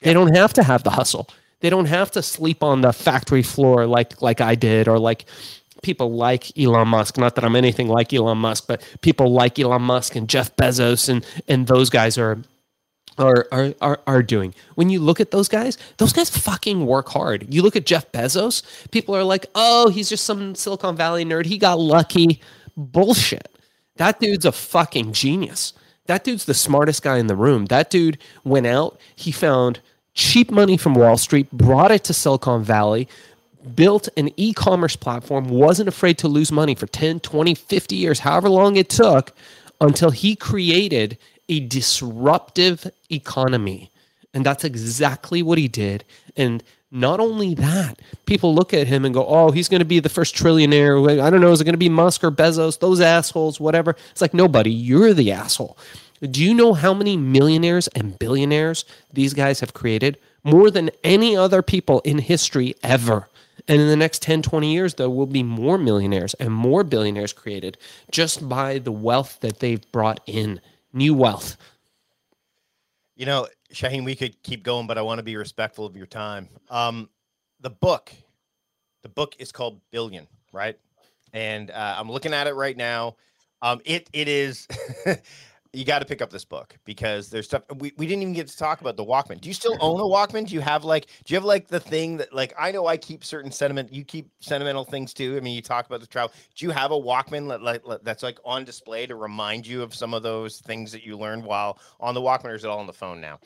They 0.00 0.12
don't 0.12 0.34
have 0.34 0.52
to 0.54 0.62
have 0.62 0.82
the 0.82 0.90
hustle. 0.90 1.28
They 1.60 1.70
don't 1.70 1.86
have 1.86 2.10
to 2.12 2.22
sleep 2.22 2.62
on 2.62 2.80
the 2.80 2.92
factory 2.92 3.42
floor 3.42 3.86
like 3.86 4.20
like 4.20 4.40
I 4.40 4.56
did 4.56 4.88
or 4.88 4.98
like 4.98 5.24
people 5.82 6.12
like 6.12 6.56
Elon 6.58 6.88
Musk. 6.88 7.16
Not 7.16 7.36
that 7.36 7.44
I'm 7.44 7.54
anything 7.54 7.88
like 7.88 8.12
Elon 8.12 8.38
Musk, 8.38 8.64
but 8.66 8.82
people 9.00 9.32
like 9.32 9.58
Elon 9.58 9.82
Musk 9.82 10.16
and 10.16 10.28
Jeff 10.28 10.54
Bezos 10.56 11.08
and 11.08 11.24
and 11.46 11.68
those 11.68 11.88
guys 11.88 12.18
are 12.18 12.42
are, 13.18 13.46
are 13.52 13.74
are 13.80 14.00
are 14.06 14.22
doing. 14.22 14.54
When 14.74 14.90
you 14.90 15.00
look 15.00 15.20
at 15.20 15.30
those 15.30 15.48
guys, 15.48 15.78
those 15.98 16.12
guys 16.12 16.30
fucking 16.30 16.86
work 16.86 17.08
hard. 17.08 17.52
You 17.52 17.62
look 17.62 17.76
at 17.76 17.86
Jeff 17.86 18.10
Bezos, 18.12 18.62
people 18.90 19.14
are 19.14 19.24
like, 19.24 19.46
"Oh, 19.54 19.90
he's 19.90 20.08
just 20.08 20.24
some 20.24 20.54
Silicon 20.54 20.96
Valley 20.96 21.24
nerd. 21.24 21.46
He 21.46 21.58
got 21.58 21.78
lucky." 21.78 22.40
Bullshit. 22.76 23.48
That 23.96 24.18
dude's 24.18 24.46
a 24.46 24.52
fucking 24.52 25.12
genius. 25.12 25.74
That 26.06 26.24
dude's 26.24 26.46
the 26.46 26.54
smartest 26.54 27.02
guy 27.02 27.18
in 27.18 27.26
the 27.26 27.36
room. 27.36 27.66
That 27.66 27.90
dude 27.90 28.18
went 28.44 28.66
out, 28.66 28.98
he 29.14 29.30
found 29.30 29.80
cheap 30.14 30.50
money 30.50 30.76
from 30.76 30.94
Wall 30.94 31.16
Street, 31.16 31.50
brought 31.52 31.90
it 31.90 32.04
to 32.04 32.14
Silicon 32.14 32.64
Valley, 32.64 33.08
built 33.74 34.08
an 34.16 34.30
e-commerce 34.36 34.96
platform, 34.96 35.48
wasn't 35.48 35.88
afraid 35.88 36.18
to 36.18 36.28
lose 36.28 36.50
money 36.50 36.74
for 36.74 36.86
10, 36.86 37.20
20, 37.20 37.54
50 37.54 37.96
years, 37.96 38.18
however 38.20 38.48
long 38.48 38.76
it 38.76 38.88
took 38.88 39.32
until 39.80 40.10
he 40.10 40.34
created 40.36 41.18
a 41.48 41.60
disruptive 41.60 42.90
economy. 43.10 43.90
And 44.34 44.46
that's 44.46 44.64
exactly 44.64 45.42
what 45.42 45.58
he 45.58 45.68
did. 45.68 46.04
And 46.36 46.62
not 46.90 47.20
only 47.20 47.54
that, 47.54 48.00
people 48.26 48.54
look 48.54 48.74
at 48.74 48.86
him 48.86 49.04
and 49.04 49.14
go, 49.14 49.26
oh, 49.26 49.50
he's 49.50 49.68
going 49.68 49.80
to 49.80 49.86
be 49.86 50.00
the 50.00 50.08
first 50.08 50.34
trillionaire. 50.34 51.20
I 51.20 51.30
don't 51.30 51.40
know, 51.40 51.52
is 51.52 51.60
it 51.60 51.64
going 51.64 51.72
to 51.72 51.78
be 51.78 51.88
Musk 51.88 52.22
or 52.22 52.30
Bezos, 52.30 52.78
those 52.78 53.00
assholes, 53.00 53.58
whatever? 53.58 53.96
It's 54.10 54.20
like, 54.20 54.34
nobody, 54.34 54.70
you're 54.70 55.14
the 55.14 55.32
asshole. 55.32 55.78
Do 56.20 56.44
you 56.44 56.54
know 56.54 56.74
how 56.74 56.94
many 56.94 57.16
millionaires 57.16 57.88
and 57.88 58.18
billionaires 58.18 58.84
these 59.12 59.34
guys 59.34 59.60
have 59.60 59.74
created? 59.74 60.18
More 60.44 60.70
than 60.70 60.90
any 61.02 61.36
other 61.36 61.62
people 61.62 62.00
in 62.00 62.18
history 62.18 62.74
ever. 62.82 63.28
And 63.68 63.80
in 63.80 63.88
the 63.88 63.96
next 63.96 64.22
10, 64.22 64.42
20 64.42 64.72
years, 64.72 64.94
there 64.94 65.10
will 65.10 65.26
be 65.26 65.42
more 65.42 65.78
millionaires 65.78 66.34
and 66.34 66.52
more 66.52 66.84
billionaires 66.84 67.32
created 67.32 67.78
just 68.10 68.48
by 68.48 68.78
the 68.78 68.92
wealth 68.92 69.38
that 69.40 69.60
they've 69.60 69.90
brought 69.92 70.20
in, 70.26 70.60
new 70.92 71.14
wealth. 71.14 71.56
You 73.16 73.26
know, 73.26 73.46
Shaheen, 73.72 74.04
we 74.04 74.14
could 74.16 74.42
keep 74.42 74.62
going, 74.62 74.86
but 74.86 74.98
I 74.98 75.02
want 75.02 75.18
to 75.18 75.22
be 75.22 75.36
respectful 75.36 75.86
of 75.86 75.96
your 75.96 76.06
time. 76.06 76.48
Um, 76.70 77.08
the 77.60 77.70
book, 77.70 78.12
the 79.02 79.08
book 79.08 79.36
is 79.38 79.52
called 79.52 79.80
Billion, 79.90 80.26
right? 80.52 80.78
And 81.32 81.70
uh, 81.70 81.96
I'm 81.98 82.10
looking 82.10 82.34
at 82.34 82.46
it 82.46 82.54
right 82.54 82.76
now. 82.76 83.16
Um, 83.60 83.80
it 83.84 84.08
it 84.12 84.28
is. 84.28 84.66
you 85.72 85.84
got 85.84 86.00
to 86.00 86.04
pick 86.04 86.20
up 86.20 86.30
this 86.30 86.44
book 86.44 86.76
because 86.84 87.30
there's 87.30 87.46
stuff 87.46 87.62
we, 87.76 87.92
we 87.96 88.06
didn't 88.06 88.22
even 88.22 88.34
get 88.34 88.46
to 88.48 88.56
talk 88.56 88.82
about 88.82 88.96
the 88.96 89.04
Walkman. 89.04 89.40
Do 89.40 89.48
you 89.48 89.54
still 89.54 89.76
own 89.80 90.00
a 90.00 90.04
Walkman? 90.04 90.46
Do 90.46 90.54
you 90.54 90.60
have 90.60 90.84
like 90.84 91.06
do 91.24 91.32
you 91.32 91.36
have 91.36 91.44
like 91.44 91.68
the 91.68 91.80
thing 91.80 92.18
that 92.18 92.32
like 92.32 92.52
I 92.58 92.72
know 92.72 92.86
I 92.86 92.96
keep 92.96 93.24
certain 93.24 93.50
sentiment 93.50 93.92
you 93.92 94.04
keep 94.04 94.30
sentimental 94.40 94.84
things 94.84 95.14
too. 95.14 95.36
I 95.36 95.40
mean 95.40 95.54
you 95.54 95.62
talk 95.62 95.86
about 95.86 96.00
the 96.00 96.06
travel. 96.06 96.32
Do 96.54 96.66
you 96.66 96.70
have 96.72 96.90
a 96.90 96.98
Walkman 96.98 97.48
that, 97.48 97.62
like, 97.62 97.82
that's 98.02 98.22
like 98.22 98.38
on 98.44 98.64
display 98.64 99.06
to 99.06 99.14
remind 99.14 99.66
you 99.66 99.82
of 99.82 99.94
some 99.94 100.12
of 100.12 100.22
those 100.22 100.60
things 100.60 100.92
that 100.92 101.04
you 101.04 101.16
learned 101.16 101.44
while 101.44 101.78
on 102.00 102.14
the 102.14 102.20
Walkman 102.20 102.46
or 102.46 102.54
is 102.54 102.64
it 102.64 102.68
all 102.68 102.80
on 102.80 102.86
the 102.86 102.92
phone 102.92 103.20
now? 103.20 103.38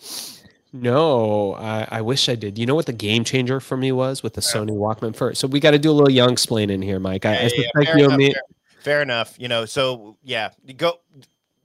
No, 0.73 1.55
I, 1.55 1.87
I 1.91 2.01
wish 2.03 2.29
I 2.29 2.35
did. 2.35 2.59
You 2.59 2.67
know 2.67 2.75
what 2.75 2.87
the 2.87 2.93
game 2.93 3.25
changer 3.25 3.61
for 3.61 3.77
me 3.77 3.93
was 3.93 4.23
with 4.23 4.35
the 4.35 4.41
Sony 4.41 4.73
Walkman 4.73 5.15
first. 5.15 5.41
So 5.41 5.47
we 5.47 5.61
got 5.61 5.71
to 5.71 5.79
do 5.79 5.91
a 5.91 5.95
little 5.95 6.11
young 6.11 6.33
explain 6.33 6.71
in 6.71 6.83
here, 6.83 6.99
Mike. 6.99 7.25
I, 7.25 7.35
Yeah, 7.35 7.39
I 7.39 7.51
yeah, 7.55 7.85
fair, 7.85 7.99
you 7.99 8.05
enough, 8.05 8.19
me. 8.19 8.33
fair, 8.33 8.43
fair 8.81 9.03
enough. 9.03 9.35
You 9.39 9.49
know, 9.49 9.65
so 9.65 10.19
yeah, 10.23 10.51
you 10.65 10.75
go. 10.75 10.99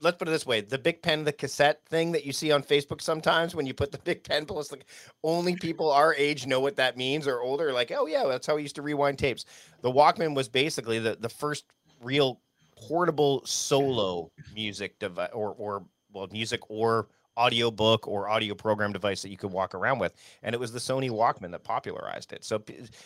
Let's 0.02 0.16
put 0.16 0.28
it 0.28 0.32
this 0.32 0.46
way: 0.46 0.60
the 0.60 0.78
Bic 0.78 1.02
Pen, 1.02 1.24
the 1.24 1.32
cassette 1.32 1.80
thing 1.86 2.12
that 2.12 2.24
you 2.24 2.32
see 2.32 2.52
on 2.52 2.62
Facebook 2.62 3.00
sometimes 3.00 3.54
when 3.54 3.66
you 3.66 3.74
put 3.74 3.92
the 3.92 3.98
Bic 3.98 4.24
Pen 4.24 4.44
plus, 4.44 4.70
like 4.72 4.84
only 5.22 5.56
people 5.56 5.90
our 5.90 6.14
age 6.14 6.46
know 6.46 6.60
what 6.60 6.76
that 6.76 6.96
means 6.96 7.26
or 7.26 7.40
older. 7.40 7.72
Like, 7.72 7.92
oh 7.96 8.06
yeah, 8.06 8.24
that's 8.26 8.46
how 8.46 8.56
we 8.56 8.62
used 8.62 8.76
to 8.76 8.82
rewind 8.82 9.18
tapes. 9.18 9.44
The 9.80 9.90
Walkman 9.90 10.34
was 10.34 10.48
basically 10.48 10.98
the 10.98 11.16
the 11.18 11.28
first 11.28 11.64
real 12.02 12.40
portable 12.76 13.42
solo 13.46 14.30
music 14.54 14.98
device, 14.98 15.30
or 15.32 15.54
or 15.56 15.84
well, 16.12 16.28
music 16.32 16.60
or 16.68 17.08
audio 17.36 17.70
book 17.70 18.06
or 18.06 18.28
audio 18.28 18.54
program 18.54 18.92
device 18.92 19.22
that 19.22 19.30
you 19.30 19.38
could 19.38 19.50
walk 19.50 19.74
around 19.74 19.98
with 19.98 20.14
and 20.42 20.54
it 20.54 20.58
was 20.58 20.70
the 20.70 20.78
Sony 20.78 21.08
Walkman 21.08 21.50
that 21.50 21.64
popularized 21.64 22.30
it 22.30 22.44
so 22.44 22.62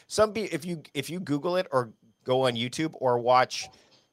some 0.08 0.32
if 0.34 0.64
you 0.64 0.82
if 0.94 1.08
you 1.08 1.20
google 1.20 1.54
it 1.56 1.68
or 1.70 1.92
go 2.24 2.46
on 2.46 2.54
YouTube 2.54 2.90
or 2.94 3.18
watch 3.18 3.68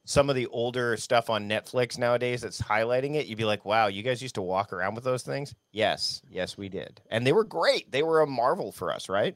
some 0.06 0.30
of 0.30 0.36
the 0.36 0.48
older 0.48 0.98
stuff 0.98 1.30
on 1.30 1.48
Netflix 1.48 1.98
nowadays 1.98 2.42
that's 2.42 2.62
highlighting 2.62 3.16
it, 3.16 3.28
you'd 3.28 3.38
be 3.38 3.46
like, 3.46 3.64
wow, 3.64 3.88
you 3.88 4.04
guys 4.04 4.22
used 4.22 4.36
to 4.36 4.42
walk 4.42 4.74
around 4.74 4.96
with 4.96 5.04
those 5.04 5.24
things? 5.24 5.56
Yes, 5.72 6.22
yes, 6.30 6.58
we 6.58 6.68
did. 6.68 7.00
And 7.10 7.26
they 7.26 7.32
were 7.32 7.46
great. 7.46 7.92
They 7.92 8.04
were 8.04 8.22
a 8.22 8.28
marvel 8.28 8.72
for 8.72 8.92
us, 8.92 9.08
right? 9.08 9.36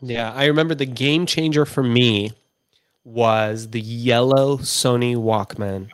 Yeah, 0.00 0.32
I 0.32 0.44
remember 0.44 0.74
the 0.74 0.86
game 0.86 1.26
changer 1.26 1.64
for 1.64 1.82
me 1.82 2.32
was 3.04 3.68
the 3.70 3.80
yellow 3.80 4.58
Sony 4.58 5.16
Walkman 5.16 5.88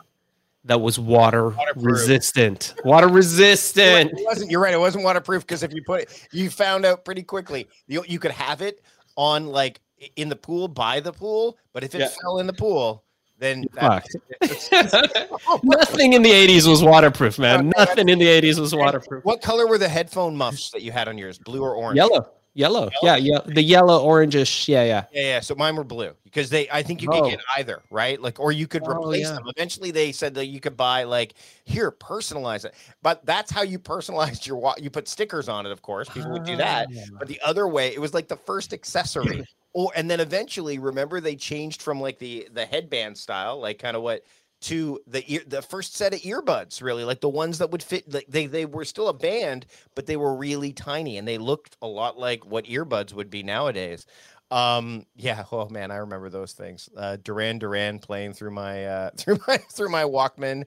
that 0.65 0.79
was 0.79 0.97
water 0.97 1.53
resistant. 1.75 2.73
Water 2.85 3.07
resistant. 3.07 4.11
It 4.11 4.25
wasn't, 4.25 4.51
you're 4.51 4.61
right. 4.61 4.73
It 4.73 4.79
wasn't 4.79 5.03
waterproof 5.03 5.45
because 5.45 5.63
if 5.63 5.73
you 5.73 5.83
put 5.83 6.01
it, 6.01 6.27
you 6.31 6.49
found 6.49 6.85
out 6.85 7.03
pretty 7.03 7.23
quickly 7.23 7.67
you, 7.87 8.03
you 8.07 8.19
could 8.19 8.31
have 8.31 8.61
it 8.61 8.81
on 9.15 9.47
like 9.47 9.81
in 10.15 10.29
the 10.29 10.35
pool 10.35 10.67
by 10.67 10.99
the 10.99 11.11
pool, 11.11 11.57
but 11.73 11.83
if 11.83 11.95
it 11.95 11.99
Yeah. 11.99 12.07
fell 12.21 12.39
in 12.39 12.47
the 12.47 12.53
pool, 12.53 13.03
then 13.43 13.65
that, 13.73 14.07
Fucked. 14.41 15.23
Nothing 15.63 16.13
in 16.13 16.21
the 16.21 16.31
80s 16.31 16.67
was 16.67 16.83
waterproof, 16.83 17.37
man. 17.39 17.65
No, 17.69 17.71
Nothing 17.77 18.09
in 18.09 18.19
the 18.19 18.25
80s 18.27 18.59
was 18.59 18.73
waterproof. 18.73 19.23
what 19.25 19.41
color 19.41 19.67
were 19.67 19.77
the 19.77 19.89
headphone 19.89 20.35
muffs 20.35 20.71
that 20.71 20.81
you 20.81 20.91
had 20.91 21.07
on 21.07 21.17
yours? 21.17 21.37
Blue 21.37 21.61
or 21.61 21.75
orange? 21.75 21.97
Yellow. 21.97 22.29
Yellow. 22.55 22.91
Yeah, 23.01 23.15
yeah. 23.15 23.39
The 23.45 23.63
yellow, 23.63 24.05
orangish. 24.05 24.67
Yeah, 24.67 24.83
yeah. 24.83 25.05
Yeah, 25.11 25.21
yeah. 25.23 25.39
So 25.39 25.55
mine 25.55 25.75
were 25.75 25.83
blue 25.83 26.11
because 26.23 26.51
they, 26.51 26.69
I 26.69 26.83
think 26.83 27.01
you 27.01 27.09
Oh. 27.11 27.21
could 27.23 27.31
get 27.31 27.39
either, 27.57 27.81
right? 27.89 28.21
Like, 28.21 28.39
or 28.39 28.51
you 28.51 28.67
could 28.67 28.83
Oh, 28.85 28.91
replace 28.91 29.25
yeah. 29.27 29.33
them. 29.33 29.45
Eventually, 29.57 29.89
they 29.89 30.11
said 30.11 30.35
that 30.35 30.45
you 30.45 30.59
could 30.59 30.77
buy 30.77 31.03
like 31.05 31.33
here, 31.65 31.91
personalize 31.91 32.63
it. 32.63 32.75
But 33.01 33.25
that's 33.25 33.49
how 33.49 33.63
you 33.63 33.79
personalized 33.79 34.45
your 34.45 34.57
watch. 34.57 34.79
You 34.79 34.91
put 34.91 35.07
stickers 35.07 35.49
on 35.49 35.65
it, 35.65 35.71
of 35.71 35.81
course. 35.81 36.07
People 36.09 36.31
would 36.33 36.43
do 36.45 36.55
that. 36.57 36.89
Ah. 36.95 37.01
But 37.17 37.27
the 37.27 37.41
other 37.43 37.67
way, 37.67 37.87
it 37.91 37.99
was 37.99 38.13
like 38.13 38.27
the 38.27 38.37
first 38.37 38.71
accessory. 38.71 39.43
or 39.73 39.91
and 39.95 40.09
then 40.09 40.19
eventually, 40.19 40.79
remember 40.79 41.19
they 41.19 41.35
changed 41.35 41.81
from 41.81 41.99
like 41.99 42.19
the 42.19 42.47
the 42.51 42.65
headband 42.65 43.17
style, 43.17 43.59
like 43.59 43.79
kind 43.79 43.97
of 43.97 44.03
what 44.03 44.23
to 44.63 44.97
the 45.07 45.23
ear 45.31 45.41
the 45.45 45.61
first 45.61 45.93
set 45.95 46.13
of 46.13 46.21
earbuds 46.21 46.81
really 46.81 47.03
like 47.03 47.19
the 47.19 47.27
ones 47.27 47.57
that 47.57 47.69
would 47.69 47.83
fit 47.83 48.11
like 48.11 48.25
they 48.29 48.45
they 48.45 48.65
were 48.65 48.85
still 48.85 49.09
a 49.09 49.13
band 49.13 49.65
but 49.93 50.05
they 50.05 50.15
were 50.15 50.33
really 50.35 50.71
tiny 50.71 51.17
and 51.17 51.27
they 51.27 51.37
looked 51.37 51.75
a 51.81 51.87
lot 51.87 52.17
like 52.17 52.45
what 52.45 52.63
earbuds 52.65 53.13
would 53.13 53.29
be 53.29 53.43
nowadays. 53.43 54.05
Um 54.51 55.05
yeah 55.15 55.43
oh 55.51 55.67
man 55.67 55.91
i 55.91 55.97
remember 55.97 56.29
those 56.29 56.53
things. 56.53 56.89
Uh 56.95 57.17
duran 57.23 57.59
duran 57.59 57.99
playing 57.99 58.33
through 58.33 58.51
my 58.51 58.85
uh 58.85 59.09
through 59.17 59.39
my 59.47 59.57
through 59.57 59.89
my 59.89 60.03
walkman. 60.03 60.63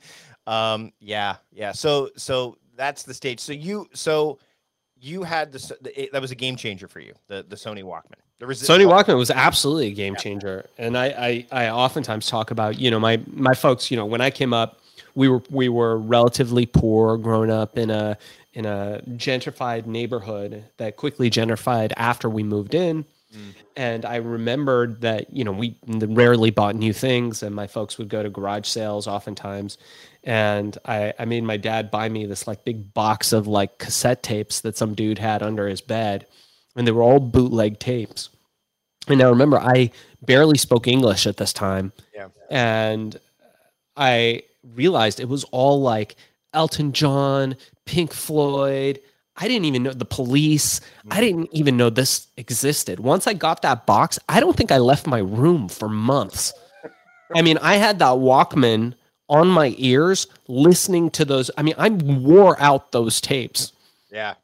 Um 0.46 0.92
yeah 1.00 1.36
yeah 1.50 1.72
so 1.72 2.10
so 2.18 2.58
that's 2.76 3.04
the 3.04 3.14
stage. 3.14 3.40
So 3.40 3.52
you 3.54 3.86
so 3.94 4.38
you 5.00 5.22
had 5.22 5.52
this 5.52 5.72
that 6.12 6.20
was 6.20 6.32
a 6.32 6.36
game 6.36 6.56
changer 6.56 6.86
for 6.86 7.00
you 7.00 7.14
the 7.28 7.46
the 7.48 7.56
sony 7.56 7.82
walkman 7.82 8.20
Sony 8.40 8.87
Walkman 8.87 9.16
was 9.16 9.31
absolutely 9.31 9.88
a 9.88 9.94
game 9.94 10.14
changer, 10.16 10.68
and 10.77 10.96
I, 10.96 11.07
I 11.51 11.66
I 11.66 11.68
oftentimes 11.70 12.29
talk 12.29 12.51
about 12.51 12.79
you 12.79 12.90
know 12.90 13.01
my 13.01 13.20
my 13.33 13.55
folks 13.55 13.90
you 13.90 13.96
know 13.96 14.05
when 14.05 14.20
I 14.20 14.31
came 14.31 14.53
up 14.53 14.79
we 15.16 15.29
were 15.29 15.42
we 15.51 15.68
were 15.68 15.96
relatively 15.96 16.66
poor 16.66 17.16
growing 17.16 17.51
up 17.51 17.77
in 17.77 17.90
a 17.90 18.16
in 18.53 18.64
a 18.64 19.03
gentrified 19.11 19.87
neighborhood 19.87 20.64
that 20.77 20.96
quickly 20.96 21.29
gentrified 21.29 21.92
after 21.96 22.31
we 22.31 22.42
moved 22.42 22.75
in. 22.75 23.05
Mm. 23.35 23.55
And 23.77 24.05
I 24.07 24.16
remembered 24.16 25.03
that, 25.03 25.31
you 25.31 25.44
know, 25.44 25.53
we 25.53 25.77
rarely 25.87 26.51
bought 26.51 26.74
new 26.74 26.95
things, 26.95 27.43
and 27.43 27.55
my 27.55 27.66
folks 27.66 27.99
would 27.99 28.09
go 28.09 28.22
to 28.22 28.30
garage 28.30 28.66
sales 28.66 29.07
oftentimes. 29.07 29.76
And 30.24 30.76
I, 30.87 31.12
I 31.18 31.26
made 31.26 31.45
my 31.45 31.59
dad 31.59 31.91
buy 31.91 32.09
me 32.09 32.24
this 32.24 32.47
like 32.47 32.64
big 32.64 32.95
box 32.95 33.32
of 33.32 33.47
like 33.47 33.78
cassette 33.78 34.22
tapes 34.22 34.61
that 34.62 34.78
some 34.78 34.95
dude 34.95 35.18
had 35.18 35.43
under 35.43 35.68
his 35.68 35.82
bed, 35.82 36.26
and 36.77 36.87
they 36.87 36.93
were 36.93 37.03
all 37.03 37.18
bootleg 37.18 37.79
tapes. 37.79 38.29
And 39.09 39.18
now 39.18 39.31
remember 39.31 39.59
I 39.59 39.91
barely 40.22 40.59
spoke 40.59 40.87
English 40.87 41.27
at 41.27 41.37
this 41.37 41.53
time, 41.53 41.93
yeah 42.14 42.29
and 42.51 43.18
I 43.97 44.43
realized 44.74 45.20
it 45.20 45.29
was 45.29 45.45
all 45.45 45.81
like 45.81 46.16
Elton 46.53 46.93
John, 46.93 47.57
Pink 47.85 48.12
Floyd. 48.12 49.01
I 49.37 49.49
didn't 49.49 49.66
even 49.66 49.83
know 49.83 49.93
the 49.93 50.05
police. 50.05 50.81
I 51.11 51.20
didn't 51.20 51.51
even 51.53 51.77
know 51.77 51.91
this 51.91 52.29
existed. 52.37 53.01
Once 53.01 53.27
I 53.27 53.35
got 53.35 53.62
that 53.62 53.87
box, 53.87 54.18
I 54.29 54.41
don't 54.41 54.57
think 54.57 54.72
I 54.72 54.79
left 54.79 55.07
my 55.07 55.18
room 55.18 55.68
for 55.68 55.89
months. 55.89 56.55
I 57.35 57.43
mean, 57.43 57.59
I 57.59 57.77
had 57.77 57.99
that 57.99 58.16
Walkman 58.16 58.95
on 59.29 59.49
my 59.49 59.74
ears 59.77 60.27
listening 60.49 61.11
to 61.11 61.24
those. 61.24 61.51
I 61.59 61.62
mean, 61.62 61.74
I 61.77 61.91
wore 61.91 62.61
out 62.61 62.93
those 62.93 63.20
tapes. 63.20 63.72
Yeah. 64.11 64.35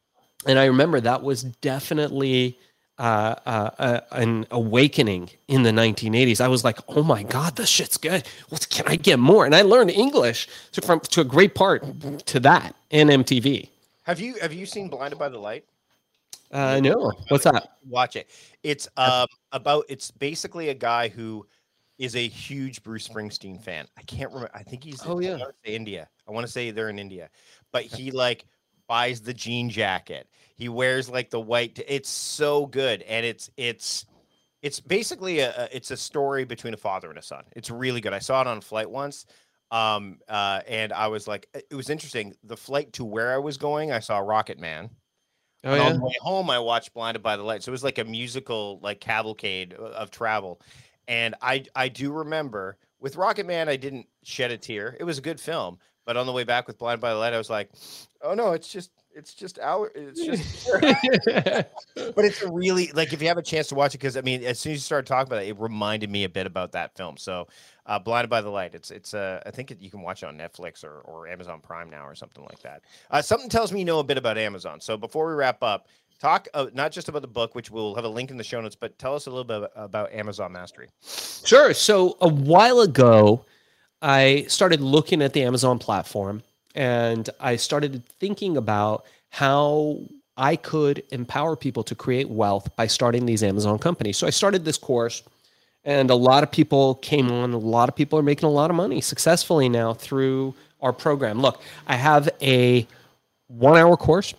And 0.47 0.59
I 0.59 0.66
remember 0.66 1.01
that 1.01 1.22
was 1.22 1.43
definitely 1.43 2.59
uh, 2.99 3.34
uh, 3.47 3.70
uh, 3.78 4.01
an 4.12 4.47
awakening 4.51 5.30
in 5.49 5.62
the 5.62 5.70
1980s. 5.70 6.40
I 6.40 6.49
was 6.49 6.64
like, 6.64 6.78
oh 6.88 7.03
my 7.03 7.22
God, 7.22 7.57
this 7.57 7.68
shit's 7.68 7.97
good. 7.97 8.26
What 8.49 8.68
can 8.68 8.86
I 8.86 8.97
get 8.97 9.18
more? 9.18 9.47
And 9.47 9.55
I 9.55 9.62
learned 9.62 9.90
English 9.90 10.49
to, 10.72 10.82
from, 10.82 11.01
to 11.01 11.22
a 11.22 11.24
great 11.24 11.55
part 11.55 11.84
to 12.26 12.40
that 12.40 12.74
in 12.90 13.09
MTV. 13.09 13.68
Have 14.05 14.20
you 14.20 14.34
have 14.40 14.53
you 14.53 14.66
seen 14.66 14.88
Blinded 14.88 15.18
by 15.18 15.28
the 15.28 15.38
Light? 15.38 15.64
Uh, 16.51 16.80
no. 16.80 17.12
What's 17.28 17.45
that? 17.45 17.76
Watch 17.88 18.16
it. 18.16 18.28
It's 18.62 18.88
um 18.97 19.28
about 19.53 19.84
it's 19.88 20.11
basically 20.11 20.68
a 20.68 20.74
guy 20.74 21.09
who 21.09 21.47
is 21.99 22.16
a 22.16 22.26
huge 22.26 22.82
Bruce 22.82 23.09
Springsteen 23.09 23.62
fan. 23.62 23.86
I 23.97 24.03
can't 24.03 24.30
remember. 24.30 24.51
I 24.55 24.62
think 24.62 24.82
he's 24.84 25.01
oh 25.07 25.20
yeah, 25.20 25.38
India. 25.64 26.09
I 26.28 26.32
want 26.32 26.45
to 26.47 26.53
say 26.53 26.70
they're 26.72 26.88
in 26.88 26.99
India, 26.99 27.30
but 27.70 27.84
he 27.84 28.11
like 28.11 28.45
buys 28.93 29.22
the 29.22 29.32
jean 29.32 29.70
jacket. 29.70 30.28
He 30.55 30.68
wears 30.68 31.09
like 31.09 31.30
the 31.30 31.40
white. 31.40 31.82
It's 31.88 32.11
so 32.11 32.66
good, 32.66 33.01
and 33.01 33.24
it's 33.24 33.49
it's 33.57 34.05
it's 34.61 34.80
basically 34.80 35.38
a, 35.38 35.66
it's 35.72 35.90
a 35.90 35.97
story 35.97 36.45
between 36.45 36.74
a 36.74 36.76
father 36.76 37.09
and 37.09 37.18
a 37.18 37.22
son. 37.22 37.45
It's 37.57 37.70
really 37.70 38.03
good. 38.03 38.12
I 38.12 38.18
saw 38.18 38.43
it 38.43 38.47
on 38.47 38.59
a 38.59 38.61
flight 38.61 38.90
once. 38.90 39.24
Um, 39.70 40.18
uh, 40.28 40.61
and 40.68 40.93
I 40.93 41.09
was 41.09 41.26
like, 41.26 41.49
it 41.55 41.74
was 41.74 41.88
interesting. 41.88 42.34
The 42.45 42.59
flight 42.59 42.93
to 42.93 43.05
where 43.07 43.32
I 43.32 43.38
was 43.38 43.57
going, 43.57 43.93
I 43.93 44.01
saw 44.01 44.18
Rocket 44.18 44.61
Man. 44.61 44.90
Oh, 45.64 45.74
yeah? 45.74 45.84
On 45.84 45.95
the 45.95 46.05
way 46.05 46.14
home, 46.20 46.51
I 46.51 46.59
watched 46.59 46.93
Blinded 46.93 47.22
by 47.22 47.38
the 47.38 47.43
Light. 47.43 47.62
So 47.62 47.70
it 47.70 47.72
was 47.72 47.82
like 47.82 47.97
a 47.97 48.05
musical, 48.05 48.78
like 48.82 49.01
cavalcade 49.01 49.72
of 49.72 50.11
travel. 50.11 50.61
And 51.09 51.34
I 51.40 51.64
I 51.74 51.88
do 51.88 52.12
remember 52.12 52.76
with 53.01 53.16
Rocket 53.16 53.47
Man, 53.47 53.70
I 53.70 53.76
didn't 53.76 54.07
shed 54.22 54.51
a 54.51 54.59
tear. 54.59 54.99
It 55.01 55.05
was 55.05 55.16
a 55.16 55.22
good 55.22 55.40
film, 55.40 55.78
but 56.05 56.16
on 56.16 56.26
the 56.26 56.32
way 56.32 56.44
back 56.44 56.66
with 56.66 56.78
Blind 56.78 57.00
by 57.00 57.11
the 57.11 57.18
Light, 57.18 57.32
I 57.32 57.38
was 57.38 57.50
like, 57.50 57.70
oh 58.22 58.34
no, 58.34 58.53
it's 58.53 58.68
just 58.68 58.90
it's 59.14 59.34
just 59.34 59.59
our 59.59 59.90
it's 59.94 60.24
just 60.24 60.70
but 62.14 62.24
it's 62.24 62.42
really 62.42 62.90
like 62.92 63.12
if 63.12 63.20
you 63.20 63.28
have 63.28 63.38
a 63.38 63.42
chance 63.42 63.68
to 63.68 63.74
watch 63.74 63.94
it 63.94 63.98
because 63.98 64.16
i 64.16 64.20
mean 64.20 64.42
as 64.44 64.59
soon 64.59 64.72
as 64.72 64.78
you 64.78 64.80
started 64.80 65.07
talking 65.07 65.28
about 65.28 65.42
it 65.42 65.48
it 65.48 65.59
reminded 65.59 66.11
me 66.11 66.24
a 66.24 66.28
bit 66.28 66.46
about 66.46 66.72
that 66.72 66.96
film. 66.96 67.16
So 67.16 67.48
uh 67.86 67.98
blinded 67.98 68.30
by 68.30 68.40
the 68.40 68.48
light 68.48 68.74
it's 68.74 68.90
it's 68.90 69.14
uh 69.14 69.42
i 69.44 69.50
think 69.50 69.70
it, 69.70 69.80
you 69.80 69.90
can 69.90 70.03
watch 70.03 70.22
it 70.22 70.26
on 70.26 70.36
netflix 70.36 70.84
or, 70.84 71.00
or 71.00 71.28
amazon 71.28 71.61
prime 71.61 71.90
now 71.90 72.07
or 72.07 72.14
something 72.14 72.44
like 72.44 72.61
that. 72.61 72.82
Uh 73.11 73.22
something 73.22 73.48
tells 73.48 73.72
me 73.72 73.80
you 73.80 73.84
know 73.84 73.98
a 73.98 74.05
bit 74.05 74.18
about 74.18 74.38
amazon. 74.38 74.80
So 74.80 74.96
before 74.96 75.28
we 75.28 75.34
wrap 75.34 75.62
up 75.62 75.88
talk 76.20 76.46
uh, 76.55 76.66
not 76.72 76.92
just 76.92 77.09
about 77.09 77.22
the 77.22 77.28
book 77.28 77.55
which 77.55 77.70
we'll 77.70 77.94
have 77.94 78.05
a 78.05 78.09
link 78.09 78.30
in 78.30 78.36
the 78.36 78.44
show 78.44 78.61
notes 78.61 78.76
but 78.76 78.96
tell 78.98 79.14
us 79.14 79.26
a 79.26 79.30
little 79.30 79.44
bit 79.44 79.70
about 79.76 80.12
amazon 80.12 80.53
mastery. 80.53 80.88
Sure. 81.44 81.74
So 81.74 82.16
a 82.20 82.28
while 82.28 82.80
ago 82.80 83.44
i 84.03 84.44
started 84.48 84.80
looking 84.80 85.22
at 85.22 85.32
the 85.32 85.42
amazon 85.42 85.78
platform 85.78 86.42
and 86.74 87.30
i 87.40 87.57
started 87.57 88.05
thinking 88.20 88.57
about 88.57 89.05
how 89.30 89.98
i 90.36 90.57
could 90.57 91.03
empower 91.11 91.57
people 91.57 91.82
to 91.82 91.94
create 91.94 92.28
wealth 92.28 92.74
by 92.76 92.86
starting 92.86 93.26
these 93.26 93.42
amazon 93.42 93.78
companies. 93.78 94.16
So 94.16 94.26
i 94.26 94.30
started 94.30 94.64
this 94.64 94.78
course 94.78 95.22
and 95.84 96.11
a 96.11 96.14
lot 96.14 96.44
of 96.44 96.53
people 96.53 96.94
came 96.96 97.28
on. 97.32 97.53
A 97.53 97.59
lot 97.59 97.88
of 97.88 97.96
people 97.96 98.16
are 98.16 98.22
making 98.22 98.46
a 98.46 98.53
lot 98.53 98.70
of 98.70 98.76
money 98.76 99.00
successfully 99.00 99.68
now 99.68 99.92
through 99.92 100.55
our 100.80 100.92
program. 100.92 101.40
Look 101.40 101.61
i 101.86 101.96
have 101.96 102.28
a 102.40 102.86
one 103.48 103.76
hour 103.76 103.96
course 103.96 104.34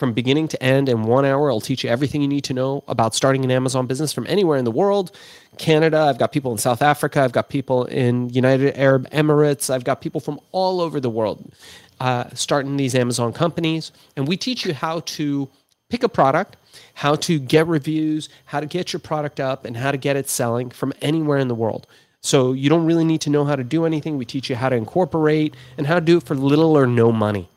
from 0.00 0.12
beginning 0.14 0.48
to 0.48 0.60
end 0.62 0.88
in 0.88 1.04
one 1.04 1.24
hour. 1.24 1.50
I'll 1.50 1.60
teach 1.60 1.84
you 1.84 1.90
everything 1.90 2.22
you 2.22 2.28
need 2.28 2.44
to 2.44 2.54
know 2.54 2.82
about 2.88 3.14
starting 3.14 3.44
an 3.44 3.50
Amazon 3.50 3.86
business 3.86 4.12
from 4.12 4.26
anywhere 4.26 4.58
in 4.58 4.64
the 4.64 4.70
world. 4.72 5.12
Canada, 5.58 5.98
I've 5.98 6.18
got 6.18 6.32
people 6.32 6.50
in 6.50 6.58
South 6.58 6.80
Africa, 6.82 7.20
I've 7.20 7.32
got 7.32 7.50
people 7.50 7.84
in 7.84 8.30
United 8.30 8.76
Arab 8.76 9.08
Emirates, 9.10 9.68
I've 9.68 9.84
got 9.84 10.00
people 10.00 10.20
from 10.20 10.40
all 10.52 10.80
over 10.80 10.98
the 10.98 11.10
world 11.10 11.52
uh, 12.00 12.24
starting 12.34 12.78
these 12.78 12.94
Amazon 12.94 13.32
companies. 13.32 13.92
And 14.16 14.26
we 14.26 14.36
teach 14.36 14.64
you 14.64 14.72
how 14.72 15.00
to 15.00 15.48
pick 15.90 16.02
a 16.02 16.08
product, 16.08 16.56
how 16.94 17.14
to 17.16 17.38
get 17.38 17.66
reviews, 17.66 18.30
how 18.46 18.60
to 18.60 18.66
get 18.66 18.92
your 18.92 19.00
product 19.00 19.38
up, 19.38 19.66
and 19.66 19.76
how 19.76 19.92
to 19.92 19.98
get 19.98 20.16
it 20.16 20.28
selling 20.28 20.70
from 20.70 20.94
anywhere 21.02 21.38
in 21.38 21.48
the 21.48 21.54
world. 21.54 21.86
So 22.22 22.52
you 22.52 22.70
don't 22.70 22.86
really 22.86 23.04
need 23.04 23.20
to 23.22 23.30
know 23.30 23.44
how 23.44 23.56
to 23.56 23.64
do 23.64 23.84
anything. 23.84 24.16
We 24.16 24.24
teach 24.24 24.48
you 24.50 24.56
how 24.56 24.70
to 24.70 24.76
incorporate 24.76 25.54
and 25.76 25.86
how 25.86 25.94
to 25.94 26.00
do 26.00 26.16
it 26.16 26.22
for 26.22 26.34
little 26.34 26.76
or 26.76 26.86
no 26.86 27.12
money. 27.12 27.48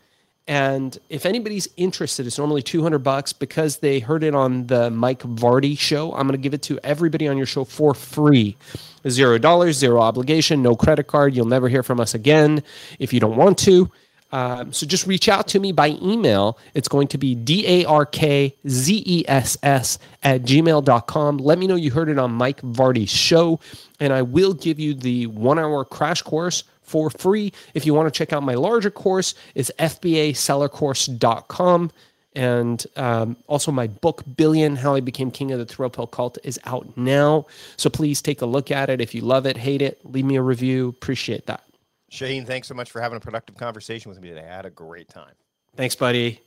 And 0.48 0.98
if 1.10 1.26
anybody's 1.26 1.70
interested, 1.78 2.28
it's 2.28 2.38
normally 2.38 2.62
200 2.62 3.00
bucks 3.00 3.32
because 3.32 3.78
they 3.78 4.00
heard 4.00 4.24
it 4.24 4.36
on 4.36 4.68
the 4.68 4.90
Mike 4.90 5.22
Vardy 5.22 5.80
show. 5.80 6.12
I'm 6.14 6.28
going 6.28 6.34
to 6.34 6.38
give 6.38 6.54
it 6.54 6.62
to 6.64 6.80
everybody 6.84 7.30
on 7.30 7.38
your 7.38 7.46
show 7.46 7.64
for 7.64 7.94
free. 7.94 8.58
Zero 9.08 9.38
dollars, 9.38 9.78
zero 9.78 10.02
obligation, 10.02 10.62
no 10.62 10.76
credit 10.76 11.08
card. 11.08 11.36
You'll 11.36 11.46
never 11.46 11.70
hear 11.70 11.84
from 11.84 12.00
us 12.00 12.14
again 12.14 12.64
if 13.00 13.14
you 13.14 13.20
don't 13.20 13.38
want 13.38 13.58
to. 13.60 13.90
Um, 14.34 14.74
so 14.74 14.88
just 14.88 15.06
reach 15.06 15.30
out 15.30 15.48
to 15.50 15.60
me 15.60 15.72
by 15.72 15.90
email. 16.02 16.58
It's 16.74 16.88
going 16.88 17.08
to 17.10 17.18
be 17.20 17.36
D 17.36 17.66
A 17.68 17.86
R 17.86 18.06
K 18.06 18.56
Z 18.68 19.04
E 19.06 19.24
S 19.28 19.58
S 19.62 20.00
at 20.24 20.42
gmail.com. 20.42 21.38
Let 21.38 21.60
me 21.60 21.68
know 21.68 21.76
you 21.76 21.92
heard 21.92 22.10
it 22.10 22.18
on 22.18 22.32
Mike 22.32 22.60
Vardy's 22.62 23.12
show, 23.12 23.60
and 24.00 24.12
I 24.12 24.24
will 24.24 24.54
give 24.54 24.80
you 24.80 24.96
the 24.96 25.28
one 25.28 25.60
hour 25.60 25.86
crash 25.86 26.24
course 26.24 26.64
for 26.94 27.10
free. 27.10 27.52
If 27.74 27.86
you 27.88 27.96
want 27.96 28.14
to 28.14 28.16
check 28.16 28.32
out 28.32 28.44
my 28.44 28.54
larger 28.54 28.92
course, 28.92 29.34
it's 29.56 29.72
fbasellercourse.com. 29.80 31.92
And 32.36 32.88
um, 32.96 33.38
also, 33.48 33.72
my 33.72 33.88
book, 33.88 34.22
Billion 34.38 34.76
How 34.76 34.94
I 34.94 35.00
Became 35.00 35.32
King 35.32 35.52
of 35.52 35.58
the 35.58 35.66
Thrill 35.66 35.90
Pill 35.90 36.06
Cult, 36.06 36.38
is 36.44 36.60
out 36.66 36.96
now. 36.96 37.48
So 37.78 37.90
please 37.90 38.22
take 38.22 38.42
a 38.42 38.46
look 38.46 38.70
at 38.70 38.92
it. 38.92 39.02
If 39.02 39.16
you 39.16 39.22
love 39.22 39.48
it, 39.48 39.58
hate 39.58 39.82
it, 39.82 40.00
leave 40.04 40.26
me 40.26 40.36
a 40.36 40.44
review. 40.44 40.90
Appreciate 40.90 41.48
that. 41.48 41.64
Shaheen, 42.12 42.46
thanks 42.46 42.68
so 42.68 42.76
much 42.76 42.92
for 42.92 43.02
having 43.02 43.18
a 43.18 43.20
productive 43.20 43.58
conversation 43.58 44.10
with 44.10 44.22
me 44.22 44.30
today. 44.30 44.46
I 44.48 44.56
had 44.56 44.68
a 44.68 44.70
great 44.70 45.10
time. 45.10 45.34
Thanks, 45.76 45.96
buddy. 45.96 46.44